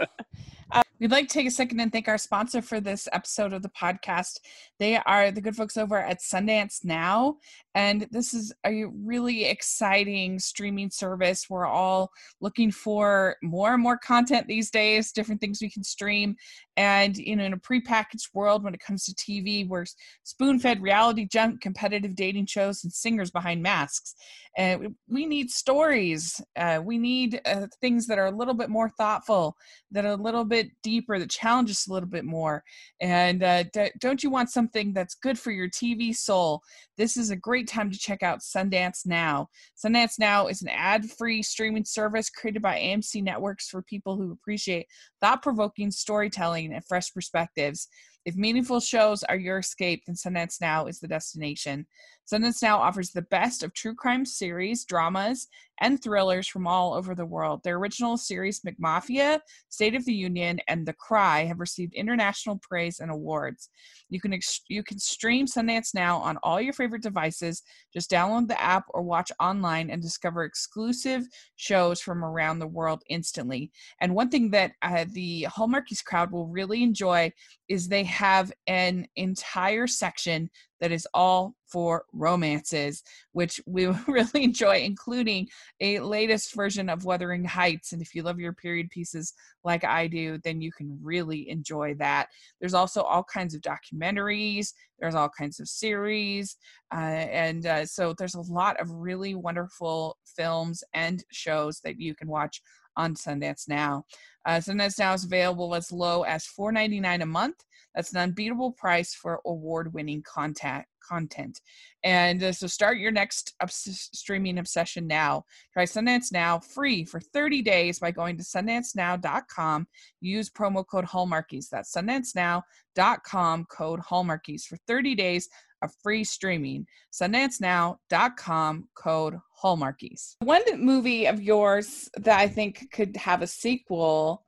uh, 0.73 0.83
we'd 0.99 1.11
like 1.11 1.29
to 1.29 1.33
take 1.33 1.47
a 1.47 1.51
second 1.51 1.81
and 1.81 1.93
thank 1.93 2.09
our 2.09 2.19
sponsor 2.19 2.61
for 2.61 2.81
this 2.81 3.09
episode 3.13 3.53
of 3.53 3.63
the 3.63 3.69
podcast. 3.69 4.41
They 4.79 4.97
are 4.97 5.31
the 5.31 5.41
good 5.41 5.57
folks 5.57 5.77
over 5.77 5.97
at 5.97 6.21
Sundance 6.21 6.85
Now, 6.85 7.37
and 7.77 8.07
this 8.11 8.33
is 8.33 8.55
a 8.65 8.85
really 8.85 9.45
exciting 9.45 10.39
streaming 10.39 10.89
service. 10.89 11.51
We're 11.51 11.67
all 11.67 12.11
looking 12.41 12.71
for 12.71 13.37
more 13.43 13.75
and 13.75 13.83
more 13.83 13.99
content 13.99 14.47
these 14.49 14.71
days, 14.71 15.13
different 15.13 15.43
things 15.43 15.61
we 15.61 15.69
can 15.71 15.85
stream. 15.85 16.37
And 16.79 17.19
you 17.19 17.37
know, 17.37 17.45
in 17.45 17.53
a 17.53 17.59
prepackaged 17.59 18.31
world, 18.33 18.65
when 18.65 18.73
it 18.73 18.81
comes 18.81 19.05
to 19.05 19.15
TV, 19.15 19.69
we're 19.69 19.85
spoon-fed 20.25 20.81
reality 20.81 21.29
junk, 21.31 21.61
competitive 21.61 22.15
dating 22.17 22.47
shows, 22.47 22.83
and 22.83 22.91
singers 22.91 23.31
behind 23.31 23.63
masks. 23.63 24.15
And 24.57 24.95
we- 25.07 25.27
need 25.27 25.51
stories. 25.51 26.41
Uh, 26.55 26.81
we 26.83 26.99
need 26.99 27.41
uh, 27.45 27.67
things 27.81 28.07
that 28.07 28.17
are 28.17 28.27
a 28.27 28.37
little 28.37 28.55
bit 28.55 28.71
more 28.71 28.89
thoughtful, 28.89 29.57
that 29.91 30.05
are 30.05 30.13
a 30.13 30.17
little 30.17 30.45
bit 30.45 30.69
deeper, 30.85 31.19
that 31.19 31.31
challenge 31.31 31.69
us 31.69 31.89
a 31.89 31.93
little 31.93 32.09
bit 32.09 32.25
more. 32.25 32.63
And 33.01 33.43
uh, 33.43 33.65
d- 33.73 33.91
don't 33.99 34.23
you 34.23 34.31
want 34.31 34.51
something 34.51 34.93
that's 34.93 35.17
good 35.17 35.37
for 35.37 35.51
your 35.51 35.69
TV 35.69 36.15
soul? 36.15 36.63
This 36.97 37.17
is 37.17 37.31
a 37.31 37.37
great 37.37 37.66
time 37.67 37.91
to 37.91 37.99
check 37.99 38.23
out 38.23 38.41
Sundance 38.41 39.07
Now. 39.07 39.49
Sundance 39.77 40.19
Now 40.19 40.47
is 40.47 40.63
an 40.63 40.69
ad 40.69 41.11
free 41.11 41.43
streaming 41.43 41.85
service 41.85 42.31
created 42.31 42.63
by 42.63 42.79
AMC 42.79 43.23
Networks 43.23 43.69
for 43.69 43.83
people 43.83 44.17
who 44.17 44.33
appreciate 44.33 44.87
thought 45.21 45.43
provoking 45.43 45.91
storytelling 45.91 46.73
and 46.73 46.85
fresh 46.85 47.13
perspectives. 47.13 47.89
If 48.27 48.35
meaningful 48.35 48.81
shows 48.81 49.23
are 49.23 49.37
your 49.37 49.59
escape, 49.59 50.03
then 50.05 50.17
Sundance 50.17 50.61
Now 50.61 50.87
is 50.87 50.99
the 50.99 51.07
destination. 51.07 51.87
Sundance 52.27 52.61
Now 52.61 52.79
offers 52.79 53.13
the 53.13 53.23
best 53.23 53.63
of 53.63 53.73
true 53.73 53.95
crime 53.95 54.27
series, 54.27 54.85
dramas, 54.85 55.47
and 55.81 56.03
thrillers 56.03 56.49
from 56.49 56.67
all 56.67 56.95
over 56.95 57.15
the 57.15 57.25
world. 57.25 57.61
Their 57.63 57.77
original 57.77 58.17
series, 58.17 58.63
McMafia, 58.63 59.39
State 59.69 59.95
of 59.95 60.05
the 60.07 60.13
Union, 60.13 60.59
and 60.67 60.85
The 60.85 60.95
Cry 60.95 61.45
have 61.45 61.61
received 61.61 61.95
international 61.95 62.59
praise 62.59 62.99
and 62.99 63.13
awards. 63.13 63.69
You 64.09 64.21
can 64.21 64.33
ex- 64.33 64.63
you 64.69 64.83
can 64.83 64.99
stream 64.99 65.47
Sundance 65.47 65.95
Now 65.95 66.19
on 66.19 66.37
all 66.43 66.61
your 66.61 66.73
favorite 66.73 67.03
devices. 67.03 67.63
Just 67.93 68.11
download 68.11 68.49
the 68.49 68.61
app 68.61 68.87
or 68.91 69.03
watch 69.03 69.31
online 69.39 69.91
and 69.91 70.03
discover 70.03 70.43
exclusive 70.43 71.29
shows 71.55 72.01
from 72.01 72.25
around 72.25 72.59
the 72.59 72.67
world 72.67 73.03
instantly. 73.09 73.71
And 74.01 74.15
one 74.15 74.31
thing 74.31 74.51
that 74.51 74.73
uh, 74.83 75.05
the 75.13 75.47
Hallmarkies 75.49 76.05
crowd 76.05 76.33
will 76.33 76.49
really 76.49 76.83
enjoy 76.83 77.33
is 77.69 77.87
they 77.87 78.05
have 78.17 78.51
an 78.67 79.07
entire 79.17 79.87
section 79.87 80.49
that 80.81 80.91
is 80.91 81.07
all 81.13 81.55
for 81.67 82.05
romances, 82.15 83.03
which 83.33 83.61
we 83.67 83.87
really 84.09 84.45
enjoy, 84.45 84.79
including 84.79 85.47
a 85.81 86.01
latest 86.01 86.55
version 86.55 86.89
of 86.89 87.05
Wuthering 87.05 87.45
Heights. 87.45 87.93
And 87.93 88.01
if 88.01 88.15
you 88.15 88.23
love 88.23 88.41
your 88.41 88.55
period 88.55 88.89
pieces 88.89 89.35
like 89.65 89.85
I 89.85 90.07
do, 90.07 90.39
then 90.45 90.63
you 90.63 90.73
can 90.73 90.99
really 91.03 91.51
enjoy 91.51 91.95
that. 91.99 92.29
There's 92.59 92.75
also 92.75 93.03
all 93.03 93.25
kinds 93.25 93.55
of 93.55 93.61
documentaries, 93.61 94.73
there's 94.99 95.15
all 95.15 95.31
kinds 95.39 95.61
of 95.61 95.69
series. 95.69 96.57
Uh, 96.95 97.29
and 97.31 97.67
uh, 97.67 97.85
so 97.85 98.15
there's 98.17 98.35
a 98.35 98.41
lot 98.41 98.81
of 98.81 98.91
really 98.91 99.35
wonderful 99.35 100.17
films 100.25 100.83
and 100.95 101.23
shows 101.31 101.81
that 101.85 102.01
you 102.01 102.15
can 102.15 102.29
watch 102.29 102.63
on 102.97 103.15
Sundance 103.15 103.69
Now. 103.69 104.05
Uh, 104.45 104.57
Sundance 104.57 104.99
Now 104.99 105.15
is 105.15 105.25
available 105.25 105.75
as 105.75 105.93
low 105.93 106.23
as 106.23 106.47
$4.99 106.47 107.23
a 107.23 107.27
month. 107.27 107.57
That's 107.95 108.13
an 108.13 108.19
unbeatable 108.19 108.73
price 108.73 109.15
for 109.15 109.41
award-winning 109.47 110.23
content. 110.23 110.85
Content, 111.07 111.61
and 112.05 112.43
uh, 112.43 112.53
so 112.53 112.67
start 112.67 112.99
your 112.99 113.11
next 113.11 113.55
obs- 113.63 114.11
streaming 114.13 114.59
obsession 114.59 115.07
now. 115.07 115.45
Try 115.73 115.85
Sundance 115.85 116.33
Now 116.33 116.59
free 116.59 117.05
for 117.05 117.21
30 117.21 117.63
days 117.63 117.99
by 117.99 118.11
going 118.11 118.37
to 118.37 118.43
sundancenow.com. 118.43 119.87
Use 120.21 120.51
promo 120.51 120.85
code 120.87 121.05
Hallmarkies. 121.05 121.69
That's 121.71 121.93
sundancenow.com 121.93 123.67
code 123.67 124.01
Hallmarkies 124.01 124.65
for 124.65 124.77
30 124.87 125.15
days 125.15 125.49
of 125.83 125.91
free 126.03 126.25
streaming. 126.25 126.87
SundanceNow.com 127.13 128.89
code 128.95 129.39
Hallmarkies. 129.63 130.35
One 130.41 130.63
movie 130.77 131.27
of 131.27 131.43
yours 131.43 132.09
that 132.17 132.39
I 132.39 132.49
think 132.49 132.91
could 132.93 133.17
have 133.17 133.43
a 133.43 133.47
sequel 133.47 134.45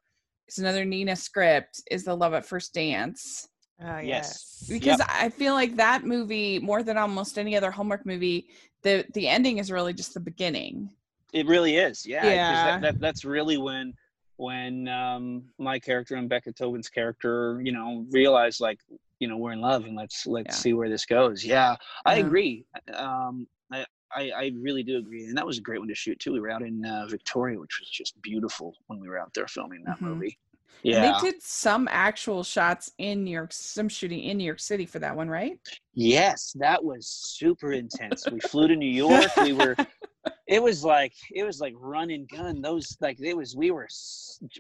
is 0.49 0.59
another 0.59 0.85
Nina 0.85 1.17
script 1.17 1.83
is 1.91 2.05
The 2.05 2.15
Love 2.15 2.35
at 2.35 2.47
First 2.47 2.75
Dance. 2.75 3.48
Oh, 3.81 3.99
yes. 3.99 4.65
Because 4.69 4.99
yep. 4.99 5.09
I 5.09 5.29
feel 5.29 5.55
like 5.55 5.77
that 5.77 6.05
movie, 6.05 6.59
more 6.59 6.83
than 6.83 6.97
almost 6.97 7.39
any 7.39 7.57
other 7.57 7.71
Hallmark 7.71 8.05
movie, 8.05 8.49
the 8.83 9.05
the 9.15 9.29
ending 9.29 9.59
is 9.59 9.71
really 9.71 9.93
just 9.93 10.15
the 10.15 10.21
beginning. 10.21 10.91
It 11.33 11.47
really 11.47 11.77
is, 11.77 12.07
yeah. 12.07 12.27
Yeah. 12.27 12.65
That, 12.65 12.81
that, 12.83 13.01
that's 13.01 13.25
really 13.25 13.57
when 13.57 13.95
when 14.37 14.89
um, 14.89 15.45
my 15.59 15.79
character 15.79 16.15
and 16.15 16.29
Becca 16.29 16.53
Tobin's 16.53 16.89
character, 16.89 17.61
you 17.63 17.73
know, 17.73 18.07
realize 18.11 18.61
like, 18.61 18.79
you 19.19 19.29
know, 19.29 19.37
we're 19.37 19.53
in 19.53 19.61
love 19.61 19.85
and 19.85 19.97
let's 19.97 20.27
let's 20.27 20.57
yeah. 20.57 20.61
see 20.61 20.73
where 20.73 20.89
this 20.89 21.05
goes. 21.05 21.45
Yeah, 21.45 21.77
I 22.07 22.17
agree. 22.17 22.65
Um, 22.95 23.47
I, 23.73 23.85
I, 24.13 24.31
I 24.31 24.53
really 24.59 24.83
do 24.83 24.99
agree, 24.99 25.25
and 25.25 25.37
that 25.37 25.47
was 25.47 25.59
a 25.59 25.61
great 25.61 25.81
one 25.81 25.89
to 25.89 25.95
shoot 25.95 26.19
too. 26.19 26.33
We 26.33 26.41
were 26.41 26.51
out 26.51 26.63
in 26.63 26.85
uh, 26.85 27.07
Victoria, 27.09 27.59
which 27.59 27.79
was 27.81 27.91
just 27.91 28.21
beautiful 28.23 28.75
when 28.87 29.01
we 29.01 29.09
were 29.09 29.19
out 29.19 29.35
there 29.35 29.47
filming 29.47 29.83
that 29.85 29.97
mm-hmm. 29.97 30.15
movie. 30.15 30.39
Yeah, 30.83 31.03
and 31.03 31.05
they 31.05 31.31
did 31.31 31.43
some 31.43 31.89
actual 31.91 32.45
shots 32.45 32.93
in 32.99 33.25
New 33.25 33.33
York, 33.33 33.53
some 33.53 33.89
shooting 33.89 34.21
in 34.21 34.39
New 34.39 34.45
York 34.45 34.61
City 34.61 34.87
for 34.87 35.01
that 35.01 35.17
one, 35.17 35.29
right? 35.29 35.59
Yes, 35.95 36.55
that 36.59 36.83
was 36.83 37.07
super 37.09 37.73
intense. 37.73 38.25
we 38.31 38.39
flew 38.41 38.69
to 38.69 38.77
New 38.77 38.87
York. 38.87 39.35
We 39.37 39.53
were 39.53 39.75
it 40.47 40.63
was 40.63 40.85
like 40.85 41.13
it 41.33 41.45
was 41.45 41.61
like 41.61 41.75
run 41.77 42.11
and 42.11 42.29
gun 42.29 42.61
those 42.61 42.97
like 43.01 43.21
it 43.21 43.37
was 43.37 43.55
we 43.57 43.71
were 43.71 43.89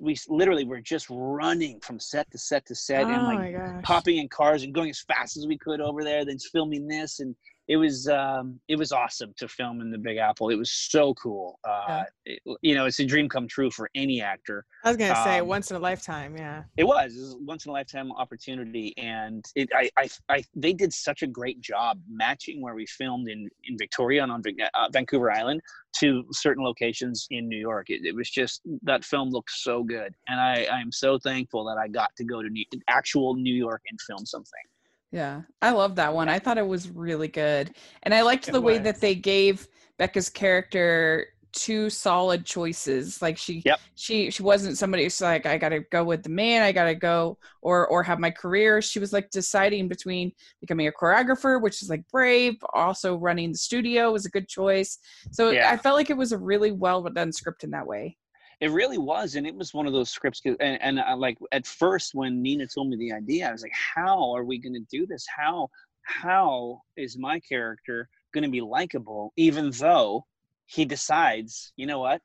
we 0.00 0.16
literally 0.28 0.64
were 0.64 0.80
just 0.80 1.06
running 1.10 1.80
from 1.80 1.98
set 1.98 2.30
to 2.30 2.38
set 2.38 2.66
to 2.66 2.74
set 2.74 3.04
oh 3.04 3.10
and 3.10 3.24
like 3.24 3.82
popping 3.82 4.18
in 4.18 4.28
cars 4.28 4.62
and 4.62 4.74
going 4.74 4.90
as 4.90 5.00
fast 5.00 5.36
as 5.36 5.46
we 5.46 5.58
could 5.58 5.80
over 5.80 6.04
there 6.04 6.24
then 6.24 6.38
filming 6.38 6.86
this 6.86 7.20
and 7.20 7.34
it 7.68 7.76
was 7.76 8.08
um, 8.08 8.58
it 8.68 8.76
was 8.76 8.92
awesome 8.92 9.34
to 9.36 9.46
film 9.46 9.82
in 9.82 9.90
the 9.90 9.98
Big 9.98 10.16
Apple. 10.16 10.48
It 10.48 10.56
was 10.56 10.72
so 10.72 11.12
cool. 11.14 11.58
Uh, 11.68 11.84
yeah. 11.88 12.04
it, 12.24 12.58
you 12.62 12.74
know, 12.74 12.86
it's 12.86 12.98
a 12.98 13.04
dream 13.04 13.28
come 13.28 13.46
true 13.46 13.70
for 13.70 13.90
any 13.94 14.22
actor. 14.22 14.64
I 14.84 14.88
was 14.88 14.96
gonna 14.96 15.12
um, 15.12 15.24
say 15.24 15.40
once 15.42 15.70
in 15.70 15.76
a 15.76 15.80
lifetime. 15.80 16.34
Yeah, 16.36 16.62
it 16.78 16.84
was. 16.84 17.14
It 17.14 17.20
was 17.20 17.36
once 17.40 17.66
in 17.66 17.70
a 17.70 17.72
lifetime 17.72 18.10
opportunity, 18.12 18.94
and 18.96 19.44
it 19.54 19.68
I, 19.74 19.90
I, 19.98 20.08
I 20.30 20.44
they 20.56 20.72
did 20.72 20.94
such 20.94 21.22
a 21.22 21.26
great 21.26 21.60
job 21.60 22.00
matching 22.10 22.62
where 22.62 22.74
we 22.74 22.86
filmed 22.86 23.28
in 23.28 23.50
in 23.64 23.76
Victoria 23.76 24.22
and 24.22 24.32
on 24.32 24.42
uh, 24.74 24.88
Vancouver 24.90 25.30
Island 25.30 25.60
to 26.00 26.24
certain 26.32 26.64
locations 26.64 27.26
in 27.30 27.48
New 27.48 27.58
York. 27.58 27.90
It, 27.90 28.04
it, 28.04 28.14
was 28.14 28.30
just 28.30 28.62
that 28.82 29.04
film 29.04 29.30
looked 29.30 29.50
so 29.50 29.82
good, 29.82 30.14
and 30.28 30.40
I 30.40 30.66
I 30.72 30.80
am 30.80 30.90
so 30.90 31.18
thankful 31.18 31.64
that 31.66 31.76
I 31.76 31.88
got 31.88 32.16
to 32.16 32.24
go 32.24 32.40
to 32.40 32.48
New, 32.48 32.64
actual 32.88 33.34
New 33.34 33.54
York 33.54 33.82
and 33.90 34.00
film 34.00 34.24
something. 34.24 34.62
Yeah, 35.10 35.42
I 35.62 35.70
love 35.70 35.96
that 35.96 36.14
one. 36.14 36.28
I 36.28 36.38
thought 36.38 36.58
it 36.58 36.66
was 36.66 36.90
really 36.90 37.28
good. 37.28 37.74
And 38.02 38.12
I 38.12 38.22
liked 38.22 38.48
it 38.48 38.52
the 38.52 38.60
was. 38.60 38.76
way 38.76 38.78
that 38.82 39.00
they 39.00 39.14
gave 39.14 39.66
Becca's 39.98 40.28
character 40.28 41.28
two 41.52 41.90
solid 41.90 42.44
choices. 42.44 43.20
Like 43.22 43.38
she 43.38 43.62
yep. 43.64 43.80
she 43.94 44.30
she 44.30 44.42
wasn't 44.42 44.78
somebody 44.78 45.04
who's 45.04 45.20
like, 45.20 45.46
I 45.46 45.58
gotta 45.58 45.80
go 45.90 46.04
with 46.04 46.22
the 46.22 46.28
man, 46.28 46.62
I 46.62 46.72
gotta 46.72 46.94
go 46.94 47.38
or 47.62 47.86
or 47.88 48.02
have 48.02 48.18
my 48.18 48.30
career. 48.30 48.82
She 48.82 48.98
was 48.98 49.12
like 49.12 49.30
deciding 49.30 49.88
between 49.88 50.32
becoming 50.60 50.88
a 50.88 50.92
choreographer, 50.92 51.60
which 51.60 51.82
is 51.82 51.90
like 51.90 52.06
brave, 52.10 52.56
also 52.74 53.16
running 53.16 53.52
the 53.52 53.58
studio 53.58 54.12
was 54.12 54.26
a 54.26 54.30
good 54.30 54.48
choice. 54.48 54.98
So 55.30 55.50
yeah. 55.50 55.70
I 55.70 55.76
felt 55.76 55.96
like 55.96 56.10
it 56.10 56.16
was 56.16 56.32
a 56.32 56.38
really 56.38 56.72
well 56.72 57.02
done 57.02 57.32
script 57.32 57.64
in 57.64 57.70
that 57.70 57.86
way. 57.86 58.16
It 58.60 58.70
really 58.70 58.98
was, 58.98 59.36
and 59.36 59.46
it 59.46 59.54
was 59.54 59.72
one 59.72 59.86
of 59.86 59.92
those 59.92 60.10
scripts. 60.10 60.42
And, 60.44 60.58
and 60.60 60.98
uh, 60.98 61.16
like 61.16 61.38
at 61.52 61.66
first, 61.66 62.14
when 62.14 62.42
Nina 62.42 62.66
told 62.66 62.88
me 62.88 62.96
the 62.96 63.12
idea, 63.12 63.48
I 63.48 63.52
was 63.52 63.62
like, 63.62 63.72
"How 63.72 64.34
are 64.34 64.44
we 64.44 64.58
going 64.58 64.74
to 64.74 64.86
do 64.90 65.06
this? 65.06 65.26
How 65.34 65.68
how 66.02 66.82
is 66.96 67.16
my 67.18 67.38
character 67.40 68.08
going 68.34 68.44
to 68.44 68.50
be 68.50 68.60
likable?" 68.60 69.32
Even 69.36 69.70
though 69.70 70.26
he 70.66 70.84
decides, 70.84 71.72
you 71.76 71.86
know 71.86 72.00
what, 72.00 72.20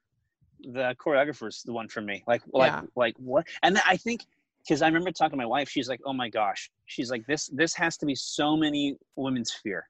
the 0.60 0.96
choreographer's 1.00 1.62
the 1.64 1.74
one 1.74 1.88
for 1.88 2.02
me. 2.02 2.24
Like 2.26 2.42
like 2.52 2.72
yeah. 2.72 2.82
like 2.96 3.16
what? 3.18 3.46
And 3.62 3.80
I 3.88 3.98
think 3.98 4.26
because 4.64 4.82
I 4.82 4.88
remember 4.88 5.12
talking 5.12 5.38
to 5.38 5.38
my 5.38 5.46
wife, 5.46 5.70
she's 5.70 5.88
like, 5.88 6.02
"Oh 6.04 6.14
my 6.14 6.30
gosh," 6.30 6.72
she's 6.88 7.12
like, 7.12 7.28
"This 7.28 7.48
this 7.54 7.76
has 7.76 7.96
to 7.98 8.08
be 8.08 8.16
so 8.16 8.58
many 8.58 8.96
women's 9.16 9.52
fear 9.52 9.88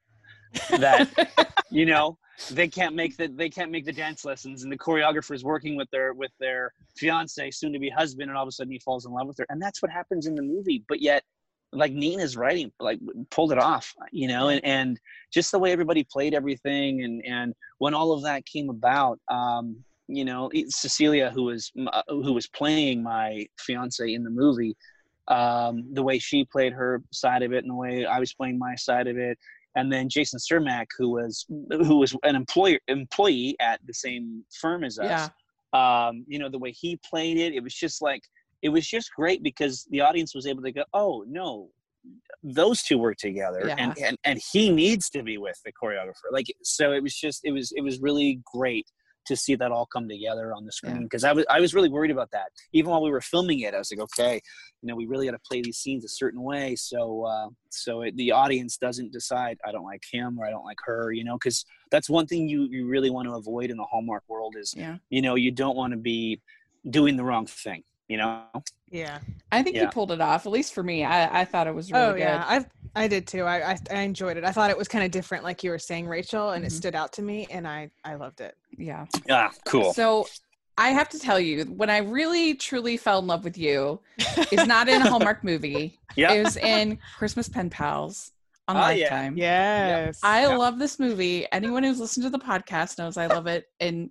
that 0.80 1.10
you 1.70 1.86
know 1.86 2.18
they 2.52 2.68
can't 2.68 2.96
make 2.96 3.16
the 3.18 3.28
they 3.28 3.50
can't 3.50 3.72
make 3.72 3.86
the 3.86 3.94
dance 3.94 4.26
lessons 4.26 4.64
and 4.64 4.72
the 4.72 4.78
choreographer 4.78 5.34
is 5.34 5.44
working 5.44 5.76
with 5.76 5.90
their 5.92 6.14
with 6.14 6.32
their 6.40 6.74
fiance 6.98 7.52
soon 7.52 7.74
to 7.74 7.80
be 7.80 7.90
husband 7.90 8.30
and 8.30 8.38
all 8.38 8.44
of 8.44 8.48
a 8.48 8.52
sudden 8.52 8.72
he 8.72 8.80
falls 8.80 9.06
in 9.06 9.12
love 9.12 9.28
with 9.28 9.38
her. 9.38 9.46
And 9.50 9.62
that's 9.62 9.82
what 9.82 9.92
happens 9.92 10.26
in 10.26 10.36
the 10.36 10.42
movie 10.42 10.84
but 10.88 11.02
yet 11.02 11.24
like 11.72 11.92
nina's 11.92 12.38
writing 12.38 12.72
like 12.80 13.00
pulled 13.30 13.52
it 13.52 13.58
off 13.58 13.94
you 14.12 14.28
know 14.28 14.50
and, 14.50 14.64
and 14.64 15.00
just 15.32 15.52
the 15.52 15.60
way 15.60 15.72
everybody 15.72 16.06
played 16.12 16.34
everything 16.34 17.04
and 17.04 17.24
and 17.26 17.54
when 17.80 17.94
all 17.94 18.12
of 18.12 18.24
that 18.24 18.46
came 18.46 18.70
about 18.70 19.20
um 19.30 19.76
you 20.08 20.26
know 20.26 20.52
cecilia 20.68 21.32
who 21.32 21.44
was 21.44 21.72
uh, 21.92 22.02
who 22.08 22.34
was 22.34 22.48
playing 22.48 23.02
my 23.02 23.46
fiance 23.58 24.14
in 24.14 24.24
the 24.24 24.30
movie 24.30 24.76
um 25.30 25.84
the 25.94 26.04
way 26.04 26.20
she 26.20 26.46
played 26.46 26.74
her 26.74 27.02
side 27.12 27.42
of 27.42 27.54
it 27.54 27.64
and 27.64 27.72
the 27.72 27.76
way 27.76 28.06
i 28.06 28.20
was 28.20 28.34
playing 28.34 28.60
my 28.60 28.76
side 28.76 29.08
of 29.08 29.18
it 29.18 29.38
and 29.76 29.92
then 29.92 30.10
Jason 30.10 30.40
Cermak, 30.40 30.88
who 30.98 31.10
was 31.10 31.46
who 31.70 31.98
was 31.98 32.16
an 32.24 32.36
employer 32.36 32.80
employee 32.88 33.56
at 33.60 33.80
the 33.86 33.94
same 33.94 34.44
firm 34.62 34.84
as 34.84 35.00
us. 35.00 35.30
Yeah. 35.30 35.30
Um, 35.74 36.24
you 36.28 36.38
know 36.38 36.50
the 36.50 36.60
way 36.60 36.72
he 36.72 37.00
played 37.04 37.38
it, 37.38 37.54
it 37.54 37.64
was 37.64 37.74
just 37.74 38.02
like 38.02 38.22
it 38.62 38.70
was 38.70 38.88
just 38.88 39.12
great 39.16 39.44
because 39.44 39.88
the 39.90 40.02
audience 40.02 40.36
was 40.36 40.46
able 40.46 40.64
to 40.64 40.72
go, 40.72 40.84
oh 40.94 41.26
no, 41.28 41.70
those 42.44 42.84
two 42.84 42.98
work 42.98 43.18
together, 43.18 43.64
yeah. 43.66 43.76
and, 43.78 43.98
and 43.98 44.18
and 44.24 44.42
he 44.52 44.70
needs 44.70 45.10
to 45.10 45.24
be 45.24 45.38
with 45.38 45.60
the 45.66 45.72
choreographer. 45.72 46.32
Like 46.32 46.46
so, 46.62 46.92
it 46.92 47.02
was 47.02 47.16
just 47.16 47.42
it 47.44 47.52
was 47.52 47.72
it 47.76 47.82
was 47.82 48.00
really 48.02 48.42
great 48.54 48.88
to 49.26 49.36
see 49.36 49.56
that 49.56 49.72
all 49.72 49.86
come 49.86 50.08
together 50.08 50.54
on 50.54 50.66
the 50.66 50.72
screen 50.72 51.04
because 51.04 51.24
yeah. 51.24 51.30
I 51.30 51.34
was 51.34 51.46
I 51.50 51.60
was 51.60 51.74
really 51.74 51.90
worried 51.90 52.12
about 52.12 52.32
that. 52.32 52.52
Even 52.74 52.92
while 52.92 53.02
we 53.02 53.12
were 53.12 53.22
filming 53.22 53.62
it, 53.62 53.74
I 53.74 53.78
was 53.78 53.92
like, 53.92 54.02
okay, 54.02 54.42
you 54.82 54.88
know, 54.88 54.96
we 54.96 55.06
really 55.06 55.26
got 55.26 55.32
to 55.32 55.42
play 55.48 55.62
these 55.62 55.78
scenes 55.78 56.04
a 56.04 56.10
certain 56.10 56.42
way 56.42 56.76
so 56.76 57.24
uh, 57.24 57.50
so 57.70 58.02
it, 58.02 58.16
the 58.18 58.32
audience 58.32 58.78
doesn't 58.78 59.12
decide 59.12 59.58
I 59.66 59.72
don't 59.72 59.86
like 59.86 60.04
him 60.12 60.40
or 60.40 60.46
I 60.46 60.50
don't 60.50 60.66
like 60.66 60.80
her, 60.86 61.12
you 61.12 61.24
know, 61.24 61.38
because 61.38 61.66
that's 61.92 62.10
one 62.10 62.28
thing 62.28 62.48
you 62.48 62.68
you 62.70 62.88
really 62.88 63.10
want 63.10 63.28
to 63.28 63.36
avoid 63.36 63.70
in 63.70 63.78
the 63.78 63.86
Hallmark 63.86 64.24
world 64.28 64.56
is 64.58 64.74
yeah. 64.76 64.98
you 65.10 65.22
know 65.22 65.36
you 65.36 65.52
don't 65.52 65.76
want 65.76 65.92
to 65.92 65.98
be 65.98 66.42
doing 66.90 67.16
the 67.16 67.24
wrong 67.24 67.46
thing 67.46 67.84
you 68.08 68.18
know 68.18 68.44
yeah 68.90 69.20
i 69.52 69.64
think 69.64 69.76
yeah. 69.76 69.84
you 69.84 69.90
pulled 69.90 70.12
it 70.12 70.22
off 70.22 70.46
at 70.46 70.52
least 70.52 70.74
for 70.74 70.84
me 70.84 71.04
i, 71.04 71.42
I 71.42 71.46
thought 71.46 71.68
it 71.68 71.76
was 71.76 71.92
really 71.92 72.04
oh, 72.04 72.14
good 72.14 72.20
yeah 72.20 72.44
i 72.48 72.66
i 72.96 73.08
did 73.08 73.28
too 73.28 73.44
I, 73.44 73.72
I, 73.72 73.78
I 73.92 74.02
enjoyed 74.02 74.38
it 74.38 74.44
i 74.44 74.52
thought 74.52 74.70
it 74.70 74.78
was 74.78 74.88
kind 74.88 75.04
of 75.06 75.12
different 75.12 75.44
like 75.44 75.64
you 75.64 75.70
were 75.70 75.80
saying 75.80 76.08
rachel 76.08 76.52
and 76.52 76.62
mm-hmm. 76.62 76.68
it 76.68 76.72
stood 76.72 76.96
out 76.96 77.14
to 77.14 77.22
me 77.22 77.48
and 77.50 77.68
i 77.68 77.90
i 78.04 78.16
loved 78.16 78.42
it 78.42 78.56
yeah 78.78 79.06
yeah 79.28 79.52
cool 79.66 79.94
so 79.94 80.28
i 80.78 80.90
have 80.90 81.10
to 81.10 81.20
tell 81.20 81.40
you 81.40 81.64
when 81.66 81.90
i 81.90 81.98
really 81.98 82.56
truly 82.56 82.98
fell 82.98 83.20
in 83.20 83.28
love 83.28 83.44
with 83.44 83.58
you 83.58 84.00
is 84.52 84.68
not 84.68 84.90
in 84.90 85.02
a 85.02 85.10
hallmark 85.10 85.44
movie 85.44 85.98
yeah 86.16 86.34
it 86.34 86.44
was 86.44 86.58
in 86.58 87.00
christmas 87.18 87.48
pen 87.48 87.70
pals 87.70 88.34
on 88.68 88.78
oh, 88.78 88.80
Lifetime. 88.80 89.36
Yeah. 89.38 90.06
Yes. 90.06 90.20
I 90.24 90.44
yep. 90.44 90.58
love 90.58 90.80
this 90.80 91.00
movie. 91.00 91.46
Anyone 91.52 91.84
who's 91.84 92.00
listened 92.00 92.24
to 92.24 92.30
the 92.30 92.40
podcast 92.40 92.98
knows 92.98 93.18
I 93.18 93.28
love 93.28 93.48
it 93.48 93.68
in 93.80 94.10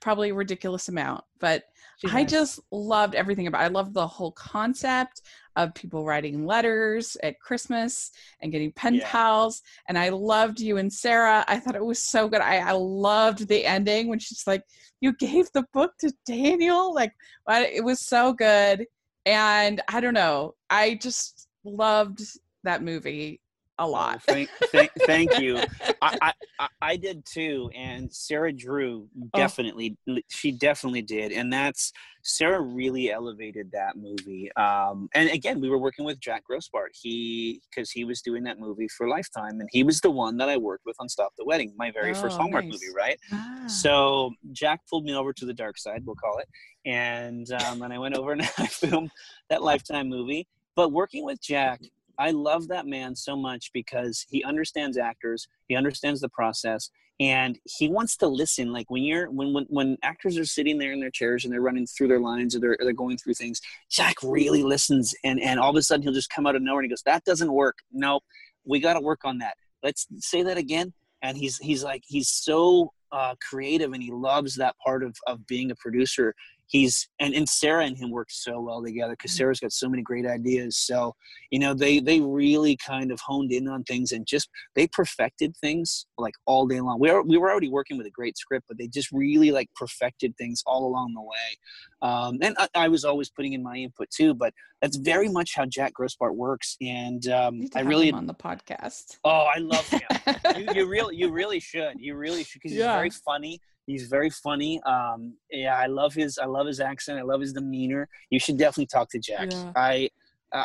probably 0.00 0.30
a 0.30 0.34
ridiculous 0.34 0.88
amount. 0.88 1.24
But 1.38 1.64
I 2.08 2.24
just 2.24 2.60
loved 2.70 3.14
everything 3.14 3.46
about. 3.46 3.62
It. 3.62 3.64
I 3.64 3.68
loved 3.68 3.94
the 3.94 4.06
whole 4.06 4.32
concept 4.32 5.22
of 5.56 5.74
people 5.74 6.04
writing 6.04 6.46
letters 6.46 7.16
at 7.22 7.40
Christmas 7.40 8.12
and 8.40 8.52
getting 8.52 8.72
pen 8.72 8.94
yeah. 8.94 9.10
pals, 9.10 9.62
and 9.88 9.98
I 9.98 10.08
loved 10.08 10.60
you 10.60 10.78
and 10.78 10.92
Sarah. 10.92 11.44
I 11.48 11.58
thought 11.58 11.76
it 11.76 11.84
was 11.84 12.02
so 12.02 12.28
good. 12.28 12.40
I, 12.40 12.58
I 12.58 12.72
loved 12.72 13.48
the 13.48 13.66
ending 13.66 14.08
when 14.08 14.18
she's 14.18 14.46
like, 14.46 14.62
"You 15.00 15.12
gave 15.12 15.50
the 15.52 15.66
book 15.72 15.92
to 16.00 16.12
Daniel." 16.26 16.94
Like, 16.94 17.12
it 17.48 17.84
was 17.84 18.06
so 18.06 18.32
good, 18.32 18.86
and 19.26 19.80
I 19.88 20.00
don't 20.00 20.14
know. 20.14 20.54
I 20.70 20.94
just 20.94 21.48
loved 21.64 22.22
that 22.64 22.82
movie 22.82 23.40
a 23.80 23.86
lot. 23.86 24.20
Oh, 24.28 24.32
thank, 24.32 24.48
thank, 24.70 24.90
thank 25.06 25.38
you. 25.38 25.60
I, 26.02 26.32
I, 26.60 26.68
I 26.80 26.96
did 26.96 27.24
too, 27.26 27.70
and 27.74 28.12
Sarah 28.12 28.52
Drew 28.52 29.08
Oh. 29.22 29.28
definitely, 29.34 29.96
she 30.28 30.52
definitely 30.52 31.02
did, 31.02 31.32
and 31.32 31.52
that's 31.52 31.92
Sarah 32.22 32.60
really 32.60 33.10
elevated 33.10 33.70
that 33.72 33.96
movie. 33.96 34.50
Um, 34.56 35.08
and 35.14 35.30
again, 35.30 35.60
we 35.60 35.68
were 35.70 35.78
working 35.78 36.04
with 36.04 36.20
Jack 36.20 36.42
Grossbart. 36.50 36.88
He 36.92 37.60
because 37.70 37.90
he 37.90 38.04
was 38.04 38.20
doing 38.22 38.42
that 38.44 38.58
movie 38.60 38.88
for 38.88 39.08
Lifetime, 39.08 39.60
and 39.60 39.68
he 39.72 39.82
was 39.82 40.00
the 40.00 40.10
one 40.10 40.36
that 40.36 40.48
I 40.48 40.56
worked 40.56 40.84
with 40.86 40.96
on 41.00 41.08
Stop 41.08 41.32
the 41.38 41.44
Wedding, 41.44 41.72
my 41.76 41.90
very 41.90 42.14
first 42.14 42.36
Oh, 42.38 42.42
Hallmark 42.42 42.64
nice. 42.64 42.72
movie, 42.72 42.94
right? 42.94 43.18
Ah. 43.32 43.64
So 43.66 44.32
Jack 44.52 44.80
pulled 44.88 45.04
me 45.04 45.14
over 45.14 45.32
to 45.32 45.46
the 45.46 45.54
dark 45.54 45.78
side, 45.78 46.02
we'll 46.04 46.16
call 46.16 46.38
it, 46.38 46.48
and 46.84 47.50
um, 47.52 47.82
and 47.82 47.92
I 47.92 47.98
went 47.98 48.16
over 48.16 48.32
and 48.32 48.42
I 48.58 48.66
filmed 48.66 49.10
that 49.48 49.62
Lifetime 49.62 50.08
movie. 50.08 50.46
But 50.76 50.92
working 50.92 51.24
with 51.24 51.42
Jack, 51.42 51.80
I 52.20 52.32
love 52.32 52.68
that 52.68 52.86
man 52.86 53.16
so 53.16 53.34
much 53.34 53.70
because 53.72 54.26
he 54.28 54.44
understands 54.44 54.98
actors, 54.98 55.48
he 55.68 55.74
understands 55.74 56.20
the 56.20 56.28
process, 56.28 56.90
and 57.18 57.58
he 57.64 57.88
wants 57.88 58.16
to 58.18 58.28
listen. 58.28 58.72
Like 58.72 58.90
when 58.90 59.02
you're 59.02 59.30
when 59.30 59.54
when, 59.54 59.64
when 59.70 59.96
actors 60.02 60.36
are 60.36 60.44
sitting 60.44 60.78
there 60.78 60.92
in 60.92 61.00
their 61.00 61.10
chairs 61.10 61.44
and 61.44 61.52
they're 61.52 61.62
running 61.62 61.86
through 61.86 62.08
their 62.08 62.20
lines 62.20 62.54
or 62.54 62.60
they're, 62.60 62.76
or 62.78 62.84
they're 62.84 62.92
going 62.92 63.16
through 63.16 63.34
things, 63.34 63.60
Jack 63.90 64.16
really 64.22 64.62
listens, 64.62 65.14
and 65.24 65.40
and 65.40 65.58
all 65.58 65.70
of 65.70 65.76
a 65.76 65.82
sudden 65.82 66.02
he'll 66.02 66.12
just 66.12 66.30
come 66.30 66.46
out 66.46 66.54
of 66.54 66.62
nowhere 66.62 66.80
and 66.80 66.86
he 66.86 66.90
goes, 66.90 67.02
"That 67.02 67.24
doesn't 67.24 67.52
work. 67.52 67.78
Nope, 67.90 68.22
we 68.66 68.80
got 68.80 68.94
to 68.94 69.00
work 69.00 69.24
on 69.24 69.38
that. 69.38 69.54
Let's 69.82 70.06
say 70.18 70.42
that 70.42 70.58
again." 70.58 70.92
And 71.22 71.36
he's 71.36 71.56
he's 71.58 71.82
like 71.82 72.02
he's 72.06 72.28
so 72.28 72.92
uh, 73.12 73.34
creative 73.46 73.92
and 73.92 74.02
he 74.02 74.10
loves 74.10 74.56
that 74.56 74.76
part 74.84 75.02
of, 75.02 75.16
of 75.26 75.46
being 75.46 75.70
a 75.70 75.74
producer 75.74 76.34
he's 76.70 77.08
and, 77.18 77.34
and 77.34 77.48
sarah 77.48 77.84
and 77.84 77.98
him 77.98 78.10
work 78.10 78.28
so 78.30 78.60
well 78.60 78.82
together 78.82 79.12
because 79.12 79.32
mm-hmm. 79.32 79.38
sarah's 79.38 79.60
got 79.60 79.72
so 79.72 79.88
many 79.88 80.02
great 80.02 80.26
ideas. 80.26 80.76
So 80.76 81.14
you 81.50 81.58
know 81.58 81.74
they 81.74 82.00
they 82.00 82.20
really 82.20 82.76
kind 82.76 83.12
of 83.12 83.20
honed 83.20 83.52
in 83.52 83.68
on 83.68 83.84
things 83.84 84.12
and 84.12 84.26
just 84.26 84.48
they 84.74 84.86
perfected 84.86 85.56
things 85.56 86.06
like 86.16 86.34
all 86.46 86.66
day 86.66 86.80
long. 86.80 86.98
We 86.98 87.10
were, 87.12 87.22
we 87.22 87.38
were 87.38 87.50
already 87.50 87.68
working 87.68 87.98
with 87.98 88.06
a 88.06 88.10
great 88.10 88.38
script 88.38 88.66
but 88.68 88.78
they 88.78 88.86
just 88.86 89.10
really 89.12 89.50
like 89.50 89.68
perfected 89.74 90.36
things 90.36 90.62
all 90.66 90.86
along 90.86 91.14
the 91.14 91.22
way 91.22 91.58
um, 92.02 92.38
and 92.42 92.56
I, 92.58 92.68
I 92.74 92.88
was 92.88 93.04
always 93.04 93.28
putting 93.30 93.52
in 93.52 93.62
my 93.62 93.76
input 93.76 94.08
too 94.10 94.34
but 94.34 94.52
that's 94.80 94.96
very 94.96 95.28
much 95.28 95.54
how 95.54 95.66
jack 95.66 95.92
grossbart 95.94 96.34
works 96.34 96.76
and 96.80 97.26
um, 97.28 97.60
i 97.74 97.80
really 97.80 98.10
on 98.12 98.26
the 98.26 98.34
podcast. 98.34 99.18
oh 99.24 99.46
i 99.54 99.58
love 99.58 99.86
him. 99.88 100.00
You, 100.56 100.66
you 100.74 100.88
really 100.88 101.16
you 101.16 101.30
really 101.30 101.60
should. 101.60 101.94
You 101.98 102.16
really 102.16 102.44
should 102.44 102.60
because 102.60 102.72
he's 102.72 102.84
very 102.84 103.10
funny. 103.10 103.60
He's 103.86 104.06
very 104.08 104.30
funny. 104.30 104.80
Um 104.84 105.34
yeah 105.50 105.76
i 105.76 105.86
love 105.86 106.12
his 106.14 106.38
i 106.38 106.46
love 106.46 106.66
his 106.66 106.80
accent. 106.80 107.18
I 107.18 107.22
love 107.22 107.40
his 107.40 107.52
demeanor. 107.52 108.08
You 108.30 108.38
should 108.38 108.58
definitely 108.58 108.86
talk 108.86 109.08
to 109.10 109.18
jack. 109.18 109.48
Yeah. 109.50 109.72
i 109.76 110.08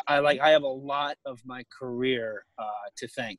I, 0.08 0.18
like 0.18 0.40
i 0.40 0.50
have 0.50 0.62
a 0.64 0.68
lot 0.68 1.16
of 1.24 1.40
my 1.44 1.62
career 1.78 2.44
uh 2.58 2.86
to 2.96 3.08
thank 3.08 3.38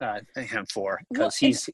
uh 0.00 0.20
him 0.36 0.64
for 0.72 1.00
Well, 1.10 1.28
because 1.28 1.36
he's 1.36 1.68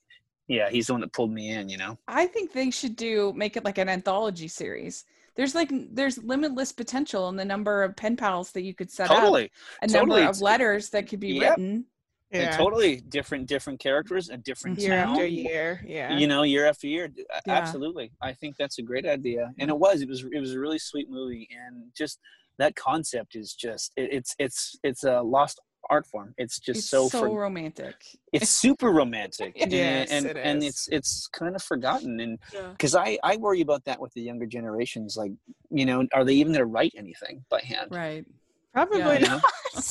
yeah 0.48 0.68
he's 0.70 0.88
the 0.88 0.94
one 0.94 1.00
that 1.02 1.12
pulled 1.12 1.32
me 1.32 1.50
in 1.50 1.68
you 1.68 1.78
know? 1.78 1.96
I 2.08 2.26
think 2.26 2.52
they 2.52 2.70
should 2.70 2.96
do 2.96 3.32
make 3.34 3.56
it 3.56 3.64
like 3.64 3.78
an 3.78 3.88
anthology 3.88 4.48
series. 4.48 5.04
There's 5.36 5.54
like 5.54 5.70
there's 5.92 6.18
limitless 6.18 6.72
potential 6.72 7.28
in 7.28 7.36
the 7.36 7.44
number 7.44 7.82
of 7.82 7.96
pen 7.96 8.16
pals 8.16 8.52
that 8.52 8.62
you 8.62 8.74
could 8.74 8.90
set 8.90 9.10
up, 9.10 9.16
a 9.18 9.20
totally. 9.20 9.50
number 9.88 10.20
of 10.28 10.40
letters 10.40 10.90
that 10.90 11.08
could 11.08 11.20
be 11.20 11.34
Yep. 11.34 11.50
written. 11.58 11.86
And 12.34 12.44
yeah. 12.44 12.56
totally 12.56 12.96
different 12.96 13.46
different 13.46 13.78
characters 13.78 14.30
a 14.30 14.38
different 14.38 14.78
Year 14.78 14.90
town 14.90 15.10
after 15.10 15.26
year. 15.26 15.84
Yeah. 15.86 16.16
you 16.16 16.26
know 16.26 16.44
year 16.44 16.64
after 16.66 16.86
year 16.86 17.12
Yeah. 17.14 17.34
absolutely 17.46 18.10
i 18.22 18.32
think 18.32 18.56
that's 18.56 18.78
a 18.78 18.82
great 18.82 19.04
idea 19.04 19.52
and 19.58 19.68
it 19.68 19.76
was 19.78 20.00
it 20.00 20.08
was 20.08 20.24
it 20.32 20.40
was 20.40 20.54
a 20.54 20.58
really 20.58 20.78
sweet 20.78 21.10
movie 21.10 21.46
and 21.66 21.92
just 21.94 22.20
that 22.56 22.74
concept 22.74 23.36
is 23.36 23.52
just 23.52 23.92
it, 23.96 24.08
it's 24.14 24.34
it's 24.38 24.78
it's 24.82 25.04
a 25.04 25.20
lost 25.20 25.60
art 25.90 26.06
form 26.06 26.34
it's 26.38 26.58
just 26.58 26.78
It's 26.80 26.88
so 26.88 27.08
so, 27.08 27.20
for, 27.20 27.40
romantic. 27.40 27.94
it's 28.32 28.48
super 28.50 28.90
romantic 28.90 29.56
and, 29.60 29.72
Yes, 29.72 30.10
and, 30.10 30.26
it 30.26 30.36
and 30.36 30.62
it's 30.62 30.88
it's 30.88 31.26
kind 31.28 31.54
of 31.56 31.62
forgotten 31.62 32.20
and 32.20 32.38
Yeah. 32.52 32.68
because 32.70 32.94
i 32.94 33.18
i 33.22 33.36
worry 33.36 33.60
about 33.60 33.84
that 33.84 34.00
with 34.00 34.12
the 34.14 34.22
younger 34.22 34.46
generations 34.46 35.16
like 35.16 35.32
you 35.70 35.84
know 35.86 36.06
are 36.14 36.24
they 36.24 36.34
even 36.34 36.52
going 36.52 36.60
to 36.64 36.66
write 36.66 36.94
anything 36.96 37.44
by 37.50 37.60
hand 37.60 37.88
Right. 37.90 38.24
Probably 38.72 39.00
Yeah. 39.00 39.18
not. 39.18 39.42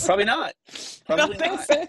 probably 0.06 0.26
not 0.26 0.54
I 1.08 1.16
probably 1.16 1.38
not 1.38 1.64
so. 1.66 1.86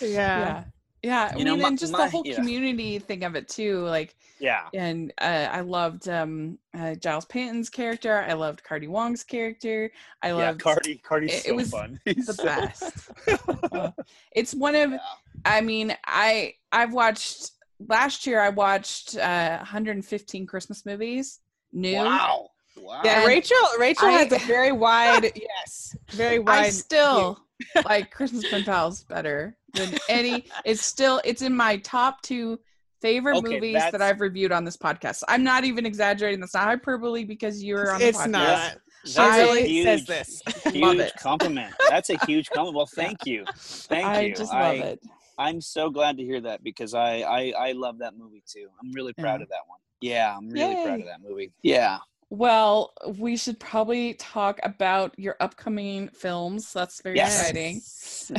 yeah. 0.00 0.06
yeah. 0.08 0.64
Yeah. 1.02 1.30
I 1.32 1.38
You 1.38 1.44
know, 1.44 1.52
mean, 1.54 1.62
my- 1.62 1.68
and 1.68 1.78
just 1.78 1.92
my- 1.92 2.04
the 2.04 2.10
whole 2.10 2.22
yeah. 2.26 2.34
community 2.34 2.98
thing 2.98 3.24
of 3.24 3.34
it 3.36 3.48
too. 3.48 3.80
Like, 3.84 4.14
yeah 4.38 4.68
and 4.72 5.12
uh, 5.20 5.48
I 5.52 5.60
loved 5.60 6.08
um, 6.08 6.58
uh, 6.78 6.94
Giles 6.94 7.26
Panton's 7.26 7.68
character. 7.68 8.24
I 8.26 8.32
loved 8.32 8.62
Cardi 8.64 8.88
Wong's 8.88 9.22
character. 9.22 9.90
I 10.22 10.28
yeah 10.28 10.34
loved 10.34 10.62
cardi 10.62 10.96
cardi's 10.96 11.44
it- 11.44 11.48
it 11.50 11.52
was 11.54 11.70
fun 11.70 12.00
the 12.06 12.14
He's 12.14 12.26
so- 12.34 12.44
best. 12.44 13.10
Uh, 13.72 13.90
it's 14.32 14.54
one 14.54 14.74
of 14.74 14.90
Yeah. 14.92 14.98
I 15.44 15.60
mean, 15.60 15.96
I 16.06 16.54
I've 16.72 16.92
watched 16.92 17.52
last 17.88 18.26
year 18.26 18.40
I 18.40 18.48
watched 18.50 19.16
uh 19.16 19.56
115 19.58 20.46
Christmas 20.46 20.84
movies. 20.86 21.40
New. 21.72 21.96
wow 21.96 22.48
wow 22.76 23.00
Yeah, 23.04 23.24
Rachel. 23.26 23.56
Rachel 23.78 24.08
I- 24.08 24.12
has 24.12 24.32
a 24.32 24.38
very 24.46 24.72
wide, 24.72 25.32
yes, 25.36 25.96
very 26.12 26.38
wide. 26.38 26.48
I 26.58 26.60
wide. 26.62 26.72
still 26.72 27.38
like 27.84 28.10
Christmas 28.10 28.44
pen 28.48 28.64
pals 28.64 29.04
better 29.04 29.56
than 29.74 29.94
any. 30.08 30.46
It's 30.64 30.84
still 30.84 31.20
it's 31.24 31.42
in 31.42 31.54
my 31.54 31.76
top 31.78 32.22
two 32.22 32.58
favorite 33.00 33.36
Okay, 33.38 33.54
movies 33.54 33.82
that 33.92 34.02
I've 34.02 34.20
reviewed 34.20 34.52
on 34.52 34.64
this 34.64 34.76
podcast. 34.76 35.22
I'm 35.28 35.42
not 35.42 35.64
even 35.64 35.86
exaggerating. 35.86 36.40
That's 36.40 36.54
not 36.54 36.64
hyperbole 36.64 37.24
because 37.24 37.62
you're 37.62 37.92
on 37.92 38.00
the 38.00 38.08
It's 38.08 38.18
podcast. 38.18 38.28
not. 38.30 38.76
That's 39.14 39.36
She 39.36 39.42
really 39.42 39.68
huge, 39.68 39.86
says 39.86 40.04
this. 40.06 40.42
Huge 40.74 41.12
compliment. 41.14 41.72
That's 41.88 42.10
a 42.10 42.18
huge 42.26 42.50
compliment. 42.50 42.76
Well, 42.76 42.86
thank 42.86 43.24
you, 43.24 43.46
thank 43.56 44.06
I 44.06 44.20
you. 44.26 44.34
just 44.34 44.52
I, 44.52 44.76
love 44.76 44.86
it. 44.86 45.00
I'm 45.38 45.62
so 45.62 45.88
glad 45.88 46.18
to 46.18 46.22
hear 46.22 46.38
that 46.42 46.62
because 46.62 46.92
I, 46.92 47.20
I 47.22 47.52
I 47.58 47.72
love 47.72 47.98
that 48.00 48.14
movie 48.18 48.42
too. 48.46 48.68
I'm 48.78 48.92
really 48.92 49.14
proud 49.14 49.40
Yeah. 49.40 49.44
of 49.44 49.48
that 49.48 49.62
one. 49.66 49.78
Yeah, 50.02 50.36
I'm 50.36 50.50
really 50.50 50.74
proud 50.84 51.00
of 51.00 51.06
that 51.06 51.22
movie. 51.26 51.50
Yeah. 51.62 51.96
Well, 52.30 52.92
we 53.18 53.36
should 53.36 53.58
probably 53.58 54.14
talk 54.14 54.60
about 54.62 55.18
your 55.18 55.36
upcoming 55.40 56.08
films. 56.08 56.72
That's 56.72 57.02
very 57.02 57.16
Yes. 57.16 57.40
exciting. 57.40 57.82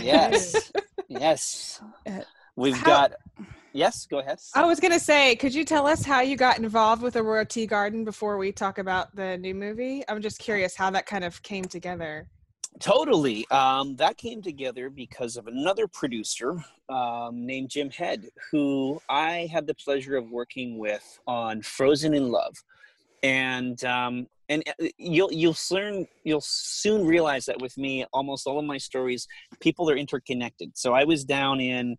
Yes. 0.06 0.72
yes. 1.10 1.82
Uh, 2.08 2.22
We've 2.56 2.78
how- 2.78 2.86
got. 3.08 3.12
Yes. 3.74 4.06
Go 4.06 4.20
ahead. 4.20 4.40
I 4.56 4.66
was 4.66 4.80
gonna 4.80 5.00
say, 5.00 5.36
could 5.36 5.54
you 5.54 5.64
tell 5.66 5.88
us 5.88 6.04
how 6.06 6.22
you 6.22 6.36
got 6.38 6.58
involved 6.58 7.02
with 7.02 7.16
Aurora 7.18 7.46
Teagarden 7.46 8.04
before 8.06 8.38
we 8.38 8.52
talk 8.52 8.78
about 8.78 9.14
the 9.16 9.38
new 9.38 9.54
movie? 9.54 10.04
I'm 10.10 10.22
just 10.22 10.40
curious 10.40 10.76
how 10.76 10.90
that 10.92 11.06
kind 11.06 11.24
of 11.26 11.42
came 11.44 11.66
together. 11.66 12.28
Totally. 12.80 13.46
Um, 13.52 13.96
that 13.98 14.18
came 14.18 14.42
together 14.42 14.90
because 14.90 15.36
of 15.36 15.48
another 15.48 15.88
producer 15.88 16.64
um, 16.90 17.46
named 17.46 17.70
Jim 17.70 17.90
Head, 17.90 18.28
who 18.52 19.02
I 19.10 19.50
had 19.52 19.68
the 19.68 19.74
pleasure 19.76 20.16
of 20.16 20.30
working 20.32 20.78
with 20.78 21.20
on 21.28 21.62
Frozen 21.62 22.14
in 22.14 22.30
Love, 22.32 22.56
and 23.24 23.84
um, 23.84 24.28
and 24.50 24.64
uh, 24.68 24.88
you'll 24.98 25.32
you'll 25.32 25.54
soon 25.54 26.08
you'll 26.24 26.42
soon 26.42 27.06
realize 27.06 27.46
that 27.46 27.62
with 27.62 27.78
me, 27.78 28.06
almost 28.14 28.48
all 28.48 28.60
of 28.60 28.66
my 28.66 28.78
stories, 28.78 29.28
people 29.60 29.90
are 29.90 29.96
interconnected. 29.96 30.78
So 30.78 30.94
I 30.94 31.04
was 31.04 31.24
down 31.24 31.60
in 31.60 31.98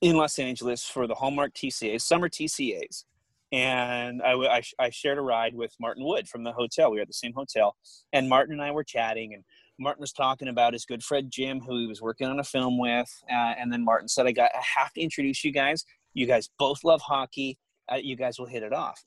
in 0.00 0.16
Los 0.16 0.38
Angeles 0.38 0.84
for 0.84 1.06
the 1.06 1.14
Hallmark 1.14 1.54
TCAs, 1.54 2.02
summer 2.02 2.28
TCAs. 2.28 3.04
And 3.52 4.20
I, 4.22 4.32
I 4.32 4.62
I 4.78 4.90
shared 4.90 5.16
a 5.16 5.22
ride 5.22 5.54
with 5.54 5.72
Martin 5.80 6.04
Wood 6.04 6.28
from 6.28 6.44
the 6.44 6.52
hotel. 6.52 6.90
We 6.90 6.98
were 6.98 7.02
at 7.02 7.08
the 7.08 7.14
same 7.14 7.32
hotel, 7.32 7.76
and 8.12 8.28
Martin 8.28 8.54
and 8.54 8.62
I 8.62 8.72
were 8.72 8.82
chatting, 8.82 9.32
and 9.32 9.44
Martin 9.78 10.00
was 10.00 10.12
talking 10.12 10.48
about 10.48 10.72
his 10.72 10.84
good 10.84 11.04
friend 11.04 11.30
Jim, 11.30 11.60
who 11.60 11.78
he 11.78 11.86
was 11.86 12.02
working 12.02 12.26
on 12.26 12.40
a 12.40 12.44
film 12.44 12.78
with, 12.78 13.10
uh, 13.30 13.54
and 13.58 13.72
then 13.72 13.84
Martin 13.84 14.08
said, 14.08 14.26
"I 14.26 14.32
got, 14.32 14.50
I 14.54 14.62
have 14.80 14.92
to 14.94 15.00
introduce 15.00 15.44
you 15.44 15.52
guys. 15.52 15.84
You 16.14 16.26
guys 16.26 16.50
both 16.58 16.82
love 16.82 17.00
hockey. 17.00 17.56
Uh, 17.90 17.96
you 17.96 18.16
guys 18.16 18.40
will 18.40 18.46
hit 18.46 18.64
it 18.64 18.72
off." 18.72 19.04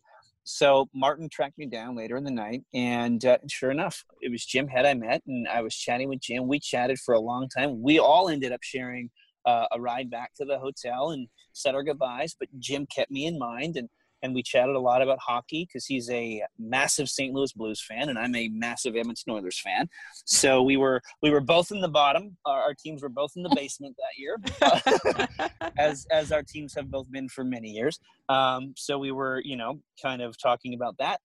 So 0.49 0.87
Martin 0.95 1.27
tracked 1.29 1.57
me 1.57 1.65
down 1.65 1.97
later 1.97 2.15
in 2.15 2.23
the 2.23 2.31
night, 2.31 2.63
and 2.73 3.23
uh, 3.25 3.37
sure 3.49 3.69
enough, 3.69 4.05
it 4.21 4.31
was 4.31 4.45
Jim 4.45 4.69
Head 4.69 4.85
I 4.85 4.93
met, 4.93 5.21
and 5.27 5.45
I 5.45 5.61
was 5.61 5.75
chatting 5.75 6.07
with 6.07 6.21
Jim. 6.21 6.47
We 6.47 6.57
chatted 6.57 6.99
for 6.99 7.13
a 7.13 7.19
long 7.19 7.49
time. 7.49 7.81
We 7.81 7.99
all 7.99 8.29
ended 8.29 8.53
up 8.53 8.63
sharing 8.63 9.09
uh, 9.45 9.65
a 9.73 9.81
ride 9.81 10.09
back 10.09 10.31
to 10.35 10.45
the 10.45 10.57
hotel 10.57 11.11
and 11.11 11.27
said 11.51 11.75
our 11.75 11.83
goodbyes, 11.83 12.33
but 12.39 12.47
Jim 12.59 12.87
kept 12.95 13.11
me 13.11 13.25
in 13.25 13.37
mind, 13.37 13.75
and 13.75 13.89
and 14.27 14.35
we 14.35 14.43
chatted 14.43 14.75
a 14.75 14.79
lot 14.79 15.01
about 15.01 15.17
hockey 15.19 15.65
because 15.65 15.85
he's 15.85 16.09
a 16.09 16.43
massive 16.59 17.09
St. 17.09 17.33
Louis 17.33 17.51
Blues 17.53 17.81
fan, 17.81 18.09
and 18.09 18.19
I'm 18.19 18.35
a 18.35 18.49
massive 18.49 18.95
Edmonton 18.95 19.33
Oilers 19.33 19.59
fan. 19.59 19.89
So 20.25 20.61
we 20.61 20.77
were 20.77 21.01
we 21.23 21.31
were 21.31 21.41
both 21.41 21.71
in 21.71 21.79
the 21.79 21.87
bottom. 21.87 22.37
Our, 22.45 22.61
our 22.61 22.73
teams 22.73 23.01
were 23.01 23.09
both 23.09 23.31
in 23.35 23.43
the 23.43 23.53
basement 23.55 23.95
that 23.97 24.17
year, 24.19 25.69
as 25.77 26.05
as 26.11 26.31
our 26.31 26.43
teams 26.43 26.75
have 26.75 26.91
both 26.91 27.09
been 27.09 27.29
for 27.29 27.43
many 27.43 27.69
years. 27.69 27.99
Um, 28.29 28.73
so 28.75 28.99
we 28.99 29.11
were, 29.11 29.41
you 29.43 29.55
know, 29.55 29.79
kind 30.01 30.21
of 30.21 30.37
talking 30.37 30.73
about 30.73 30.97
that. 30.99 31.21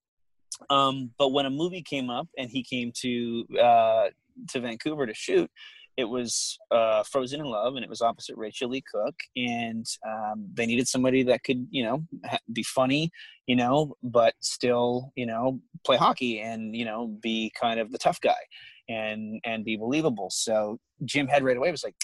Um, 0.70 1.11
but 1.18 1.30
when 1.30 1.46
a 1.46 1.50
movie 1.50 1.82
came 1.82 2.09
up 2.09 2.28
and 2.38 2.48
he 2.48 2.62
came 2.62 2.92
to 3.00 3.44
uh, 3.61 4.07
to 4.50 4.61
Vancouver 4.61 5.07
to 5.07 5.14
shoot, 5.14 5.50
it 5.97 6.05
was 6.05 6.59
uh, 6.70 7.03
Frozen 7.05 7.40
in 7.40 7.47
Love, 7.47 7.74
and 7.76 7.84
it 7.84 7.88
was 7.90 8.01
opposite 8.01 8.36
Rachael 8.36 8.70
Leigh 8.70 8.82
Cook, 8.93 9.14
and 9.36 9.84
um, 10.07 10.49
they 10.55 10.64
needed 10.66 10.88
somebody 10.88 11.22
that 11.24 11.45
could, 11.45 11.66
you 11.70 11.84
know, 11.84 12.05
ha- 12.24 12.38
be 12.53 12.62
funny, 12.62 13.11
you 13.47 13.57
know, 13.57 13.95
but 14.03 14.34
still, 14.40 15.12
you 15.16 15.26
know, 15.26 15.61
play 15.84 15.97
hockey 15.97 16.40
and 16.40 16.74
you 16.74 16.84
know 16.84 17.09
be 17.22 17.53
kind 17.61 17.78
of 17.78 17.93
the 17.93 17.99
tough 17.99 18.20
guy, 18.20 18.40
and 18.88 19.40
and 19.45 19.64
be 19.64 19.76
believable. 19.76 20.30
So 20.30 20.78
Jim 21.05 21.26
Head 21.28 21.45
right 21.45 21.57
away 21.57 21.70
was 21.70 21.84
like, 21.84 21.97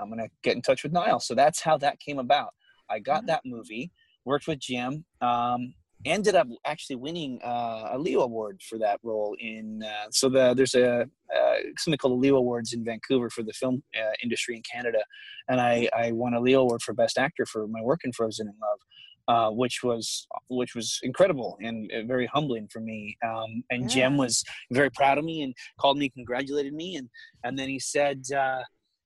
I'm 0.00 0.08
gonna 0.08 0.28
get 0.42 0.54
in 0.56 0.62
touch 0.62 0.82
with 0.82 0.92
Niall. 0.92 1.20
So 1.20 1.34
that's 1.34 1.60
how 1.60 1.76
that 1.78 1.98
came 2.00 2.18
about. 2.18 2.50
I 2.90 2.98
got 3.00 3.22
Mm-hmm. 3.22 3.26
that 3.26 3.42
movie, 3.44 3.90
worked 4.24 4.46
with 4.46 4.58
Jim, 4.60 5.04
um, 5.20 5.74
ended 6.04 6.34
up 6.34 6.48
actually 6.64 6.96
winning 6.96 7.40
uh, 7.44 7.90
a 7.92 7.98
Leo 7.98 8.20
Award 8.20 8.60
for 8.68 8.78
that 8.78 8.98
role. 9.02 9.36
In 9.38 9.82
uh, 9.82 10.08
so 10.10 10.28
the 10.28 10.54
there's 10.54 10.74
a 10.74 11.02
uh, 11.02 11.54
something 11.78 11.98
called 11.98 12.14
the 12.14 12.22
Leo 12.22 12.36
Awards 12.36 12.72
in 12.72 12.84
Vancouver 12.84 13.30
for 13.30 13.42
the 13.42 13.52
film 13.52 13.82
uh, 13.96 14.12
industry 14.22 14.56
in 14.56 14.62
Canada, 14.62 14.98
and 15.48 15.60
I 15.60 15.88
I 15.96 16.12
won 16.12 16.34
a 16.34 16.40
Leo 16.40 16.62
Award 16.62 16.82
for 16.82 16.94
Best 16.94 17.18
Actor 17.18 17.46
for 17.46 17.66
my 17.66 17.80
work 17.82 18.00
in 18.04 18.12
Frozen 18.12 18.48
in 18.48 18.54
Love. 18.60 18.78
Uh, 19.28 19.50
which 19.52 19.84
was 19.84 20.26
which 20.48 20.74
was 20.74 20.98
incredible 21.04 21.56
and 21.62 21.88
uh, 21.92 22.02
very 22.02 22.26
humbling 22.26 22.66
for 22.66 22.80
me. 22.80 23.16
Um, 23.24 23.62
and 23.70 23.88
Jim 23.88 24.16
was 24.16 24.42
very 24.72 24.90
proud 24.90 25.16
of 25.16 25.24
me 25.24 25.42
and 25.42 25.54
called 25.80 25.96
me, 25.96 26.10
congratulated 26.10 26.74
me, 26.74 26.96
and 26.96 27.08
and 27.44 27.56
then 27.56 27.68
he 27.68 27.78
said, 27.78 28.24
uh, 28.36 28.62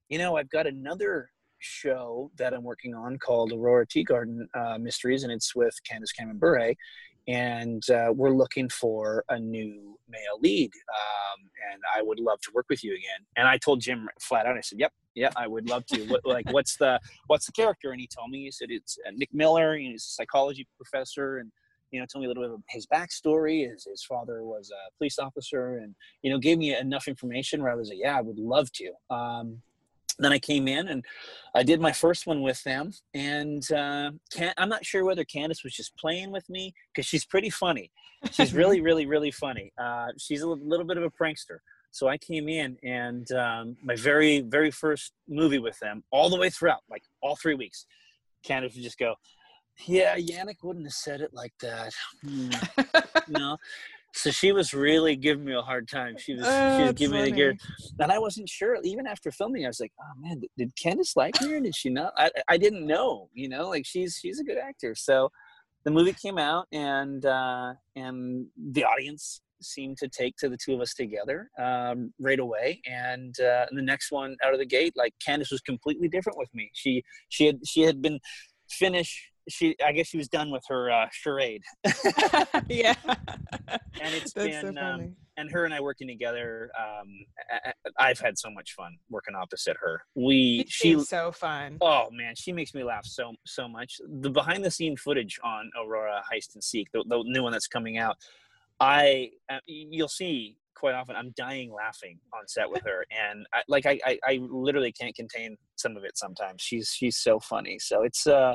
you 0.09 0.17
know, 0.17 0.39
I've 0.39 0.49
got 0.49 0.67
another 0.67 1.29
show 1.67 2.31
that 2.37 2.55
I'm 2.55 2.63
working 2.63 2.95
on 2.95 3.19
called 3.19 3.53
Aurora 3.53 3.87
Teagarden 3.87 4.47
uh, 4.55 4.79
Mysteries, 4.79 5.25
and 5.25 5.33
it's 5.33 5.55
with 5.55 5.75
Candace 5.85 6.13
Cameron 6.13 6.39
Bure, 6.39 6.75
and 7.29 7.89
uh, 7.91 8.13
we're 8.15 8.31
looking 8.31 8.69
for 8.69 9.25
a 9.29 9.39
new 9.39 9.99
male 10.09 10.39
lead, 10.41 10.71
um, 10.89 11.51
and 11.73 11.83
I 11.97 12.03
would 12.03 12.21
love 12.21 12.41
to 12.43 12.51
work 12.55 12.67
with 12.71 12.85
you 12.85 12.93
again. 12.93 13.27
And 13.37 13.49
I 13.49 13.59
told 13.59 13.81
Jim 13.81 14.09
flat 14.21 14.47
out, 14.47 14.57
I 14.57 14.61
said, 14.61 14.79
"Yep, 14.79 14.93
yeah, 15.15 15.31
I 15.37 15.47
would 15.47 15.69
love 15.69 15.85
to. 15.87 16.05
What, 16.05 16.25
like, 16.25 16.51
what's 16.53 16.77
the 16.77 17.01
what's 17.27 17.47
the 17.47 17.53
character?" 17.53 17.91
And 17.91 18.01
he 18.01 18.07
told 18.07 18.31
me, 18.31 18.45
he 18.45 18.51
said, 18.51 18.69
"It's 18.71 18.99
uh, 19.07 19.11
Nick 19.15 19.31
Miller. 19.33 19.77
He's 19.77 20.05
a 20.05 20.11
psychology 20.11 20.67
professor, 20.77 21.39
and." 21.39 21.51
You 21.93 22.01
know, 22.01 22.07
told 22.13 22.23
me 22.23 22.27
a 22.27 22.29
little 22.29 22.43
bit 22.43 22.53
of 22.53 22.63
his 22.69 22.85
backstory. 22.85 23.71
His, 23.71 23.85
his 23.85 24.03
father 24.03 24.43
was 24.43 24.73
a 24.73 24.91
police 24.99 25.21
officer, 25.21 25.79
and 25.79 25.95
you 26.21 26.33
know, 26.33 26.39
gave 26.39 26.59
me 26.59 26.77
enough 26.77 27.07
information 27.07 27.63
where 27.63 27.71
I 27.71 27.77
was 27.77 27.91
like, 27.91 27.99
"Yeah, 28.01 28.19
I 28.19 28.23
would 28.23 28.41
love 28.41 28.69
to." 28.73 28.91
Um, 29.15 29.63
then 30.19 30.33
I 30.33 30.39
came 30.39 30.67
in 30.69 30.89
and 30.89 31.05
I 31.55 31.63
did 31.63 31.81
my 31.81 31.93
first 31.93 32.27
one 32.27 32.43
with 32.43 32.63
them. 32.65 32.93
And 33.15 33.71
uh, 33.73 34.13
can, 34.33 34.53
I'm 34.57 34.69
not 34.69 34.85
sure 34.85 35.05
whether 35.05 35.25
Candace 35.25 35.63
was 35.63 35.75
just 35.75 35.97
playing 35.97 36.31
with 36.31 36.49
me 36.49 36.75
because 36.95 37.07
she's 37.07 37.25
pretty 37.25 37.51
funny. 37.51 37.91
She's 38.33 38.55
really, 38.55 38.81
really, 38.81 39.07
really 39.07 39.31
funny. 39.31 39.73
Uh, 39.79 40.09
she's 40.19 40.43
a 40.43 40.49
little, 40.49 40.87
bit 40.87 40.97
of 40.97 41.05
a 41.05 41.11
prankster. 41.11 41.59
So 41.91 42.09
I 42.09 42.19
came 42.19 42.49
in 42.49 42.77
and 42.83 43.31
um, 43.33 43.77
my 43.83 43.97
very, 43.97 44.41
very 44.41 44.71
first 44.71 45.13
movie 45.29 45.59
with 45.59 45.79
them, 45.79 46.05
all 46.11 46.29
the 46.29 46.39
way 46.39 46.51
throughout, 46.51 46.81
like 46.91 47.03
all 47.23 47.37
three 47.37 47.55
weeks, 47.55 47.87
Candace 48.45 48.75
would 48.75 48.85
just 48.85 48.99
go, 48.99 49.15
"Yeah, 49.87 50.17
Yannick 50.17 50.57
wouldn't 50.63 50.85
have 50.85 50.93
said 50.93 51.23
it 51.23 51.33
like 51.33 51.55
that." 51.61 51.95
Hmm. 52.23 52.51
no. 53.29 53.57
So 54.17 54.31
she 54.31 54.53
was 54.53 54.73
really 54.73 55.15
giving 55.15 55.45
me 55.45 55.55
a 55.55 55.61
hard 55.61 55.89
time. 55.89 56.17
She 56.19 56.35
was, 56.35 56.47
Oh, 56.47 56.79
she 56.79 56.85
was 56.85 56.93
giving 56.95 57.19
me 57.19 57.31
the 57.31 57.37
gear, 57.37 57.55
and 57.99 58.11
I 58.11 58.19
wasn't 58.19 58.49
sure. 58.49 58.79
Even 58.83 59.07
after 59.07 59.31
filming, 59.31 59.65
I 59.65 59.69
was 59.69 59.79
like, 59.79 59.93
"Oh 60.01 60.21
man, 60.21 60.41
did, 60.57 60.73
Candace 60.75 61.17
like 61.17 61.37
her? 61.39 61.61
Did 61.61 61.75
she 61.75 61.91
not?" 61.91 62.13
I, 62.17 62.31
I 62.49 62.57
didn't 62.57 62.87
know. 62.87 63.29
You 63.35 63.49
know, 63.49 63.69
like 63.69 63.85
she's 63.85 64.19
she's 64.21 64.41
a 64.41 64.45
good 64.45 64.59
actor. 64.59 64.95
So 64.95 65.31
the 65.85 65.91
movie 65.91 66.15
came 66.15 66.39
out, 66.39 66.67
and 66.73 67.25
uh, 67.27 67.75
and 67.95 68.47
the 68.57 68.85
audience 68.85 69.43
seemed 69.61 69.99
to 69.99 70.09
take 70.09 70.37
to 70.37 70.49
the 70.49 70.57
two 70.57 70.75
of 70.75 70.81
us 70.81 70.95
together 70.95 71.51
um, 71.59 72.13
right 72.21 72.39
away. 72.39 72.81
And, 72.87 73.39
uh, 73.41 73.67
the 73.71 73.83
next 73.83 74.13
one 74.13 74.37
out 74.45 74.53
of 74.53 74.59
the 74.59 74.67
gate, 74.67 74.95
like 74.97 75.15
Candace 75.25 75.51
was 75.51 75.61
completely 75.63 76.09
different 76.09 76.39
with 76.39 76.53
me. 76.55 76.71
She 76.75 77.05
she 77.29 77.47
had 77.47 77.67
she 77.67 77.83
had 77.83 78.03
been 78.03 78.21
finished. 78.69 79.31
She 79.49 79.77
I 79.85 79.93
guess 79.93 80.09
she 80.09 80.17
was 80.17 80.29
done 80.29 80.51
with 80.51 80.65
her 80.69 80.91
uh, 80.91 81.07
charade. 81.13 81.63
yeah. 82.69 82.95
And 83.99 84.15
it's 84.15 84.35
That's 84.35 84.63
been, 84.63 84.77
so 84.77 84.83
um, 84.83 85.17
and 85.39 85.51
her 85.51 85.65
and 85.65 85.73
I 85.73 85.81
working 85.81 86.07
together, 86.07 86.71
um, 86.79 87.09
I, 87.51 87.73
I've 87.99 88.19
had 88.19 88.39
so 88.39 88.51
much 88.51 88.75
fun 88.75 88.95
working 89.09 89.35
opposite 89.35 89.77
her. 89.81 90.03
We 90.15 90.61
It 90.61 90.71
she 90.71 91.01
so 91.01 91.33
fun. 91.33 91.79
oh 91.81 92.09
man, 92.13 92.35
she 92.37 92.53
makes 92.53 92.75
me 92.75 92.85
laugh 92.85 93.07
so 93.07 93.33
so 93.47 93.67
much. 93.67 93.99
The 94.21 94.31
behind 94.31 94.65
the 94.65 94.71
scene 94.71 94.97
footage 94.97 95.39
on 95.43 95.71
Aurora 95.81 96.23
Heist 96.31 96.55
and 96.55 96.63
Seek, 96.63 96.89
the, 96.93 97.05
the 97.09 97.23
new 97.25 97.43
one 97.43 97.53
that's 97.53 97.69
coming 97.69 97.97
out, 97.97 98.17
I 98.81 99.31
uh, 99.51 99.61
you'll 99.67 100.09
see 100.09 100.59
quite 100.77 100.95
often. 100.95 101.17
I'm 101.17 101.33
dying 101.37 101.73
laughing 101.73 102.19
on 102.33 102.47
set 102.47 102.71
with 102.71 102.83
her, 102.85 103.05
and 103.11 103.47
I, 103.53 103.63
like 103.69 103.87
I, 103.87 103.99
I 104.05 104.19
I 104.27 104.39
literally 104.51 104.93
can't 104.93 105.15
contain 105.15 105.57
some 105.77 105.97
of 105.97 106.05
it. 106.05 106.17
Sometimes 106.17 106.63
she's 106.63 106.91
she's 106.91 107.17
so 107.17 107.41
funny. 107.41 107.79
So 107.79 108.03
it's 108.03 108.27
uh 108.27 108.55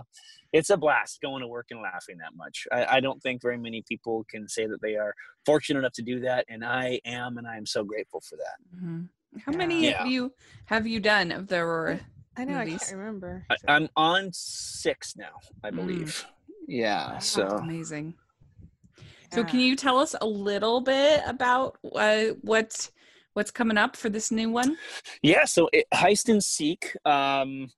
it's 0.53 0.69
a 0.69 0.78
blast 0.78 1.19
going 1.22 1.41
to 1.41 1.47
work 1.47 1.67
and 1.72 1.82
laughing 1.82 2.17
that 2.17 2.36
much. 2.36 2.67
I, 2.72 2.97
I 2.97 2.99
don't 2.99 3.22
think 3.22 3.41
very 3.41 3.57
many 3.57 3.84
people 3.88 4.26
can 4.30 4.47
say 4.47 4.67
that 4.67 4.82
they 4.82 4.95
are 4.95 5.13
fortunate 5.45 5.80
enough 5.80 5.93
to 5.93 6.01
do 6.03 6.19
that, 6.22 6.45
and 6.49 6.63
I 6.63 6.99
am, 7.05 7.38
and 7.38 7.47
I 7.47 7.57
am 7.57 7.65
so 7.65 7.84
grateful 7.84 8.22
for 8.22 8.38
that. 8.38 8.78
Mhm. 8.78 9.09
How 9.45 9.51
many 9.53 9.86
Yeah. 9.86 9.97
have 9.99 10.07
you 10.07 10.34
have 10.65 10.88
you 10.88 10.99
done 10.99 11.32
of 11.32 11.47
the 11.47 11.57
Aurora? 11.57 12.01
I 12.38 12.45
know. 12.45 12.57
I 12.57 12.65
can't 12.65 12.91
remember. 12.91 13.45
I, 13.49 13.55
I'm 13.67 13.89
on 13.97 14.30
six 14.34 15.15
now, 15.17 15.34
I 15.63 15.72
Mm. 15.72 15.76
believe. 15.76 16.26
Yeah. 16.67 17.13
Wow, 17.13 17.19
So 17.19 17.47
amazing. 17.57 18.15
So 19.34 19.43
can 19.43 19.59
you 19.59 19.75
tell 19.75 19.97
us 19.97 20.15
a 20.19 20.25
little 20.25 20.82
bit 20.82 21.21
about 21.25 21.77
uh, 21.95 22.34
what's 22.41 22.91
what's 23.34 23.51
coming 23.51 23.77
up 23.77 23.95
for 23.95 24.09
this 24.09 24.32
new 24.32 24.49
one? 24.49 24.77
yeah. 25.21 25.45
So 25.45 25.69
it, 25.71 25.86
heist 25.93 26.29
and 26.29 26.43
seek. 26.43 26.95
Um, 27.05 27.69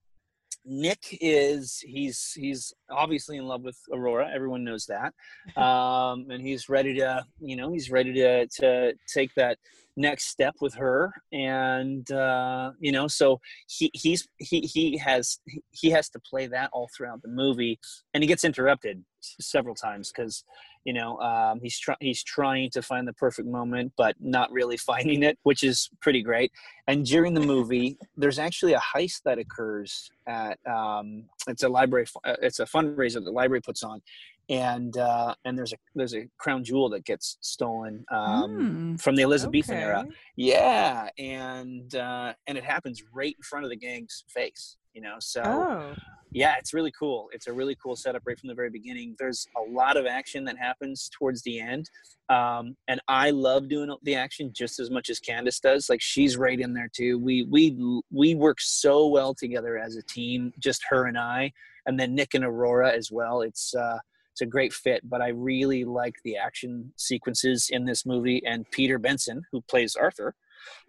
Nick 0.66 1.18
is 1.20 1.80
he's 1.86 2.34
he's 2.36 2.74
obviously 2.90 3.38
in 3.38 3.46
love 3.46 3.64
with 3.64 3.78
Aurora. 3.92 4.32
Everyone 4.34 4.64
knows 4.64 4.88
that, 4.88 5.14
um, 5.62 6.28
and 6.30 6.42
he's 6.42 6.70
ready 6.70 6.96
to 6.96 7.24
you 7.40 7.56
know 7.56 7.72
he's 7.72 7.92
ready 7.92 8.14
to 8.14 8.48
to 8.48 8.94
take 9.14 9.34
that 9.36 9.58
next 9.96 10.28
step 10.28 10.56
with 10.62 10.74
her. 10.76 11.14
And 11.32 12.10
uh 12.12 12.72
you 12.80 12.92
know 12.92 13.08
so 13.08 13.40
he 13.68 13.92
he's 13.94 14.28
he 14.38 14.62
he 14.62 14.98
has 14.98 15.40
he 15.72 15.90
has 15.92 16.10
to 16.10 16.20
play 16.20 16.48
that 16.48 16.70
all 16.74 16.90
throughout 16.96 17.22
the 17.22 17.30
movie. 17.30 17.80
And 18.14 18.24
he 18.24 18.28
gets 18.28 18.44
interrupted 18.44 19.04
several 19.22 19.76
times 19.76 20.12
because 20.12 20.44
you 20.84 20.94
know 20.94 21.18
um 21.20 21.60
he's 21.62 21.80
trying 21.80 21.98
he's 22.02 22.24
trying 22.24 22.70
to 22.72 22.82
find 22.82 23.08
the 23.08 23.14
perfect 23.14 23.48
moment 23.48 23.94
but 23.98 24.16
not 24.20 24.52
really 24.52 24.78
finding 24.92 25.24
it 25.24 25.38
which 25.44 25.64
is 25.64 25.90
pretty 26.02 26.22
great. 26.22 26.52
And 26.88 27.06
during 27.06 27.34
the 27.34 27.42
movie 27.42 27.98
there's 28.18 28.40
actually 28.40 28.74
a 28.74 28.82
heist 28.82 29.22
that 29.26 29.38
occurs 29.40 30.10
at 30.28 30.58
um 30.68 31.26
it's 31.48 31.64
a 31.64 31.70
library 31.70 32.06
uh, 32.24 32.36
it's 32.42 32.60
a 32.60 32.66
fundraiser 32.66 33.24
the 33.24 33.32
library 33.32 33.62
puts 33.62 33.84
on 33.84 34.02
and 34.50 34.98
uh 34.98 35.34
and 35.46 35.58
there's 35.58 35.72
a 35.74 35.78
there's 35.96 36.14
a 36.16 36.28
crown 36.38 36.64
jewel 36.64 36.90
that 36.90 37.06
gets 37.06 37.38
stolen 37.42 38.04
um 38.12 38.96
Mm. 38.96 39.02
from 39.02 39.16
the 39.16 39.24
elizabethan 39.24 39.76
era 39.78 40.06
yeah, 40.36 41.10
and 41.18 41.94
uh, 41.96 42.34
and 42.48 42.58
it 42.58 42.64
happens 42.64 43.04
right 43.14 43.36
in 43.38 43.44
front 43.44 43.66
of 43.66 43.70
the 43.70 43.78
gang's 43.78 44.24
face. 44.28 44.78
You 44.94 45.02
know, 45.02 45.16
so 45.20 45.42
Oh. 45.46 45.96
yeah, 46.32 46.56
it's 46.60 46.72
really 46.74 46.92
cool. 47.00 47.30
It's 47.34 47.48
a 47.48 47.54
really 47.54 47.76
cool 47.82 47.96
setup 47.96 48.24
right 48.28 48.38
from 48.40 48.48
the 48.48 48.54
very 48.56 48.70
beginning. 48.70 49.16
There's 49.18 49.48
a 49.58 49.62
lot 49.72 49.98
of 49.98 50.06
action 50.06 50.44
that 50.46 50.58
happens 50.58 51.10
towards 51.18 51.42
the 51.44 51.60
end, 51.60 51.90
um, 52.30 52.76
and 52.88 53.00
I 53.08 53.30
love 53.32 53.70
doing 53.70 53.96
the 54.04 54.16
action 54.16 54.52
just 54.54 54.80
as 54.80 54.90
much 54.92 55.10
as 55.10 55.20
Candace 55.20 55.60
does. 55.60 55.90
Like 55.90 56.02
she's 56.02 56.36
right 56.38 56.60
in 56.60 56.74
there 56.74 56.90
too. 56.96 57.18
We 57.20 57.44
we 57.44 57.76
we 58.12 58.36
work 58.36 58.60
so 58.60 59.08
well 59.08 59.34
together 59.34 59.78
as 59.78 59.96
a 59.96 60.04
team, 60.04 60.52
just 60.60 60.82
her 60.90 61.06
and 61.08 61.18
I, 61.18 61.52
and 61.86 62.00
then 62.00 62.14
Nick 62.16 62.34
and 62.36 62.44
Aurora 62.44 62.92
as 62.92 63.12
well. 63.12 63.42
It's 63.42 63.74
uh, 63.76 63.98
it's 64.34 64.42
a 64.42 64.46
great 64.46 64.74
fit. 64.74 65.08
But 65.08 65.22
I 65.22 65.30
really 65.30 65.84
like 65.86 66.16
the 66.24 66.38
action 66.38 66.92
sequences 66.98 67.70
in 67.72 67.86
this 67.86 68.06
movie, 68.06 68.42
and 68.46 68.70
Peter 68.72 68.98
Benson, 69.00 69.44
who 69.52 69.62
plays 69.62 69.96
Arthur, 69.96 70.36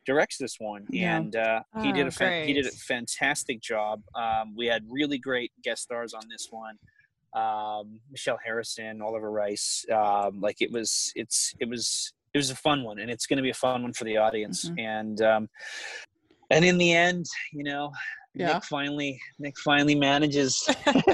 directs 0.06 0.38
this 0.38 0.56
one, 0.58 0.86
Yeah. 0.90 1.16
and 1.18 1.36
uh, 1.36 1.62
he 1.82 1.92
did 1.92 2.04
Oh, 2.04 2.08
a 2.08 2.10
fan- 2.10 2.46
he 2.46 2.54
did 2.54 2.66
a 2.66 2.70
fantastic 2.70 3.60
job. 3.60 4.02
Um, 4.14 4.54
we 4.56 4.66
had 4.66 4.82
really 4.88 5.18
great 5.18 5.52
guest 5.62 5.82
stars 5.82 6.14
on 6.14 6.22
this 6.30 6.48
one. 6.50 6.78
Um, 7.34 8.00
Michelle 8.10 8.38
Harrison, 8.44 9.02
Oliver 9.02 9.30
Rice. 9.30 9.84
Um, 9.92 10.40
like 10.40 10.62
it 10.62 10.70
was, 10.72 11.12
it's 11.16 11.52
it 11.60 11.68
was 11.68 12.12
it 12.32 12.38
was 12.38 12.50
a 12.50 12.56
fun 12.56 12.82
one, 12.84 12.98
and 12.98 13.10
it's 13.10 13.26
going 13.26 13.36
to 13.36 13.42
be 13.42 13.50
a 13.50 13.54
fun 13.54 13.82
one 13.82 13.92
for 13.92 14.04
the 14.04 14.16
audience. 14.16 14.68
Mhm. 14.70 14.80
And 14.80 15.20
um, 15.22 15.48
and 16.50 16.64
in 16.64 16.78
the 16.78 16.92
end, 16.92 17.26
you 17.52 17.64
know, 17.64 17.92
Yeah. 18.34 18.54
Nick 18.54 18.64
finally 18.64 19.20
Nick 19.38 19.58
finally 19.60 19.94
manages 19.94 20.68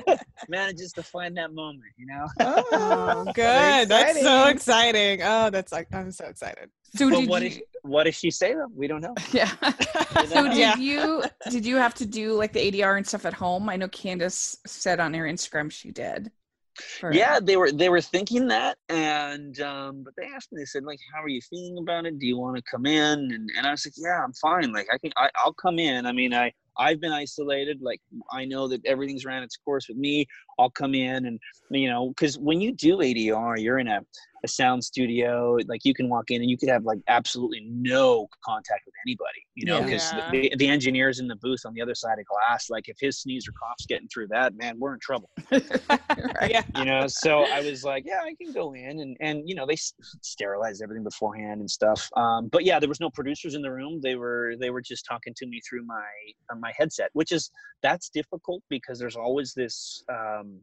manages 0.48 0.92
to 0.94 1.02
find 1.02 1.36
that 1.36 1.52
moment. 1.52 1.82
You 1.98 2.06
know. 2.06 2.26
Oh, 2.40 3.24
good. 3.34 3.88
That's 3.88 4.20
so 4.22 4.46
exciting. 4.48 5.20
exciting. 5.20 5.20
Oh, 5.22 5.50
that's 5.50 5.72
like 5.72 5.88
I'm 5.92 6.10
so 6.12 6.26
excited. 6.26 6.70
So 6.96 7.10
But 7.10 7.20
did 7.20 7.28
what 7.28 7.42
you? 7.42 7.48
if 7.48 7.60
what 7.82 8.06
if 8.06 8.14
she 8.14 8.30
say 8.30 8.54
that? 8.54 8.68
We 8.74 8.86
don't 8.88 9.00
know. 9.02 9.14
yeah. 9.32 9.50
So 10.28 10.48
did 10.48 10.56
yeah. 10.56 10.76
you 10.76 11.22
did 11.50 11.66
you 11.66 11.76
have 11.76 11.94
to 11.94 12.06
do 12.06 12.32
like 12.32 12.52
the 12.52 12.70
ADR 12.72 12.96
and 12.96 13.06
stuff 13.06 13.26
at 13.26 13.34
home? 13.34 13.68
I 13.68 13.76
know 13.76 13.88
Candace 13.88 14.56
said 14.66 14.98
on 14.98 15.12
her 15.14 15.24
Instagram 15.24 15.70
she 15.70 15.90
did. 15.90 16.30
for- 16.98 17.12
yeah 17.12 17.38
they 17.40 17.56
were 17.56 17.70
they 17.70 17.90
were 17.90 18.00
thinking 18.00 18.48
that 18.48 18.78
and 18.88 19.60
um 19.60 20.02
but 20.04 20.14
they 20.16 20.24
asked 20.34 20.50
me 20.52 20.60
they 20.60 20.64
said 20.64 20.84
like 20.84 20.98
how 21.12 21.22
are 21.22 21.28
you 21.28 21.40
feeling 21.50 21.76
about 21.78 22.06
it 22.06 22.18
do 22.18 22.26
you 22.26 22.38
want 22.38 22.56
to 22.56 22.62
come 22.70 22.86
in 22.86 23.18
and, 23.34 23.50
and 23.56 23.66
i 23.66 23.70
was 23.70 23.84
like 23.84 23.92
yeah 23.98 24.24
i'm 24.24 24.32
fine 24.34 24.72
like 24.72 24.86
i 24.90 24.96
can 24.96 25.12
I, 25.18 25.28
i'll 25.36 25.52
come 25.52 25.78
in 25.78 26.06
i 26.06 26.12
mean 26.12 26.32
i 26.32 26.50
I've 26.80 27.00
been 27.00 27.12
isolated. 27.12 27.80
Like 27.82 28.00
I 28.32 28.44
know 28.46 28.66
that 28.68 28.80
everything's 28.86 29.24
ran 29.24 29.42
its 29.42 29.56
course 29.56 29.86
with 29.88 29.98
me. 29.98 30.26
I'll 30.58 30.70
come 30.70 30.94
in 30.94 31.26
and 31.26 31.38
you 31.70 31.88
know, 31.88 32.08
because 32.08 32.38
when 32.38 32.60
you 32.60 32.72
do 32.72 32.96
ADR, 32.96 33.60
you're 33.60 33.78
in 33.78 33.88
a 33.88 34.00
a 34.44 34.48
sound 34.48 34.82
studio 34.82 35.56
like 35.68 35.84
you 35.84 35.92
can 35.94 36.08
walk 36.08 36.30
in 36.30 36.40
and 36.40 36.50
you 36.50 36.56
could 36.56 36.68
have 36.68 36.84
like 36.84 36.98
absolutely 37.08 37.60
no 37.70 38.26
contact 38.44 38.82
with 38.86 38.94
anybody 39.06 39.40
you 39.54 39.66
know 39.66 39.82
because 39.82 40.12
Yeah. 40.12 40.22
the, 40.30 40.52
the 40.56 40.68
engineers 40.68 41.18
in 41.20 41.26
the 41.28 41.36
booth 41.36 41.60
on 41.66 41.74
the 41.74 41.82
other 41.82 41.94
side 41.94 42.18
of 42.18 42.24
glass 42.26 42.70
like 42.70 42.88
if 42.88 42.96
his 43.00 43.18
sneeze 43.20 43.46
or 43.48 43.52
cough's 43.52 43.86
getting 43.86 44.08
through 44.08 44.28
that 44.28 44.54
man 44.56 44.76
we're 44.78 44.94
in 44.94 45.00
trouble 45.00 45.30
Right. 46.40 46.50
yeah. 46.50 46.62
you 46.76 46.84
know 46.84 47.06
so 47.06 47.44
i 47.52 47.60
was 47.60 47.84
like 47.84 48.04
yeah 48.06 48.20
i 48.22 48.34
can 48.40 48.52
go 48.52 48.72
in 48.74 49.00
and 49.00 49.16
and 49.20 49.48
you 49.48 49.54
know 49.54 49.66
they 49.66 49.74
s- 49.74 49.92
sterilized 50.22 50.82
everything 50.82 51.04
beforehand 51.04 51.60
and 51.60 51.70
stuff 51.70 52.08
um, 52.16 52.48
but 52.48 52.64
yeah 52.64 52.78
there 52.78 52.88
was 52.88 53.00
no 53.00 53.10
producers 53.10 53.54
in 53.54 53.62
the 53.62 53.70
room 53.70 54.00
they 54.02 54.16
were 54.16 54.54
they 54.60 54.70
were 54.70 54.80
just 54.82 55.04
talking 55.06 55.32
to 55.36 55.46
me 55.46 55.60
through 55.68 55.84
my 55.84 56.04
uh, 56.50 56.56
my 56.56 56.72
headset 56.76 57.10
which 57.12 57.32
is 57.32 57.50
that's 57.82 58.08
difficult 58.10 58.62
because 58.68 58.98
there's 58.98 59.16
always 59.16 59.52
this 59.54 60.02
um 60.10 60.60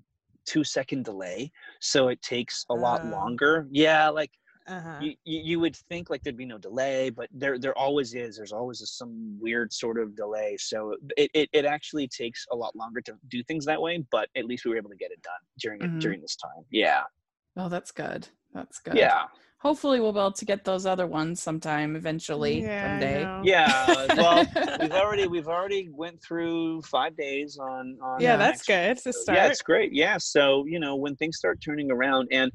two 0.48 0.64
second 0.64 1.06
delay 1.06 1.52
so 1.80 2.08
it 2.08 2.20
takes 2.24 2.66
a 2.70 2.74
lot 2.76 3.00
Oh. 3.04 3.10
longer 3.18 3.68
yeah 3.72 4.10
like 4.10 4.32
Uh-huh. 4.68 5.00
you, 5.02 5.14
you 5.24 5.60
would 5.64 5.76
think 5.90 6.10
like 6.10 6.22
there'd 6.24 6.36
be 6.46 6.46
no 6.56 6.58
delay 6.58 7.10
but 7.20 7.28
there 7.32 7.58
there 7.60 7.78
always 7.78 8.10
is 8.16 8.36
there's 8.38 8.52
always 8.62 8.80
some 9.02 9.14
weird 9.40 9.72
sort 9.72 9.98
of 10.04 10.16
delay 10.24 10.58
so 10.58 10.80
it, 11.22 11.30
it, 11.40 11.50
it 11.60 11.66
actually 11.66 12.08
takes 12.08 12.46
a 12.52 12.56
lot 12.64 12.76
longer 12.76 13.02
to 13.02 13.14
do 13.36 13.44
things 13.44 13.66
that 13.66 13.82
way 13.82 13.96
but 14.12 14.28
at 14.36 14.46
least 14.46 14.66
we 14.66 14.72
were 14.72 14.78
able 14.84 14.90
to 14.90 15.02
get 15.04 15.12
it 15.12 15.22
done 15.22 15.44
during 15.64 15.82
Mhm. 15.82 16.02
during 16.02 16.20
this 16.22 16.36
time 16.36 16.64
yeah 16.72 17.04
Oh, 17.60 17.70
that's 17.70 17.92
good. 17.92 18.28
That's 18.54 18.78
good. 18.80 18.98
yeah 18.98 19.24
Hopefully, 19.60 20.00
we'll 20.00 20.14
be 20.14 20.20
able 20.20 20.32
to 20.34 20.46
get 20.46 20.64
those 20.64 20.86
other 20.86 21.08
ones 21.08 21.42
sometime 21.42 21.96
eventually 21.96 22.62
Yeah, 22.62 22.84
someday. 23.00 23.50
yeah 23.50 24.08
well 24.16 24.46
we've 24.80 24.92
already 24.92 25.28
we've 25.28 25.48
already 25.48 25.90
went 25.92 26.22
through 26.22 26.84
five 26.84 27.18
days 27.18 27.58
on 27.58 27.98
on 28.02 28.22
Yeah, 28.22 28.36
uh, 28.36 28.38
that's 28.38 28.68
next 28.70 28.98
good 28.98 29.04
to 29.04 29.14
So, 29.14 29.22
start. 29.24 29.38
Yeah, 29.38 29.48
it's 29.48 29.62
great. 29.64 29.92
Yeah. 29.94 30.18
So, 30.20 30.66
you 30.68 30.80
know, 30.80 30.96
when 30.96 31.16
things 31.16 31.38
start 31.38 31.60
turning 31.64 31.90
around 31.92 32.28
and 32.32 32.52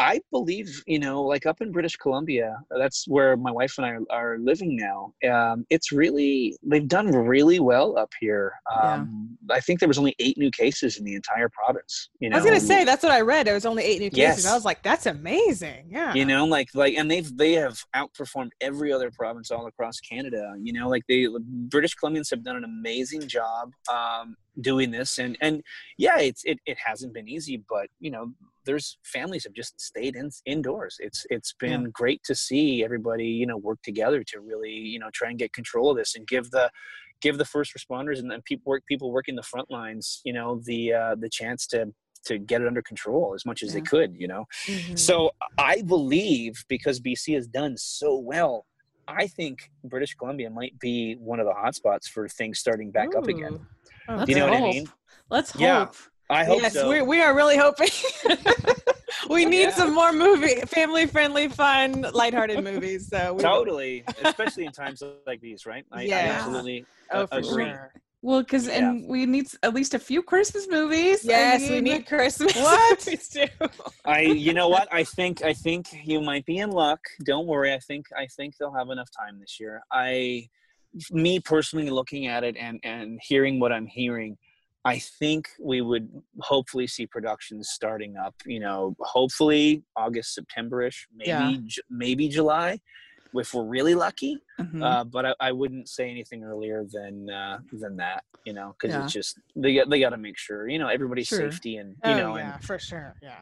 I 0.00 0.20
believe, 0.30 0.82
you 0.86 0.98
know, 0.98 1.22
like 1.22 1.44
up 1.44 1.60
in 1.60 1.72
British 1.72 1.96
Columbia, 1.96 2.56
that's 2.70 3.06
where 3.06 3.36
my 3.36 3.50
wife 3.52 3.74
and 3.76 3.86
I 3.86 3.90
are, 3.90 4.00
are 4.10 4.38
living 4.38 4.74
now. 4.76 5.12
Um, 5.30 5.66
it's 5.68 5.92
really, 5.92 6.56
they've 6.62 6.88
done 6.88 7.08
really 7.08 7.60
well 7.60 7.98
up 7.98 8.10
here. 8.18 8.52
Yeah. 8.76 8.94
Um, 8.94 9.36
I 9.50 9.60
think 9.60 9.78
there 9.78 9.88
was 9.88 9.98
only 9.98 10.16
eight 10.18 10.38
new 10.38 10.50
cases 10.50 10.96
in 10.96 11.04
the 11.04 11.14
entire 11.14 11.50
province. 11.50 12.08
You 12.18 12.30
know, 12.30 12.36
I 12.36 12.40
was 12.40 12.46
gonna 12.46 12.60
say 12.60 12.84
that's 12.84 13.02
what 13.02 13.12
I 13.12 13.20
read. 13.20 13.46
There 13.46 13.54
was 13.54 13.66
only 13.66 13.82
eight 13.84 14.00
new 14.00 14.10
cases. 14.10 14.46
I 14.46 14.54
was 14.54 14.64
like, 14.64 14.82
that's 14.82 15.06
amazing. 15.06 15.88
Yeah. 15.90 16.14
you 16.14 16.24
know 16.24 16.46
like 16.46 16.68
like 16.74 16.94
and 16.94 17.10
they've 17.10 17.36
they 17.36 17.52
have 17.52 17.82
outperformed 17.94 18.50
every 18.60 18.92
other 18.92 19.10
province 19.10 19.50
all 19.50 19.66
across 19.66 20.00
canada 20.00 20.54
you 20.60 20.72
know 20.72 20.88
like 20.88 21.02
they 21.08 21.26
british 21.68 21.96
columbians 21.96 22.30
have 22.30 22.44
done 22.44 22.56
an 22.56 22.64
amazing 22.64 23.26
job 23.26 23.72
um 23.92 24.36
doing 24.60 24.90
this 24.90 25.18
and 25.18 25.36
and 25.40 25.62
yeah 25.98 26.18
it's 26.18 26.44
it, 26.44 26.58
it 26.66 26.76
hasn't 26.84 27.12
been 27.12 27.28
easy 27.28 27.62
but 27.68 27.88
you 27.98 28.10
know 28.10 28.32
there's 28.66 28.98
families 29.04 29.44
have 29.44 29.52
just 29.52 29.80
stayed 29.80 30.16
in 30.16 30.30
indoors 30.46 30.96
it's 31.00 31.26
it's 31.30 31.54
been 31.58 31.90
great 31.92 32.22
to 32.22 32.34
see 32.34 32.84
everybody 32.84 33.26
you 33.26 33.46
know 33.46 33.56
work 33.56 33.78
together 33.82 34.22
to 34.24 34.40
really 34.40 34.70
you 34.72 34.98
know 34.98 35.10
try 35.12 35.28
and 35.30 35.38
get 35.38 35.52
control 35.52 35.90
of 35.90 35.96
this 35.96 36.14
and 36.14 36.26
give 36.26 36.50
the 36.50 36.70
give 37.20 37.38
the 37.38 37.44
first 37.44 37.74
responders 37.74 38.18
and 38.18 38.30
then 38.30 38.40
people 38.42 38.70
work 38.70 38.82
people 38.86 39.10
working 39.12 39.36
the 39.36 39.42
front 39.42 39.70
lines 39.70 40.20
you 40.24 40.32
know 40.32 40.60
the 40.64 40.92
uh 40.92 41.14
the 41.18 41.28
chance 41.28 41.66
to 41.66 41.86
to 42.24 42.38
get 42.38 42.60
it 42.60 42.66
under 42.66 42.82
control 42.82 43.32
as 43.34 43.46
much 43.46 43.62
as 43.62 43.72
they 43.72 43.80
could 43.80 44.14
you 44.14 44.28
know 44.28 44.44
Mhm. 44.66 44.98
so 44.98 45.30
I 45.56 45.82
believe 45.82 46.64
because 46.68 47.00
BC 47.00 47.34
has 47.34 47.46
done 47.46 47.76
so 47.76 48.18
well, 48.18 48.66
I 49.08 49.26
think 49.26 49.70
British 49.84 50.14
Columbia 50.14 50.50
might 50.50 50.78
be 50.78 51.14
one 51.14 51.40
of 51.40 51.46
the 51.46 51.52
hotspots 51.52 52.04
for 52.06 52.28
things 52.28 52.58
starting 52.58 52.90
back 52.90 53.08
up 53.16 53.26
again. 53.28 53.58
Oh, 54.08 54.24
You 54.26 54.34
know 54.36 54.46
what 54.46 54.54
I 54.54 54.60
mean? 54.60 54.86
Let's 55.30 55.52
hope. 55.52 55.94
Yeah. 56.30 56.36
I 56.36 56.44
hope 56.44 56.62
yes, 56.62 56.74
so. 56.74 56.88
we 56.88 57.02
we 57.02 57.20
are 57.20 57.34
really 57.34 57.56
hoping. 57.56 57.88
we 59.28 59.46
oh, 59.46 59.48
need 59.48 59.62
Yeah. 59.62 59.70
some 59.70 59.94
more 59.94 60.12
movie, 60.12 60.60
family 60.66 61.06
friendly, 61.06 61.48
fun, 61.48 62.06
lighthearted 62.12 62.62
movies. 62.62 63.08
So 63.08 63.34
we 63.34 63.42
totally, 63.42 64.04
especially 64.22 64.66
in 64.66 64.72
times 64.72 65.02
like 65.26 65.40
these, 65.40 65.66
right? 65.66 65.84
I, 65.92 66.02
I 66.02 66.06
Yeah. 66.06 66.36
absolutely 66.36 66.86
Oh, 67.12 67.26
for 67.26 67.38
agree. 67.38 67.64
sure. 67.64 67.92
Well, 68.22 68.42
because 68.42 68.68
Yeah. 68.68 68.90
and 68.90 69.08
we 69.08 69.26
need 69.26 69.46
at 69.62 69.74
least 69.74 69.94
a 69.94 69.98
few 69.98 70.22
Christmas 70.22 70.68
movies. 70.70 71.26
I 71.26 71.30
Yes, 71.30 71.68
we 71.68 71.80
need 71.80 72.06
Christmas. 72.06 72.54
What? 72.62 73.06
movies 73.06 73.28
too. 73.28 73.46
I, 74.04 74.20
you 74.20 74.54
know 74.54 74.68
what? 74.68 74.88
I 74.92 75.04
think 75.04 75.42
I 75.42 75.52
think 75.52 75.86
you 76.04 76.20
might 76.20 76.44
be 76.46 76.58
in 76.58 76.70
luck. 76.70 77.00
Don't 77.24 77.46
worry. 77.46 77.72
I 77.72 77.78
think 77.78 78.06
I 78.16 78.26
think 78.36 78.56
they'll 78.58 78.74
have 78.74 78.90
enough 78.90 79.08
time 79.16 79.38
this 79.40 79.58
year. 79.58 79.82
I, 79.92 80.48
me 81.10 81.40
personally, 81.40 81.90
looking 81.90 82.26
at 82.26 82.44
it 82.44 82.56
and 82.56 82.78
and 82.82 83.18
hearing 83.22 83.58
what 83.60 83.72
I'm 83.72 83.86
hearing, 83.86 84.36
I 84.84 84.98
think 84.98 85.48
we 85.60 85.82
would 85.82 86.08
hopefully 86.40 86.86
see 86.86 87.06
productions 87.06 87.68
starting 87.70 88.16
up. 88.16 88.34
You 88.46 88.60
know, 88.60 88.96
hopefully 89.00 89.82
August, 89.96 90.34
September-ish, 90.34 91.06
maybe 91.14 91.28
Yeah. 91.28 91.56
J- 91.66 91.82
maybe 91.90 92.28
July, 92.28 92.80
if 93.34 93.52
we're 93.54 93.64
really 93.64 93.94
lucky. 93.94 94.38
Mhm. 94.58 94.82
Uh, 94.82 95.04
but 95.04 95.26
I, 95.26 95.34
I 95.40 95.52
wouldn't 95.52 95.88
say 95.88 96.10
anything 96.10 96.44
earlier 96.44 96.84
than 96.90 97.28
uh, 97.30 97.58
than 97.72 97.96
that. 97.96 98.24
You 98.46 98.54
know, 98.54 98.74
because 98.80 98.94
Yeah. 98.96 99.04
it's 99.04 99.12
just 99.12 99.38
they 99.54 99.74
got 99.74 99.90
they 99.90 100.00
got 100.00 100.10
to 100.10 100.16
make 100.16 100.38
sure 100.38 100.66
you 100.66 100.78
know 100.78 100.88
everybody's 100.88 101.28
Sure. 101.28 101.50
safety 101.50 101.76
and 101.76 101.90
you 101.90 101.96
oh 102.12 102.16
know 102.16 102.36
yeah, 102.38 102.54
and 102.54 102.64
for 102.64 102.78
sure. 102.78 103.14
Yeah. 103.22 103.40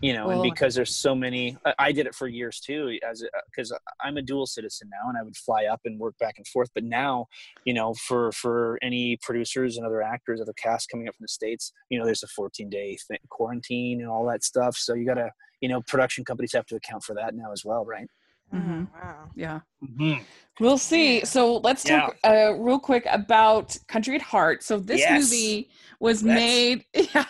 You 0.00 0.14
know 0.14 0.30
and 0.30 0.42
because 0.42 0.74
there's 0.74 0.96
so 0.96 1.14
many 1.14 1.56
I, 1.78 1.92
did 1.92 2.06
it 2.06 2.14
for 2.14 2.26
years 2.26 2.60
too 2.60 2.98
as 3.08 3.22
uh, 3.22 3.26
because 3.46 3.72
i'm 4.02 4.16
a 4.16 4.22
dual 4.22 4.46
citizen 4.46 4.88
now 4.90 5.08
and 5.08 5.18
i 5.18 5.22
would 5.22 5.36
fly 5.36 5.66
up 5.66 5.80
and 5.84 5.98
work 5.98 6.16
back 6.18 6.34
and 6.38 6.46
forth 6.46 6.70
but 6.74 6.84
now 6.84 7.26
you 7.64 7.74
know 7.74 7.94
for 7.94 8.32
for 8.32 8.78
any 8.82 9.18
producers 9.22 9.76
and 9.76 9.86
other 9.86 10.02
actors 10.02 10.40
other 10.40 10.54
cast 10.54 10.88
coming 10.88 11.08
up 11.08 11.14
from 11.14 11.24
the 11.24 11.28
states 11.28 11.72
you 11.90 11.98
know 11.98 12.04
there's 12.04 12.22
a 12.22 12.28
14 12.28 12.70
day 12.70 12.96
th- 13.08 13.20
quarantine 13.28 14.00
and 14.00 14.08
all 14.08 14.26
that 14.26 14.42
stuff 14.42 14.76
so 14.76 14.94
you 14.94 15.04
gotta 15.04 15.30
you 15.60 15.68
know 15.68 15.82
production 15.82 16.24
companies 16.24 16.52
have 16.52 16.66
to 16.66 16.76
account 16.76 17.02
for 17.02 17.14
that 17.14 17.34
now 17.34 17.52
as 17.52 17.64
well 17.64 17.84
right 17.84 18.08
Mhm. 18.52 18.88
Oh, 18.94 18.98
wow. 19.02 19.30
yeah. 19.36 19.60
mm-hmm. 19.82 20.22
We'll 20.58 20.76
see. 20.78 21.24
So 21.24 21.56
let's 21.58 21.84
talk 21.84 22.16
uh, 22.24 22.52
real 22.58 22.78
quick 22.78 23.06
about 23.10 23.76
Country 23.88 24.14
at 24.16 24.20
Heart. 24.22 24.62
So 24.62 24.78
this 24.78 25.00
Yes. 25.00 25.22
movie 25.30 25.70
was 26.00 26.22
Let's- 26.22 26.34
made 26.38 26.84
yeah, 27.14 27.24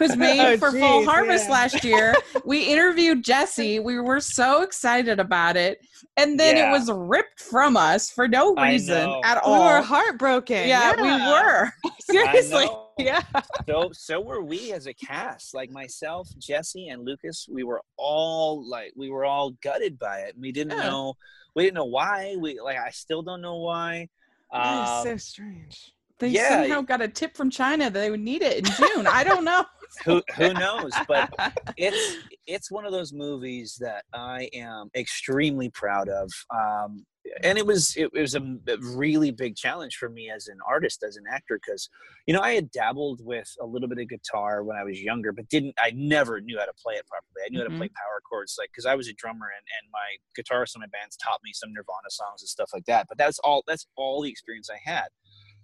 was 0.00 0.16
made 0.16 0.40
Oh, 0.54 0.56
for 0.58 0.72
Fall 0.78 1.00
geez, 1.00 1.08
Harvest 1.08 1.44
yeah. 1.46 1.52
last 1.52 1.84
year. 1.84 2.14
we 2.44 2.64
interviewed 2.64 3.22
Jessy. 3.22 3.78
We 3.78 4.00
were 4.00 4.18
so 4.20 4.62
excited 4.62 5.20
about 5.20 5.56
it, 5.56 5.78
and 6.16 6.40
then 6.40 6.56
Yeah. 6.56 6.70
it 6.70 6.72
was 6.72 6.90
ripped 6.90 7.40
from 7.40 7.76
us 7.76 8.10
for 8.10 8.26
no 8.26 8.54
reason 8.56 9.04
know. 9.04 9.20
at 9.24 9.36
We 9.46 9.52
all. 9.52 9.64
were 9.64 9.80
heartbroken. 9.82 10.66
yeah, 10.68 10.94
we 10.96 11.02
were 11.02 11.72
seriously. 12.00 12.66
Yeah. 12.98 13.22
so 13.68 13.90
so 13.92 14.20
were 14.20 14.42
we 14.42 14.72
as 14.72 14.86
a 14.86 14.94
cast 14.94 15.54
like 15.54 15.70
myself 15.70 16.28
jessy 16.38 16.88
and 16.88 17.04
lucas 17.04 17.46
we 17.50 17.64
were 17.64 17.80
all 17.96 18.68
like 18.68 18.92
we 18.96 19.08
were 19.10 19.24
all 19.24 19.50
gutted 19.62 19.98
by 19.98 20.18
it 20.20 20.34
we 20.38 20.52
didn't 20.52 20.78
Yeah. 20.78 20.88
know 20.90 21.14
we 21.54 21.64
didn't 21.64 21.74
know 21.76 21.84
why 21.86 22.36
we 22.38 22.60
like 22.60 22.76
i 22.78 22.90
still 22.90 23.22
don't 23.22 23.40
know 23.40 23.58
why 23.58 24.08
That 24.52 24.82
is 24.84 24.90
Um, 24.90 25.04
so 25.04 25.16
strange. 25.16 25.92
They 26.18 26.28
Yeah. 26.28 26.62
somehow 26.62 26.82
got 26.82 27.00
a 27.02 27.08
tip 27.08 27.36
from 27.36 27.50
China 27.50 27.84
that 27.84 27.94
they 27.94 28.10
would 28.10 28.20
need 28.20 28.42
it 28.42 28.58
in 28.58 28.64
June. 28.64 29.06
I 29.08 29.24
don't 29.24 29.44
know. 29.44 29.64
who 30.04 30.22
who 30.36 30.52
knows 30.64 30.92
but 31.08 31.28
it's 31.76 32.16
it's 32.46 32.70
one 32.70 32.84
of 32.84 32.92
those 32.92 33.12
movies 33.12 33.76
that 33.80 34.04
i 34.12 34.48
am 34.52 34.88
extremely 34.94 35.70
proud 35.70 36.08
of 36.08 36.30
um 36.54 37.04
and 37.42 37.56
it 37.56 37.64
was 37.64 37.94
it, 37.96 38.12
was 38.12 38.34
a, 38.34 38.58
really 38.94 39.30
big 39.30 39.54
challenge 39.56 39.96
for 39.96 40.08
me 40.08 40.30
as 40.30 40.48
an 40.48 40.58
artist 40.68 41.04
as 41.06 41.16
an 41.16 41.24
actor 41.30 41.58
because 41.64 41.88
you 42.26 42.34
know 42.34 42.40
i 42.40 42.52
had 42.52 42.70
dabbled 42.70 43.20
with 43.22 43.48
a 43.60 43.66
little 43.66 43.88
bit 43.88 43.98
of 43.98 44.08
guitar 44.08 44.64
when 44.64 44.76
i 44.76 44.84
was 44.84 45.00
younger 45.00 45.32
but 45.32 45.48
didn't 45.48 45.74
i 45.78 45.92
never 45.94 46.40
knew 46.40 46.58
how 46.58 46.64
to 46.64 46.72
play 46.82 46.94
it 46.94 47.06
properly. 47.06 47.44
I 47.44 47.48
knew 47.50 47.60
how 47.60 47.68
to 47.68 47.76
play 47.76 47.88
power 47.88 48.20
chords 48.28 48.56
like 48.58 48.70
because 48.70 48.86
i 48.86 48.94
was 48.94 49.08
a 49.08 49.14
drummer 49.14 49.46
and, 49.46 49.64
and 49.78 49.90
my 49.92 49.98
guitarist 50.36 50.74
in 50.74 50.80
my 50.80 50.86
bands 50.86 51.16
taught 51.16 51.40
me 51.44 51.52
some 51.54 51.72
nirvana 51.72 52.10
songs 52.10 52.42
and 52.42 52.48
stuff 52.48 52.70
like 52.74 52.84
that 52.86 53.06
but 53.08 53.18
that's 53.18 53.38
all 53.40 53.62
that's 53.66 53.86
all 53.96 54.22
the 54.22 54.30
experience 54.30 54.68
i 54.70 54.90
had. 54.90 55.06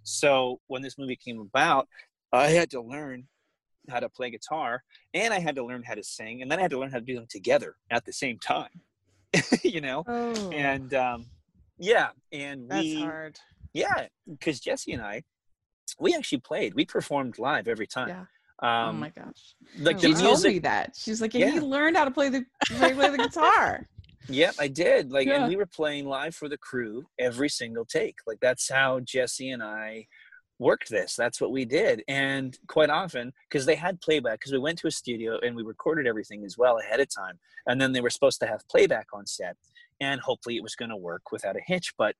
So 0.04 0.60
when 0.68 0.82
this 0.82 0.96
movie 0.96 1.18
came 1.22 1.40
about 1.40 1.88
i 2.32 2.48
had 2.48 2.70
to 2.70 2.80
learn 2.80 3.26
how 3.88 4.00
to 4.00 4.08
play 4.08 4.30
guitar 4.30 4.82
and 5.14 5.32
I 5.32 5.38
had 5.40 5.56
to 5.56 5.64
learn 5.64 5.82
how 5.82 5.94
to 5.94 6.02
sing 6.04 6.42
and 6.42 6.50
then 6.50 6.58
I 6.58 6.62
had 6.62 6.70
to 6.72 6.78
learn 6.78 6.90
how 6.90 6.98
to 6.98 7.04
do 7.04 7.14
them 7.14 7.26
together 7.28 7.76
at 7.90 8.04
the 8.04 8.12
same 8.12 8.38
time. 8.38 8.68
you 9.62 9.80
know? 9.80 10.04
Oh, 10.06 10.50
And 10.52 10.94
um 10.94 11.26
yeah, 11.78 12.08
and 12.32 12.68
that's 12.70 12.82
we 12.82 13.00
hard. 13.02 13.38
yeah, 13.72 14.06
because 14.28 14.60
Jessy 14.60 14.92
and 14.92 15.02
I 15.02 15.22
we 15.98 16.14
actually 16.14 16.38
played. 16.40 16.74
We 16.74 16.84
performed 16.84 17.38
live 17.38 17.68
every 17.68 17.86
time. 17.86 18.08
Yeah. 18.08 18.20
Um 18.60 18.88
oh 18.88 18.92
my 18.92 19.10
gosh. 19.10 19.54
like 19.78 19.96
Oh, 19.96 20.00
She 20.00 20.14
told 20.14 20.42
me 20.42 20.58
that. 20.60 20.94
She's 20.96 21.20
like, 21.20 21.34
yeah, 21.34 21.46
Yeah. 21.46 21.52
he 21.52 21.60
learned 21.60 21.96
how 21.96 22.04
to 22.04 22.10
play 22.10 22.28
the 22.28 22.44
play, 22.66 22.94
play 22.94 23.10
the 23.10 23.18
guitar. 23.18 23.86
Yep, 24.30 24.56
I 24.60 24.68
did. 24.68 25.10
Like, 25.10 25.26
Yeah. 25.26 25.36
and 25.40 25.48
we 25.48 25.56
were 25.56 25.64
playing 25.66 26.06
live 26.06 26.34
for 26.34 26.50
the 26.50 26.58
crew 26.58 27.06
every 27.18 27.48
single 27.48 27.86
take. 27.86 28.16
Like, 28.26 28.38
that's 28.40 28.68
how 28.70 29.00
Jessy 29.00 29.48
and 29.50 29.62
I 29.62 30.06
worked 30.58 30.88
this. 30.90 31.14
That's 31.14 31.40
what 31.40 31.52
we 31.52 31.64
did. 31.64 32.02
And 32.08 32.58
quite 32.66 32.90
often, 32.90 33.32
because 33.48 33.66
they 33.66 33.76
had 33.76 34.00
playback, 34.00 34.40
because 34.40 34.52
we 34.52 34.58
went 34.58 34.78
to 34.78 34.86
a 34.88 34.90
studio 34.90 35.38
and 35.40 35.54
we 35.54 35.62
recorded 35.62 36.06
everything 36.06 36.44
as 36.44 36.58
well 36.58 36.78
ahead 36.78 37.00
of 37.00 37.08
time. 37.14 37.38
And 37.66 37.80
then 37.80 37.92
they 37.92 38.00
were 38.00 38.10
supposed 38.10 38.40
to 38.40 38.46
have 38.46 38.66
playback 38.68 39.06
on 39.12 39.26
set. 39.26 39.56
And 40.00 40.20
hopefully 40.20 40.56
it 40.56 40.62
was 40.62 40.74
going 40.74 40.90
to 40.90 40.96
work 40.96 41.32
without 41.32 41.56
a 41.56 41.60
hitch. 41.64 41.94
But 41.96 42.14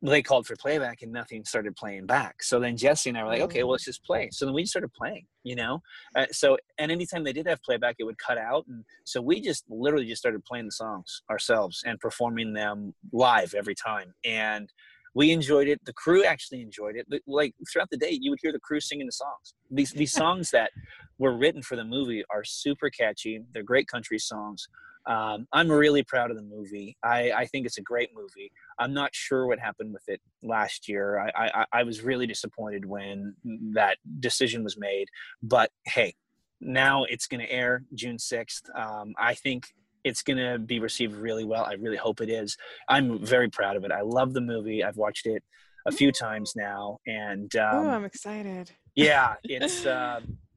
they 0.00 0.22
called 0.22 0.46
for 0.46 0.54
playback 0.54 1.02
and 1.02 1.12
nothing 1.12 1.44
started 1.44 1.74
playing 1.74 2.06
back. 2.06 2.42
So 2.42 2.60
then 2.60 2.76
Jessy 2.76 3.10
and 3.10 3.18
I 3.18 3.24
were 3.24 3.30
like, 3.30 3.40
okay, 3.42 3.64
well, 3.64 3.72
let's 3.72 3.84
just 3.84 4.04
play. 4.04 4.28
So 4.30 4.44
then 4.44 4.54
we 4.54 4.62
just 4.62 4.72
started 4.72 4.92
playing, 4.92 5.26
you 5.42 5.56
know? 5.56 5.82
Uh, 6.14 6.26
so, 6.30 6.56
and 6.78 6.92
anytime 6.92 7.24
they 7.24 7.32
did 7.32 7.48
have 7.48 7.60
playback, 7.62 7.96
it 7.98 8.04
would 8.04 8.18
cut 8.18 8.38
out. 8.38 8.64
And 8.68 8.84
so 9.04 9.20
we 9.20 9.40
just 9.40 9.64
literally 9.68 10.06
just 10.06 10.20
started 10.20 10.44
playing 10.44 10.66
the 10.66 10.72
songs 10.72 11.22
ourselves 11.28 11.82
and 11.84 11.98
performing 11.98 12.52
them 12.52 12.94
live 13.12 13.54
every 13.54 13.74
time. 13.74 14.14
And 14.24 14.72
we 15.18 15.32
enjoyed 15.32 15.66
it. 15.66 15.84
The 15.84 15.92
crew 15.92 16.22
actually 16.22 16.62
enjoyed 16.62 16.94
it. 16.94 17.22
Like 17.26 17.52
throughout 17.72 17.90
the 17.90 17.96
day, 17.96 18.16
you 18.20 18.30
would 18.30 18.38
hear 18.40 18.52
the 18.52 18.60
crew 18.60 18.78
singing 18.78 19.06
the 19.06 19.10
songs. 19.12 19.52
These, 19.68 19.90
these 19.90 20.12
songs 20.22 20.52
that 20.52 20.70
were 21.18 21.36
written 21.36 21.60
for 21.60 21.74
the 21.74 21.84
movie 21.84 22.22
are 22.30 22.44
super 22.44 22.88
catchy. 22.88 23.42
They're 23.52 23.64
great 23.64 23.88
country 23.88 24.20
songs. 24.20 24.68
Um, 25.06 25.48
I'm 25.52 25.72
really 25.72 26.04
proud 26.04 26.30
of 26.30 26.36
the 26.36 26.44
movie. 26.44 26.96
I, 27.02 27.32
I, 27.32 27.46
think 27.46 27.66
it's 27.66 27.78
a 27.78 27.82
great 27.82 28.10
movie. 28.14 28.52
I'm 28.78 28.94
not 28.94 29.12
sure 29.12 29.48
what 29.48 29.58
happened 29.58 29.92
with 29.92 30.04
it 30.06 30.20
last 30.42 30.88
year. 30.88 31.18
I, 31.18 31.30
I, 31.34 31.66
I 31.72 31.82
was 31.82 32.02
really 32.02 32.26
disappointed 32.28 32.84
when 32.84 33.34
that 33.72 33.96
decision 34.20 34.62
was 34.62 34.76
made. 34.78 35.08
But 35.42 35.70
hey, 35.86 36.14
now 36.60 37.04
it's 37.04 37.26
going 37.26 37.40
to 37.40 37.50
air 37.50 37.82
June 37.92 38.18
6th. 38.18 38.62
Um, 38.78 39.14
I 39.18 39.34
think 39.34 39.64
it's 40.04 40.22
going 40.22 40.38
to 40.38 40.58
be 40.58 40.80
received 40.80 41.14
really 41.14 41.44
well. 41.44 41.64
I 41.64 41.74
really 41.74 41.96
hope 41.96 42.20
it 42.20 42.30
is. 42.30 42.56
I'm 42.88 43.24
very 43.24 43.48
proud 43.48 43.76
of 43.76 43.84
it. 43.84 43.92
I 43.92 44.02
love 44.02 44.32
the 44.32 44.40
movie. 44.40 44.82
I've 44.84 44.96
watched 44.96 45.26
it 45.26 45.42
a 45.86 45.92
few 45.92 46.12
times 46.12 46.54
now, 46.56 46.98
and 47.06 47.54
um, 47.56 47.86
oh, 47.86 47.90
I'm 47.90 48.04
excited. 48.04 48.70
Yeah, 48.94 49.34
it's 49.44 49.86
uh, 49.86 50.20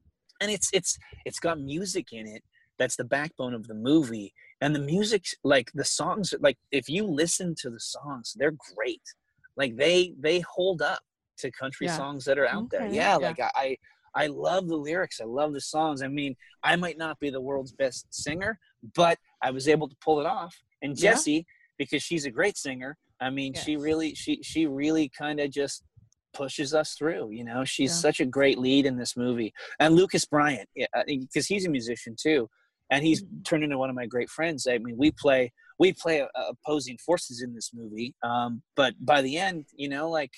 and 0.42 0.50
it's 0.50 0.68
it's 0.72 0.98
it's 1.24 1.38
got 1.38 1.58
music 1.60 2.12
in 2.12 2.26
it 2.26 2.42
that's 2.78 2.96
the 2.96 3.04
backbone 3.04 3.54
of 3.54 3.68
the 3.68 3.74
movie 3.74 4.34
and 4.60 4.74
the 4.74 4.80
music 4.80 5.24
like 5.44 5.70
the 5.74 5.84
songs 5.84 6.34
like 6.40 6.58
if 6.72 6.88
you 6.88 7.06
listen 7.06 7.54
to 7.54 7.70
the 7.70 7.80
songs 7.80 8.34
they're 8.36 8.56
great 8.74 9.02
like 9.56 9.76
they 9.76 10.12
they 10.18 10.40
hold 10.40 10.82
up 10.82 11.00
to 11.38 11.50
country 11.52 11.86
yeah. 11.86 11.96
songs 11.96 12.24
that 12.24 12.38
are 12.38 12.46
out 12.46 12.64
okay. 12.64 12.78
there 12.78 12.86
yeah, 12.88 13.12
yeah, 13.12 13.16
like 13.16 13.38
i 13.40 13.76
i 14.14 14.26
love 14.26 14.66
the 14.66 14.76
lyrics 14.76 15.20
i 15.20 15.24
love 15.24 15.52
the 15.52 15.60
songs 15.60 16.02
i 16.02 16.08
mean 16.08 16.34
i 16.62 16.74
might 16.74 16.98
not 16.98 17.18
be 17.20 17.30
the 17.30 17.40
world's 17.40 17.72
best 17.72 18.06
singer 18.10 18.58
but 18.94 19.18
i 19.42 19.50
was 19.50 19.68
able 19.68 19.88
to 19.88 19.96
pull 20.02 20.20
it 20.20 20.26
off 20.26 20.54
and 20.82 20.96
jessy 20.96 21.32
yeah. 21.32 21.42
because 21.78 22.02
she's 22.02 22.24
a 22.24 22.30
great 22.30 22.56
singer 22.56 22.96
i 23.20 23.30
mean 23.30 23.52
yes. 23.54 23.64
she 23.64 23.76
really 23.76 24.14
she 24.14 24.40
she 24.42 24.66
really 24.66 25.10
kind 25.16 25.40
of 25.40 25.50
just 25.50 25.84
pushes 26.34 26.72
us 26.72 26.94
through 26.94 27.30
you 27.30 27.44
know 27.44 27.62
she's 27.62 27.92
such 27.92 28.18
a 28.20 28.24
great 28.24 28.58
lead 28.58 28.86
in 28.86 28.96
this 28.96 29.16
movie 29.18 29.52
and 29.80 29.94
lucas 29.94 30.24
bryant 30.24 30.66
because 31.06 31.46
he's 31.46 31.66
a 31.66 31.70
musician 31.70 32.16
too 32.18 32.48
and 32.92 33.02
he's 33.02 33.24
mm-hmm. 33.24 33.42
turned 33.42 33.64
into 33.64 33.78
one 33.78 33.90
of 33.90 33.96
my 33.96 34.06
great 34.06 34.28
friends. 34.30 34.68
I 34.70 34.78
mean, 34.78 34.96
we 34.96 35.10
play 35.10 35.50
we 35.78 35.94
play 35.94 36.24
opposing 36.48 36.98
forces 36.98 37.42
in 37.42 37.54
this 37.54 37.70
movie, 37.74 38.14
um, 38.22 38.62
but 38.76 38.94
by 39.00 39.22
the 39.22 39.38
end, 39.38 39.64
you 39.74 39.88
know, 39.88 40.08
like 40.08 40.30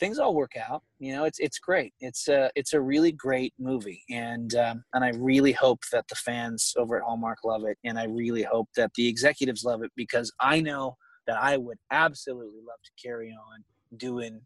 things 0.00 0.18
all 0.18 0.34
work 0.34 0.52
out. 0.56 0.82
You 0.98 1.12
know, 1.12 1.24
it's 1.24 1.38
it's 1.38 1.58
great. 1.58 1.92
It's 2.00 2.28
a 2.28 2.50
it's 2.54 2.72
a 2.72 2.80
really 2.80 3.12
great 3.12 3.54
movie, 3.58 4.02
and 4.10 4.54
um, 4.54 4.84
and 4.92 5.04
I 5.04 5.10
really 5.16 5.52
hope 5.52 5.80
that 5.92 6.06
the 6.08 6.16
fans 6.16 6.74
over 6.76 6.96
at 6.96 7.02
Hallmark 7.02 7.38
love 7.44 7.64
it, 7.64 7.78
and 7.84 7.98
I 7.98 8.04
really 8.04 8.42
hope 8.42 8.68
that 8.76 8.92
the 8.96 9.08
executives 9.08 9.64
love 9.64 9.82
it 9.82 9.92
because 9.96 10.32
I 10.40 10.60
know 10.60 10.96
that 11.26 11.36
I 11.40 11.56
would 11.56 11.78
absolutely 11.90 12.60
love 12.66 12.78
to 12.84 13.06
carry 13.08 13.30
on 13.30 13.64
doing 13.96 14.40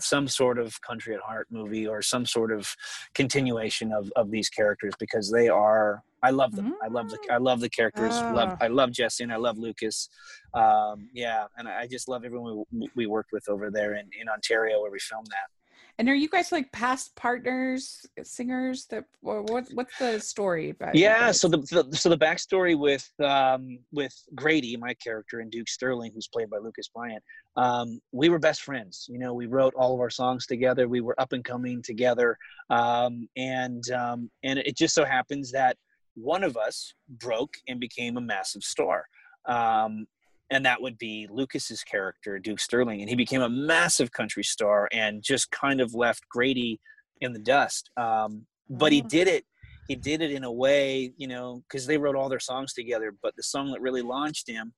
some 0.00 0.28
sort 0.28 0.58
of 0.58 0.80
country 0.82 1.14
at 1.14 1.20
heart 1.20 1.46
movie 1.50 1.86
or 1.86 2.02
some 2.02 2.24
sort 2.24 2.52
of 2.52 2.74
continuation 3.14 3.92
of, 3.92 4.12
of 4.16 4.30
these 4.30 4.48
characters 4.48 4.94
because 4.98 5.30
they 5.30 5.48
are 5.48 6.02
I 6.22 6.30
love 6.30 6.54
them. 6.56 6.72
Mm. 6.72 6.84
I 6.84 6.88
love 6.88 7.10
the 7.10 7.18
I 7.30 7.36
love 7.36 7.60
the 7.60 7.68
characters. 7.68 8.10
Love 8.10 8.50
ah. 8.52 8.56
I 8.60 8.66
love 8.66 8.90
Jessy 8.90 9.22
and 9.22 9.32
I 9.32 9.36
love 9.36 9.56
Lucas. 9.56 10.08
Um, 10.52 11.08
yeah, 11.12 11.44
and 11.56 11.68
I 11.68 11.86
just 11.86 12.08
love 12.08 12.24
everyone 12.24 12.64
we, 12.72 12.90
we 12.96 13.06
worked 13.06 13.30
with 13.32 13.48
over 13.48 13.70
there 13.70 13.94
in, 13.94 14.10
in 14.20 14.28
Ontario 14.28 14.80
where 14.82 14.90
we 14.90 14.98
filmed 14.98 15.28
that. 15.28 15.57
And 15.98 16.08
are 16.08 16.14
you 16.14 16.28
guys 16.28 16.52
like 16.52 16.70
past 16.70 17.16
partners, 17.16 18.06
singers? 18.22 18.86
That 18.86 19.04
what, 19.20 19.66
what's 19.74 19.98
the 19.98 20.20
story 20.20 20.70
about? 20.70 20.94
Yeah, 20.94 21.32
so 21.32 21.48
the, 21.48 21.58
the, 21.58 21.96
so 21.96 22.08
the 22.08 22.16
backstory 22.16 22.78
with 22.78 23.08
um, 23.22 23.80
with 23.90 24.14
Grady, 24.32 24.76
my 24.76 24.94
character, 24.94 25.40
and 25.40 25.50
Duke 25.50 25.68
Sterling, 25.68 26.12
who's 26.14 26.28
played 26.28 26.50
by 26.50 26.58
Lucas 26.58 26.88
Bryant. 26.88 27.22
Um, 27.56 28.00
we 28.12 28.28
were 28.28 28.38
best 28.38 28.62
friends. 28.62 29.06
You 29.10 29.18
know, 29.18 29.34
we 29.34 29.46
wrote 29.46 29.74
all 29.74 29.92
of 29.92 30.00
our 30.00 30.10
songs 30.10 30.46
together. 30.46 30.86
We 30.86 31.00
were 31.00 31.20
up 31.20 31.32
and 31.32 31.44
coming 31.44 31.82
together, 31.82 32.38
um, 32.70 33.28
and 33.36 33.82
um, 33.90 34.30
and 34.44 34.60
it 34.60 34.76
just 34.76 34.94
so 34.94 35.04
happens 35.04 35.50
that 35.50 35.76
one 36.14 36.44
of 36.44 36.56
us 36.56 36.94
broke 37.08 37.54
and 37.66 37.80
became 37.80 38.16
a 38.16 38.20
massive 38.20 38.62
star. 38.62 39.04
Um, 39.46 40.06
and 40.50 40.64
that 40.64 40.80
would 40.80 40.98
be 40.98 41.28
Lucas's 41.30 41.82
character, 41.84 42.38
Duke 42.38 42.60
Sterling, 42.60 43.00
and 43.00 43.08
he 43.08 43.16
became 43.16 43.42
a 43.42 43.48
massive 43.48 44.12
country 44.12 44.42
star 44.42 44.88
and 44.92 45.22
just 45.22 45.50
kind 45.50 45.80
of 45.80 45.94
left 45.94 46.28
Grady 46.28 46.80
in 47.20 47.32
the 47.32 47.38
dust. 47.38 47.90
Um, 47.96 48.46
but 48.70 48.92
he 48.92 49.02
oh. 49.04 49.08
did 49.08 49.28
it. 49.28 49.44
He 49.88 49.96
did 49.96 50.20
it 50.20 50.30
in 50.30 50.44
a 50.44 50.52
way, 50.52 51.12
you 51.16 51.26
know, 51.26 51.62
because 51.68 51.86
they 51.86 51.96
wrote 51.96 52.16
all 52.16 52.28
their 52.28 52.40
songs 52.40 52.74
together. 52.74 53.14
But 53.22 53.34
the 53.36 53.42
song 53.42 53.70
that 53.72 53.80
really 53.80 54.02
launched 54.02 54.48
him, 54.48 54.74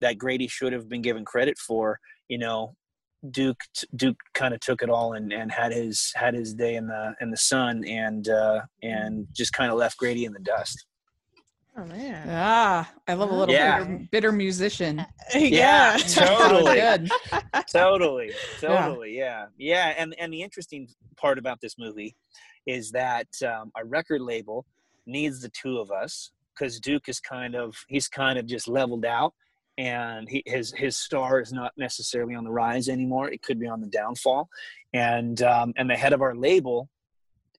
that 0.00 0.18
Grady 0.18 0.48
should 0.48 0.72
have 0.72 0.88
been 0.88 1.02
given 1.02 1.24
credit 1.24 1.58
for, 1.58 1.98
you 2.28 2.38
know, 2.38 2.74
Duke 3.30 3.60
Duke 3.94 4.18
kind 4.34 4.52
of 4.52 4.60
took 4.60 4.82
it 4.82 4.90
all 4.90 5.12
and, 5.12 5.32
and 5.32 5.50
had 5.52 5.72
his 5.72 6.10
had 6.16 6.34
his 6.34 6.54
day 6.54 6.74
in 6.74 6.88
the 6.88 7.14
in 7.20 7.30
the 7.30 7.36
sun 7.36 7.84
and 7.84 8.28
uh, 8.28 8.62
and 8.82 9.28
just 9.32 9.52
kind 9.52 9.70
of 9.70 9.78
left 9.78 9.96
Grady 9.96 10.24
in 10.24 10.32
the 10.32 10.40
dust. 10.40 10.86
Oh 11.76 11.84
man! 11.84 12.28
Ah, 12.28 12.92
I 13.08 13.14
love 13.14 13.30
a 13.30 13.34
little 13.34 13.54
yeah. 13.54 13.82
bitter, 13.82 14.08
bitter 14.10 14.32
musician. 14.32 15.06
yeah, 15.34 15.96
totally, 15.96 17.08
totally, 17.72 18.30
totally. 18.60 19.16
Yeah. 19.16 19.46
yeah, 19.56 19.86
yeah. 19.88 19.94
And 19.96 20.14
and 20.18 20.30
the 20.30 20.42
interesting 20.42 20.86
part 21.16 21.38
about 21.38 21.62
this 21.62 21.76
movie 21.78 22.14
is 22.66 22.90
that 22.90 23.28
um, 23.42 23.72
a 23.74 23.86
record 23.86 24.20
label 24.20 24.66
needs 25.06 25.40
the 25.40 25.48
two 25.50 25.78
of 25.78 25.90
us 25.90 26.32
because 26.54 26.78
Duke 26.78 27.08
is 27.08 27.20
kind 27.20 27.54
of 27.54 27.74
he's 27.88 28.06
kind 28.06 28.38
of 28.38 28.46
just 28.46 28.68
leveled 28.68 29.06
out 29.06 29.32
and 29.78 30.28
he, 30.28 30.42
his 30.46 30.72
his 30.76 30.96
star 30.96 31.40
is 31.40 31.52
not 31.52 31.72
necessarily 31.76 32.34
on 32.34 32.44
the 32.44 32.50
rise 32.50 32.88
anymore. 32.88 33.30
It 33.30 33.42
could 33.42 33.58
be 33.58 33.66
on 33.66 33.80
the 33.80 33.86
downfall, 33.86 34.48
and 34.92 35.40
um, 35.42 35.72
and 35.76 35.88
the 35.88 35.96
head 35.96 36.12
of 36.12 36.20
our 36.20 36.34
label 36.34 36.88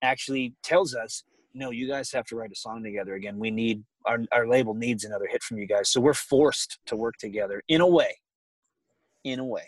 actually 0.03 0.53
tells 0.61 0.93
us, 0.93 1.24
"No, 1.53 1.72
you 1.72 1.88
guys 1.88 2.11
have 2.11 2.26
to 2.28 2.36
write 2.36 2.51
a 2.51 2.55
song 2.55 2.84
together 2.84 3.16
again. 3.16 3.39
We 3.39 3.49
need 3.49 3.84
our 4.06 4.20
our 4.32 4.47
label 4.47 4.74
needs 4.74 5.04
another 5.04 5.28
hit 5.28 5.43
from 5.43 5.58
you 5.58 5.68
guys. 5.68 5.89
So 5.89 6.01
we're 6.01 6.14
forced 6.14 6.80
to 6.88 6.95
work 6.95 7.16
together 7.20 7.62
in 7.68 7.82
a 7.82 7.88
way, 7.88 8.18
in 9.24 9.39
a 9.39 9.45
way." 9.45 9.68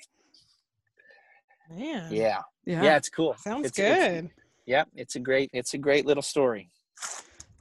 Man. 1.69 2.11
Yeah. 2.11 2.41
Yeah. 2.65 2.83
Yeah. 2.83 2.97
It's 2.97 3.09
cool. 3.09 3.35
Sounds 3.39 3.67
it's, 3.67 3.77
good. 3.77 4.25
It's, 4.25 4.33
yeah, 4.65 4.83
it's 4.95 5.15
a 5.15 5.19
great 5.19 5.49
it's 5.53 5.73
a 5.73 5.77
great 5.77 6.05
little 6.05 6.23
story. 6.23 6.69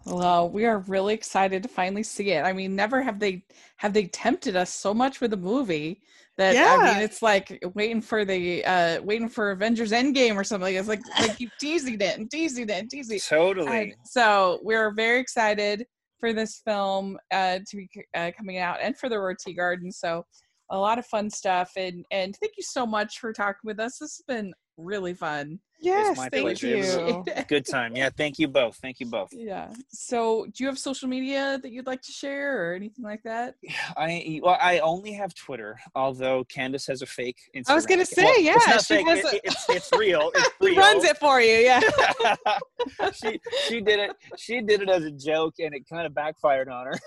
Well, 0.07 0.51
we 0.51 0.67
are 0.67 0.81
really 0.81 1.15
excited 1.15 1.63
to 1.63 1.69
finally 1.69 2.03
see 2.03 2.33
it. 2.33 2.45
I 2.45 2.53
mean, 2.53 2.77
never 2.77 3.03
have 3.03 3.19
they 3.19 3.45
have 3.77 3.93
they 3.93 4.07
tempted 4.07 4.57
us 4.57 4.71
so 4.71 4.93
much 4.93 5.21
with 5.21 5.33
a 5.33 5.37
movie 5.37 6.03
that 6.37 6.55
yeah. 6.55 6.77
I 6.79 6.95
mean, 6.95 7.03
it's 7.03 7.23
like 7.23 7.63
waiting 7.75 8.03
for 8.03 8.25
the 8.25 8.65
uh 8.65 9.03
waiting 9.03 9.29
for 9.29 9.51
Avengers 9.51 9.93
Endgame 9.93 10.37
or 10.37 10.45
something. 10.45 10.75
It's 10.75 10.89
like 10.89 11.01
they 11.21 11.29
keep 11.29 11.51
teasing 11.61 12.01
it 12.01 12.19
and 12.19 12.31
teasing 12.31 12.65
it 12.65 12.71
and 12.71 12.91
teasing. 12.91 13.19
Totally. 13.21 13.95
so 14.05 14.61
we're 14.63 14.91
very 14.93 15.21
excited 15.21 15.87
for 16.19 16.33
this 16.33 16.61
film 16.65 17.19
uh 17.33 17.59
to 17.69 17.77
be 17.77 17.89
uh, 18.17 18.31
coming 18.37 18.59
out 18.59 18.79
and 18.81 18.97
for 18.97 19.09
the 19.09 19.17
Aurora 19.17 19.37
Teagarden. 19.37 19.93
So 19.93 20.25
a 20.71 20.79
lot 20.79 20.99
of 20.99 21.07
fun 21.07 21.31
stuff 21.31 21.73
and 21.77 22.05
and 22.11 22.35
thank 22.41 22.55
you 22.57 22.63
so 22.63 22.87
much 22.87 23.19
for 23.19 23.33
talking 23.33 23.61
with 23.65 23.81
us. 23.81 23.99
This 23.99 24.17
has 24.17 24.25
been 24.27 24.53
really 24.77 25.15
fun. 25.15 25.61
Yes, 25.81 26.17
thank 26.17 26.33
pleasure. 26.33 26.69
you. 26.69 27.25
Good 27.49 27.67
time. 27.67 27.95
Yeah, 27.95 28.09
thank 28.09 28.39
you 28.39 28.49
both. 28.49 28.77
Thank 28.77 29.01
you 29.01 29.07
both. 29.07 29.29
Yeah. 29.33 29.71
So, 29.91 30.47
do 30.47 30.65
you 30.65 30.67
have 30.69 30.79
social 30.79 31.09
media 31.09 31.59
that 31.63 31.73
you'd 31.73 31.87
like 31.87 32.01
to 32.03 32.13
share 32.13 32.71
or 32.71 32.75
anything 32.75 33.05
like 33.05 33.23
that? 33.25 33.57
I 33.97 34.41
well, 34.43 34.57
I 34.61 34.79
only 34.79 35.13
have 35.13 35.35
Twitter. 35.35 35.79
Although 35.95 36.45
Candace 36.45 36.87
has 36.87 37.03
a 37.03 37.07
fake 37.07 37.39
Instagram. 37.55 37.71
I 37.71 37.75
was 37.75 37.87
gonna 37.87 38.07
say, 38.07 38.25
well, 38.25 38.41
yeah, 38.41 38.55
it's 38.57 38.87
she 38.87 38.97
fake. 38.97 39.07
Has 39.09 39.19
it, 39.19 39.25
a... 39.35 39.47
it's, 39.47 39.69
it's 39.69 39.91
real. 39.99 40.31
It's 40.35 40.51
real. 40.61 40.77
runs 40.77 41.05
it 41.05 41.19
for 41.19 41.41
you. 41.41 41.57
Yeah. 41.57 41.81
she 43.13 43.41
she 43.69 43.81
did 43.81 44.01
it. 44.01 44.13
She 44.39 44.63
did 44.63 44.81
it 44.81 44.89
as 44.89 45.05
a 45.05 45.11
joke, 45.11 45.55
and 45.59 45.75
it 45.75 45.87
kind 45.89 46.07
of 46.07 46.15
backfired 46.15 46.69
on 46.69 46.87
her. 46.87 46.99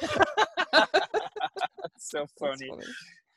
so 1.97 2.27
funny. 2.39 2.69
funny. 2.69 2.85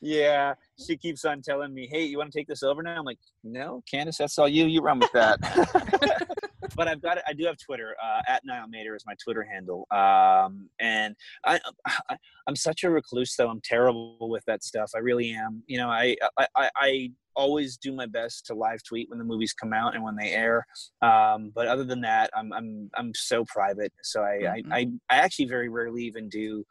Yeah, 0.00 0.54
she 0.86 0.96
keeps 0.96 1.24
on 1.24 1.42
telling 1.42 1.74
me, 1.74 1.86
"Hey, 1.90 2.04
you 2.04 2.18
want 2.18 2.32
to 2.32 2.38
take 2.38 2.48
this 2.48 2.62
over 2.62 2.82
now?" 2.82 2.98
I'm 2.98 3.04
like, 3.04 3.18
"No, 3.44 3.82
Candace, 3.90 4.18
that's 4.18 4.38
all 4.38 4.48
you. 4.48 4.66
You 4.66 4.80
run 4.80 4.98
with 4.98 5.12
that." 5.12 5.38
but 6.76 6.88
I've 6.88 7.02
got 7.02 7.18
it. 7.18 7.24
I 7.26 7.32
do 7.32 7.44
have 7.44 7.56
Twitter. 7.58 7.94
Uh, 8.02 8.22
at 8.28 8.42
Niall 8.44 8.68
Matter 8.68 8.94
is 8.94 9.04
my 9.06 9.14
Twitter 9.22 9.42
handle. 9.42 9.86
Um, 9.90 10.68
and 10.80 11.14
I, 11.44 11.60
I, 11.86 12.16
am 12.48 12.56
such 12.56 12.84
a 12.84 12.90
recluse, 12.90 13.34
though. 13.36 13.50
I'm 13.50 13.60
terrible 13.62 14.16
with 14.30 14.44
that 14.46 14.62
stuff. 14.64 14.90
I 14.94 14.98
really 14.98 15.30
am. 15.32 15.62
You 15.66 15.78
know, 15.78 15.88
I, 15.88 16.16
I, 16.38 16.70
I 16.76 17.12
always 17.36 17.76
do 17.76 17.92
my 17.92 18.06
best 18.06 18.46
to 18.46 18.54
live 18.54 18.82
tweet 18.82 19.08
when 19.08 19.18
the 19.18 19.24
movies 19.24 19.52
come 19.52 19.72
out 19.72 19.94
and 19.94 20.02
when 20.02 20.16
they 20.16 20.30
air. 20.30 20.66
Um, 21.02 21.52
but 21.54 21.66
other 21.66 21.84
than 21.84 22.00
that, 22.02 22.30
I'm, 22.34 22.52
I'm, 22.52 22.90
I'm 22.96 23.12
so 23.14 23.44
private. 23.44 23.92
So 24.02 24.22
I, 24.22 24.38
mm-hmm. 24.42 24.72
I, 24.72 24.78
I, 24.78 24.86
I 25.10 25.16
actually 25.16 25.46
very 25.46 25.68
rarely 25.68 26.04
even 26.04 26.28
do 26.28 26.64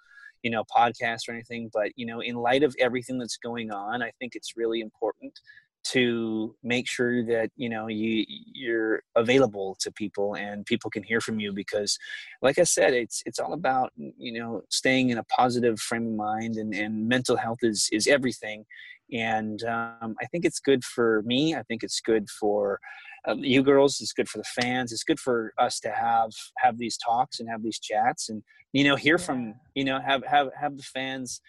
you 0.43 0.51
know 0.51 0.63
podcasts 0.75 1.27
or 1.27 1.33
anything 1.33 1.69
but 1.73 1.91
you 1.95 2.05
know 2.05 2.19
in 2.21 2.35
light 2.35 2.63
of 2.63 2.75
everything 2.79 3.17
that's 3.17 3.37
going 3.37 3.71
on 3.71 4.01
i 4.01 4.11
think 4.19 4.35
it's 4.35 4.53
really 4.55 4.81
important 4.81 5.33
to 5.83 6.55
make 6.61 6.87
sure 6.87 7.23
that 7.25 7.49
you 7.55 7.69
know 7.69 7.87
you 7.87 8.25
you're 8.27 9.01
available 9.15 9.77
to 9.79 9.91
people 9.91 10.35
and 10.35 10.65
people 10.65 10.89
can 10.89 11.03
hear 11.03 11.21
from 11.21 11.39
you 11.39 11.53
because 11.53 11.97
like 12.41 12.59
i 12.59 12.63
said 12.63 12.93
it's 12.93 13.23
it's 13.25 13.39
all 13.39 13.53
about 13.53 13.91
you 13.95 14.37
know 14.37 14.61
staying 14.69 15.09
in 15.09 15.17
a 15.17 15.23
positive 15.23 15.79
frame 15.79 16.07
of 16.07 16.13
mind 16.13 16.55
and, 16.57 16.73
and 16.73 17.07
mental 17.07 17.37
health 17.37 17.59
is 17.61 17.89
is 17.91 18.07
everything. 18.07 18.65
And 19.11 19.63
um, 19.63 20.15
i 20.21 20.25
think 20.31 20.45
it's 20.45 20.59
good 20.59 20.83
for 20.83 21.23
me. 21.25 21.55
I 21.55 21.63
think 21.63 21.81
it's 21.81 22.01
good 22.01 22.29
for 22.29 22.79
um, 23.27 23.39
you 23.43 23.63
girls 23.63 23.99
it's 24.01 24.13
good 24.13 24.29
for 24.29 24.37
the 24.37 24.61
fans 24.61 24.91
it's 24.91 25.03
good 25.03 25.19
for 25.19 25.53
us 25.57 25.79
to 25.79 25.91
have 25.91 26.31
have 26.57 26.77
these 26.77 26.97
talks 26.97 27.39
and 27.39 27.49
have 27.49 27.63
these 27.63 27.79
chats 27.79 28.29
and 28.29 28.43
you 28.73 28.83
know 28.83 28.95
hear 28.95 29.17
yeah. 29.17 29.25
from 29.25 29.53
you 29.75 29.83
know 29.83 29.99
have 29.99 30.23
have 30.25 30.49
have 30.59 30.77
the 30.77 30.83
fans 30.83 31.41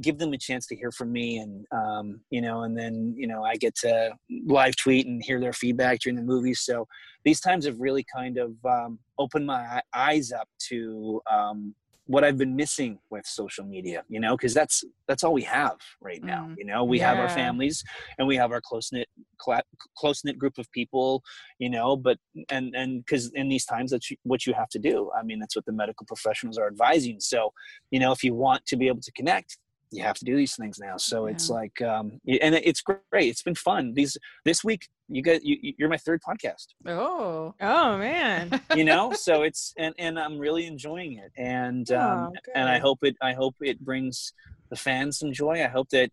give 0.00 0.18
them 0.18 0.32
a 0.32 0.38
chance 0.38 0.66
to 0.66 0.74
hear 0.74 0.90
from 0.90 1.12
me 1.12 1.38
and 1.38 1.64
um, 1.70 2.20
you 2.30 2.40
know 2.40 2.62
and 2.62 2.76
then 2.76 3.14
you 3.16 3.26
know 3.26 3.44
i 3.44 3.54
get 3.56 3.74
to 3.74 4.10
live 4.46 4.74
tweet 4.76 5.06
and 5.06 5.22
hear 5.24 5.40
their 5.40 5.52
feedback 5.52 6.00
during 6.00 6.16
the 6.16 6.22
movies 6.22 6.60
so 6.60 6.86
these 7.24 7.40
times 7.40 7.66
have 7.66 7.80
really 7.80 8.04
kind 8.14 8.38
of 8.38 8.52
um, 8.64 8.98
opened 9.18 9.46
my 9.46 9.80
eyes 9.94 10.32
up 10.32 10.48
to 10.58 11.20
um, 11.30 11.74
what 12.06 12.24
i've 12.24 12.38
been 12.38 12.54
missing 12.56 12.98
with 13.10 13.26
social 13.26 13.64
media 13.64 14.02
you 14.08 14.20
know 14.20 14.36
because 14.36 14.54
that's 14.54 14.84
that's 15.08 15.22
all 15.24 15.32
we 15.32 15.42
have 15.42 15.76
right 16.00 16.22
now 16.22 16.46
mm, 16.46 16.54
you 16.58 16.64
know? 16.64 16.84
We 16.84 16.98
yeah. 16.98 17.08
have 17.08 17.18
our 17.18 17.28
families 17.28 17.82
and 18.18 18.26
we 18.26 18.36
have 18.36 18.52
our 18.52 18.60
close 18.60 18.90
knit 18.92 19.08
cl- 19.44 19.62
close 19.96 20.24
knit 20.24 20.38
group 20.38 20.58
of 20.58 20.70
people 20.72 21.22
you 21.58 21.70
know 21.70 21.96
but 21.96 22.18
and 22.50 22.74
and 22.74 23.04
because 23.04 23.30
in 23.34 23.48
these 23.48 23.64
times 23.64 23.90
that's 23.90 24.10
what 24.24 24.46
you 24.46 24.54
have 24.54 24.68
to 24.70 24.78
do. 24.78 25.10
I 25.18 25.22
mean 25.22 25.38
that's 25.38 25.56
what 25.56 25.66
the 25.66 25.72
medical 25.72 26.06
professionals 26.06 26.58
are 26.58 26.66
advising. 26.66 27.20
So 27.20 27.52
you 27.90 28.00
know 28.00 28.12
if 28.12 28.22
you 28.22 28.34
want 28.34 28.66
to 28.66 28.76
be 28.76 28.88
able 28.88 29.02
to 29.02 29.12
connect 29.12 29.58
you 29.96 30.02
have 30.02 30.16
to 30.16 30.24
do 30.24 30.36
these 30.36 30.54
things 30.54 30.78
now. 30.78 30.96
So 30.96 31.26
yeah. 31.26 31.32
it's 31.32 31.48
like 31.48 31.80
um 31.82 32.20
and 32.26 32.54
it's 32.54 32.82
great 32.82 33.00
it's 33.12 33.42
been 33.42 33.54
fun. 33.54 33.94
These 33.94 34.16
this 34.44 34.62
week 34.62 34.88
you 35.08 35.22
get 35.22 35.44
you, 35.44 35.74
you're 35.78 35.88
my 35.88 35.96
third 35.96 36.20
podcast. 36.22 36.66
Oh 36.86 37.54
oh 37.60 37.98
man. 37.98 38.60
You 38.76 38.84
know? 38.84 39.12
So 39.12 39.42
it's 39.42 39.72
and 39.78 39.94
and 39.98 40.18
i'm 40.18 40.38
really 40.38 40.66
enjoying 40.66 41.14
it. 41.14 41.32
And 41.36 41.90
um 41.92 42.32
oh, 42.34 42.52
and 42.54 42.68
i 42.68 42.78
hope 42.78 42.98
it 43.02 43.16
i 43.22 43.32
hope 43.32 43.56
it 43.60 43.80
brings 43.80 44.32
the 44.68 44.76
fans 44.76 45.18
some 45.18 45.32
joy. 45.32 45.62
I 45.62 45.68
hope 45.68 45.88
that 45.90 46.10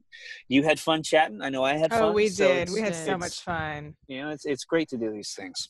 you 0.48 0.64
had 0.64 0.80
fun 0.80 1.04
chatting. 1.04 1.42
I 1.42 1.50
know 1.50 1.64
i 1.64 1.74
had 1.74 1.92
oh, 1.92 2.00
fun 2.00 2.14
we 2.14 2.30
so 2.30 2.48
did. 2.48 2.70
We 2.70 2.82
had 2.82 2.96
so 2.96 3.18
much 3.18 3.42
fun. 3.42 3.96
You 4.08 4.22
know 4.22 4.30
it's 4.30 4.46
it's 4.46 4.64
great 4.64 4.90
to 4.90 4.98
do 4.98 5.12
these 5.12 5.34
things. 5.34 5.70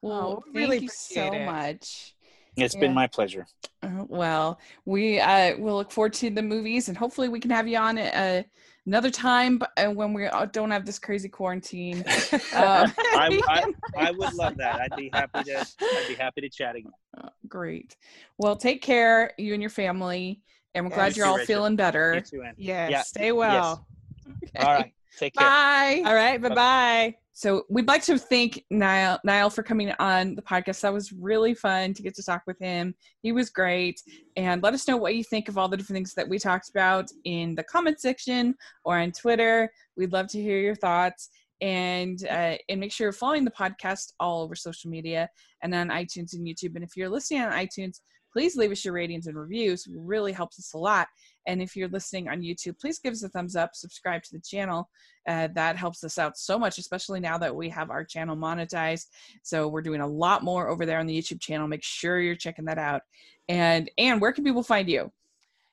Well 0.00 0.44
oh, 0.46 0.50
really 0.54 0.78
you 0.78 0.88
so 0.88 1.32
it. 1.32 1.44
much 1.44 2.14
it's 2.60 2.74
yeah. 2.74 2.80
been 2.80 2.94
my 2.94 3.06
pleasure. 3.06 3.46
Uh, 3.82 4.04
well, 4.08 4.60
we 4.84 5.20
uh, 5.20 5.56
will 5.58 5.76
look 5.76 5.90
forward 5.92 6.12
to 6.14 6.30
the 6.30 6.42
movies, 6.42 6.88
and 6.88 6.96
hopefully, 6.96 7.28
we 7.28 7.40
can 7.40 7.50
have 7.50 7.68
you 7.68 7.78
on 7.78 7.98
uh, 7.98 8.42
another 8.86 9.10
time 9.10 9.60
uh, 9.76 9.86
when 9.86 10.12
we 10.12 10.28
don't 10.52 10.70
have 10.70 10.84
this 10.84 10.98
crazy 10.98 11.28
quarantine. 11.28 12.04
Uh, 12.52 12.88
I, 13.14 13.40
I, 13.48 13.72
I, 14.08 14.10
would 14.10 14.32
love 14.34 14.56
that. 14.56 14.80
I'd 14.80 14.96
be 14.96 15.10
happy 15.12 15.44
to. 15.44 15.66
I'd 15.80 16.08
be 16.08 16.14
happy 16.14 16.40
to 16.40 16.48
chat 16.48 16.76
again. 16.76 16.92
Uh, 17.16 17.28
great. 17.46 17.96
Well, 18.38 18.56
take 18.56 18.82
care, 18.82 19.32
you 19.38 19.52
and 19.52 19.62
your 19.62 19.70
family, 19.70 20.40
and 20.74 20.84
we're 20.84 20.94
glad 20.94 21.16
you're 21.16 21.26
all 21.26 21.38
feeling 21.44 21.76
better. 21.76 22.22
yes. 22.56 22.90
Yeah. 22.90 23.02
Stay 23.02 23.32
well. 23.32 23.86
Yes. 24.26 24.34
Okay. 24.54 24.66
All 24.66 24.74
right. 24.74 24.92
Take 25.18 25.34
care. 25.34 25.48
Bye. 25.48 26.02
All 26.04 26.14
right. 26.14 26.40
Bye 26.40 26.48
bye. 26.54 27.16
So 27.38 27.62
we'd 27.70 27.86
like 27.86 28.02
to 28.02 28.18
thank 28.18 28.64
Niall, 28.68 29.20
Niall 29.22 29.48
for 29.48 29.62
coming 29.62 29.92
on 30.00 30.34
the 30.34 30.42
podcast. 30.42 30.80
That 30.80 30.92
was 30.92 31.12
really 31.12 31.54
fun 31.54 31.94
to 31.94 32.02
get 32.02 32.16
to 32.16 32.22
talk 32.24 32.42
with 32.48 32.58
him. 32.58 32.96
He 33.22 33.30
was 33.30 33.48
great. 33.48 34.02
And 34.36 34.60
let 34.60 34.74
us 34.74 34.88
know 34.88 34.96
what 34.96 35.14
you 35.14 35.22
think 35.22 35.48
of 35.48 35.56
all 35.56 35.68
the 35.68 35.76
different 35.76 35.98
things 35.98 36.14
that 36.14 36.28
we 36.28 36.40
talked 36.40 36.68
about 36.68 37.12
in 37.22 37.54
the 37.54 37.62
comment 37.62 38.00
section 38.00 38.56
or 38.84 38.98
on 38.98 39.12
Twitter. 39.12 39.70
We'd 39.96 40.12
love 40.12 40.26
to 40.30 40.42
hear 40.42 40.58
your 40.58 40.74
thoughts. 40.74 41.28
And 41.60 42.18
uh, 42.28 42.56
and 42.68 42.80
make 42.80 42.90
sure 42.90 43.04
you're 43.04 43.12
following 43.12 43.44
the 43.44 43.52
podcast 43.52 44.14
all 44.18 44.42
over 44.42 44.56
social 44.56 44.90
media 44.90 45.28
and 45.62 45.72
on 45.76 45.90
iTunes 45.90 46.32
and 46.32 46.44
YouTube. 46.44 46.74
And 46.74 46.82
if 46.82 46.96
you're 46.96 47.08
listening 47.08 47.42
on 47.42 47.52
iTunes, 47.52 48.00
please 48.32 48.56
leave 48.56 48.72
us 48.72 48.84
your 48.84 48.94
ratings 48.94 49.28
and 49.28 49.38
reviews. 49.38 49.86
It 49.86 49.92
really 49.96 50.32
helps 50.32 50.58
us 50.58 50.74
a 50.74 50.78
lot. 50.78 51.06
And 51.48 51.60
if 51.60 51.74
you're 51.74 51.88
listening 51.88 52.28
on 52.28 52.42
YouTube, 52.42 52.78
please 52.78 52.98
give 52.98 53.12
us 53.12 53.24
a 53.24 53.28
thumbs 53.28 53.56
up, 53.56 53.74
subscribe 53.74 54.22
to 54.24 54.32
the 54.32 54.40
channel. 54.40 54.88
Uh, 55.26 55.48
that 55.54 55.76
helps 55.76 56.04
us 56.04 56.18
out 56.18 56.36
so 56.38 56.58
much, 56.58 56.78
especially 56.78 57.20
now 57.20 57.38
that 57.38 57.54
we 57.54 57.68
have 57.70 57.90
our 57.90 58.04
channel 58.04 58.36
monetized. 58.36 59.06
So 59.42 59.66
we're 59.66 59.82
doing 59.82 60.02
a 60.02 60.06
lot 60.06 60.44
more 60.44 60.68
over 60.68 60.86
there 60.86 61.00
on 61.00 61.06
the 61.06 61.18
YouTube 61.18 61.40
channel. 61.40 61.66
Make 61.66 61.82
sure 61.82 62.20
you're 62.20 62.36
checking 62.36 62.66
that 62.66 62.78
out. 62.78 63.02
And 63.48 63.90
and 63.98 64.20
where 64.20 64.32
can 64.32 64.44
people 64.44 64.62
find 64.62 64.88
you? 64.88 65.10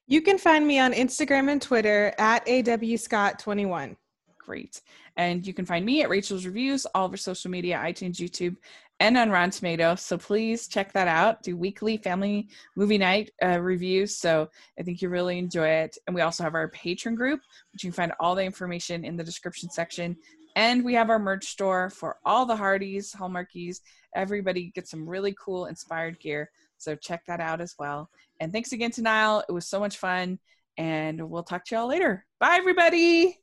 You 0.08 0.22
can 0.22 0.38
find 0.38 0.66
me 0.66 0.80
on 0.80 0.94
Instagram 0.94 1.52
and 1.52 1.62
Twitter 1.62 2.14
at 2.18 2.46
awscott21. 2.46 3.98
Great. 4.38 4.82
And 5.18 5.46
you 5.46 5.54
can 5.54 5.66
find 5.66 5.86
me 5.86 6.04
at 6.04 6.10
Rachel's 6.10 6.46
Reviews, 6.46 6.86
all 6.94 7.06
over 7.06 7.18
social 7.18 7.50
media, 7.50 7.82
iTunes, 7.84 8.16
YouTube, 8.16 8.56
and 9.00 9.18
on 9.18 9.30
Rotten 9.30 9.52
Tomatoes. 9.52 10.02
So 10.02 10.18
please 10.18 10.68
check 10.68 10.94
that 10.94 11.08
out. 11.08 11.44
Do 11.44 11.58
weekly 11.58 11.98
family 11.98 12.48
movie 12.76 12.98
night 12.98 13.32
uh, 13.44 13.60
reviews. 13.60 14.18
So 14.18 14.50
I 14.80 14.84
think 14.84 15.02
you 15.02 15.10
really 15.10 15.38
enjoy 15.38 15.68
it. 15.68 15.98
And 16.08 16.16
we 16.16 16.22
also 16.22 16.44
have 16.44 16.56
our 16.56 16.72
Patreon 16.72 17.16
group, 17.16 17.42
which 17.74 17.84
you 17.84 17.92
can 17.92 17.96
find 17.96 18.14
all 18.20 18.36
the 18.36 18.44
information 18.44 19.04
in 19.04 19.18
the 19.18 19.24
description 19.24 19.70
section. 19.70 20.16
And 20.56 20.86
we 20.86 20.94
have 20.94 21.10
our 21.10 21.20
merch 21.20 21.46
store 21.46 21.90
for 21.90 22.18
all 22.24 22.46
the 22.46 22.56
Hardys, 22.56 23.14
Hallmarkies. 23.14 23.82
Everybody 24.16 24.72
gets 24.74 24.92
some 24.92 25.08
really 25.08 25.36
cool 25.38 25.66
inspired 25.66 26.20
gear. 26.20 26.50
So 26.78 26.96
check 26.96 27.26
that 27.28 27.42
out 27.42 27.60
as 27.60 27.76
well. 27.78 28.10
And 28.40 28.54
thanks 28.54 28.72
again 28.72 28.92
to 28.92 29.02
Niall. 29.02 29.44
It 29.48 29.52
was 29.52 29.68
so 29.68 29.80
much 29.80 29.98
fun. 29.98 30.40
And 30.78 31.30
we'll 31.30 31.44
talk 31.44 31.66
to 31.66 31.76
y'all 31.76 31.88
later. 31.88 32.26
Bye, 32.40 32.56
everybody. 32.58 33.38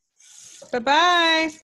Bye 0.73 0.79
bye. 0.79 1.53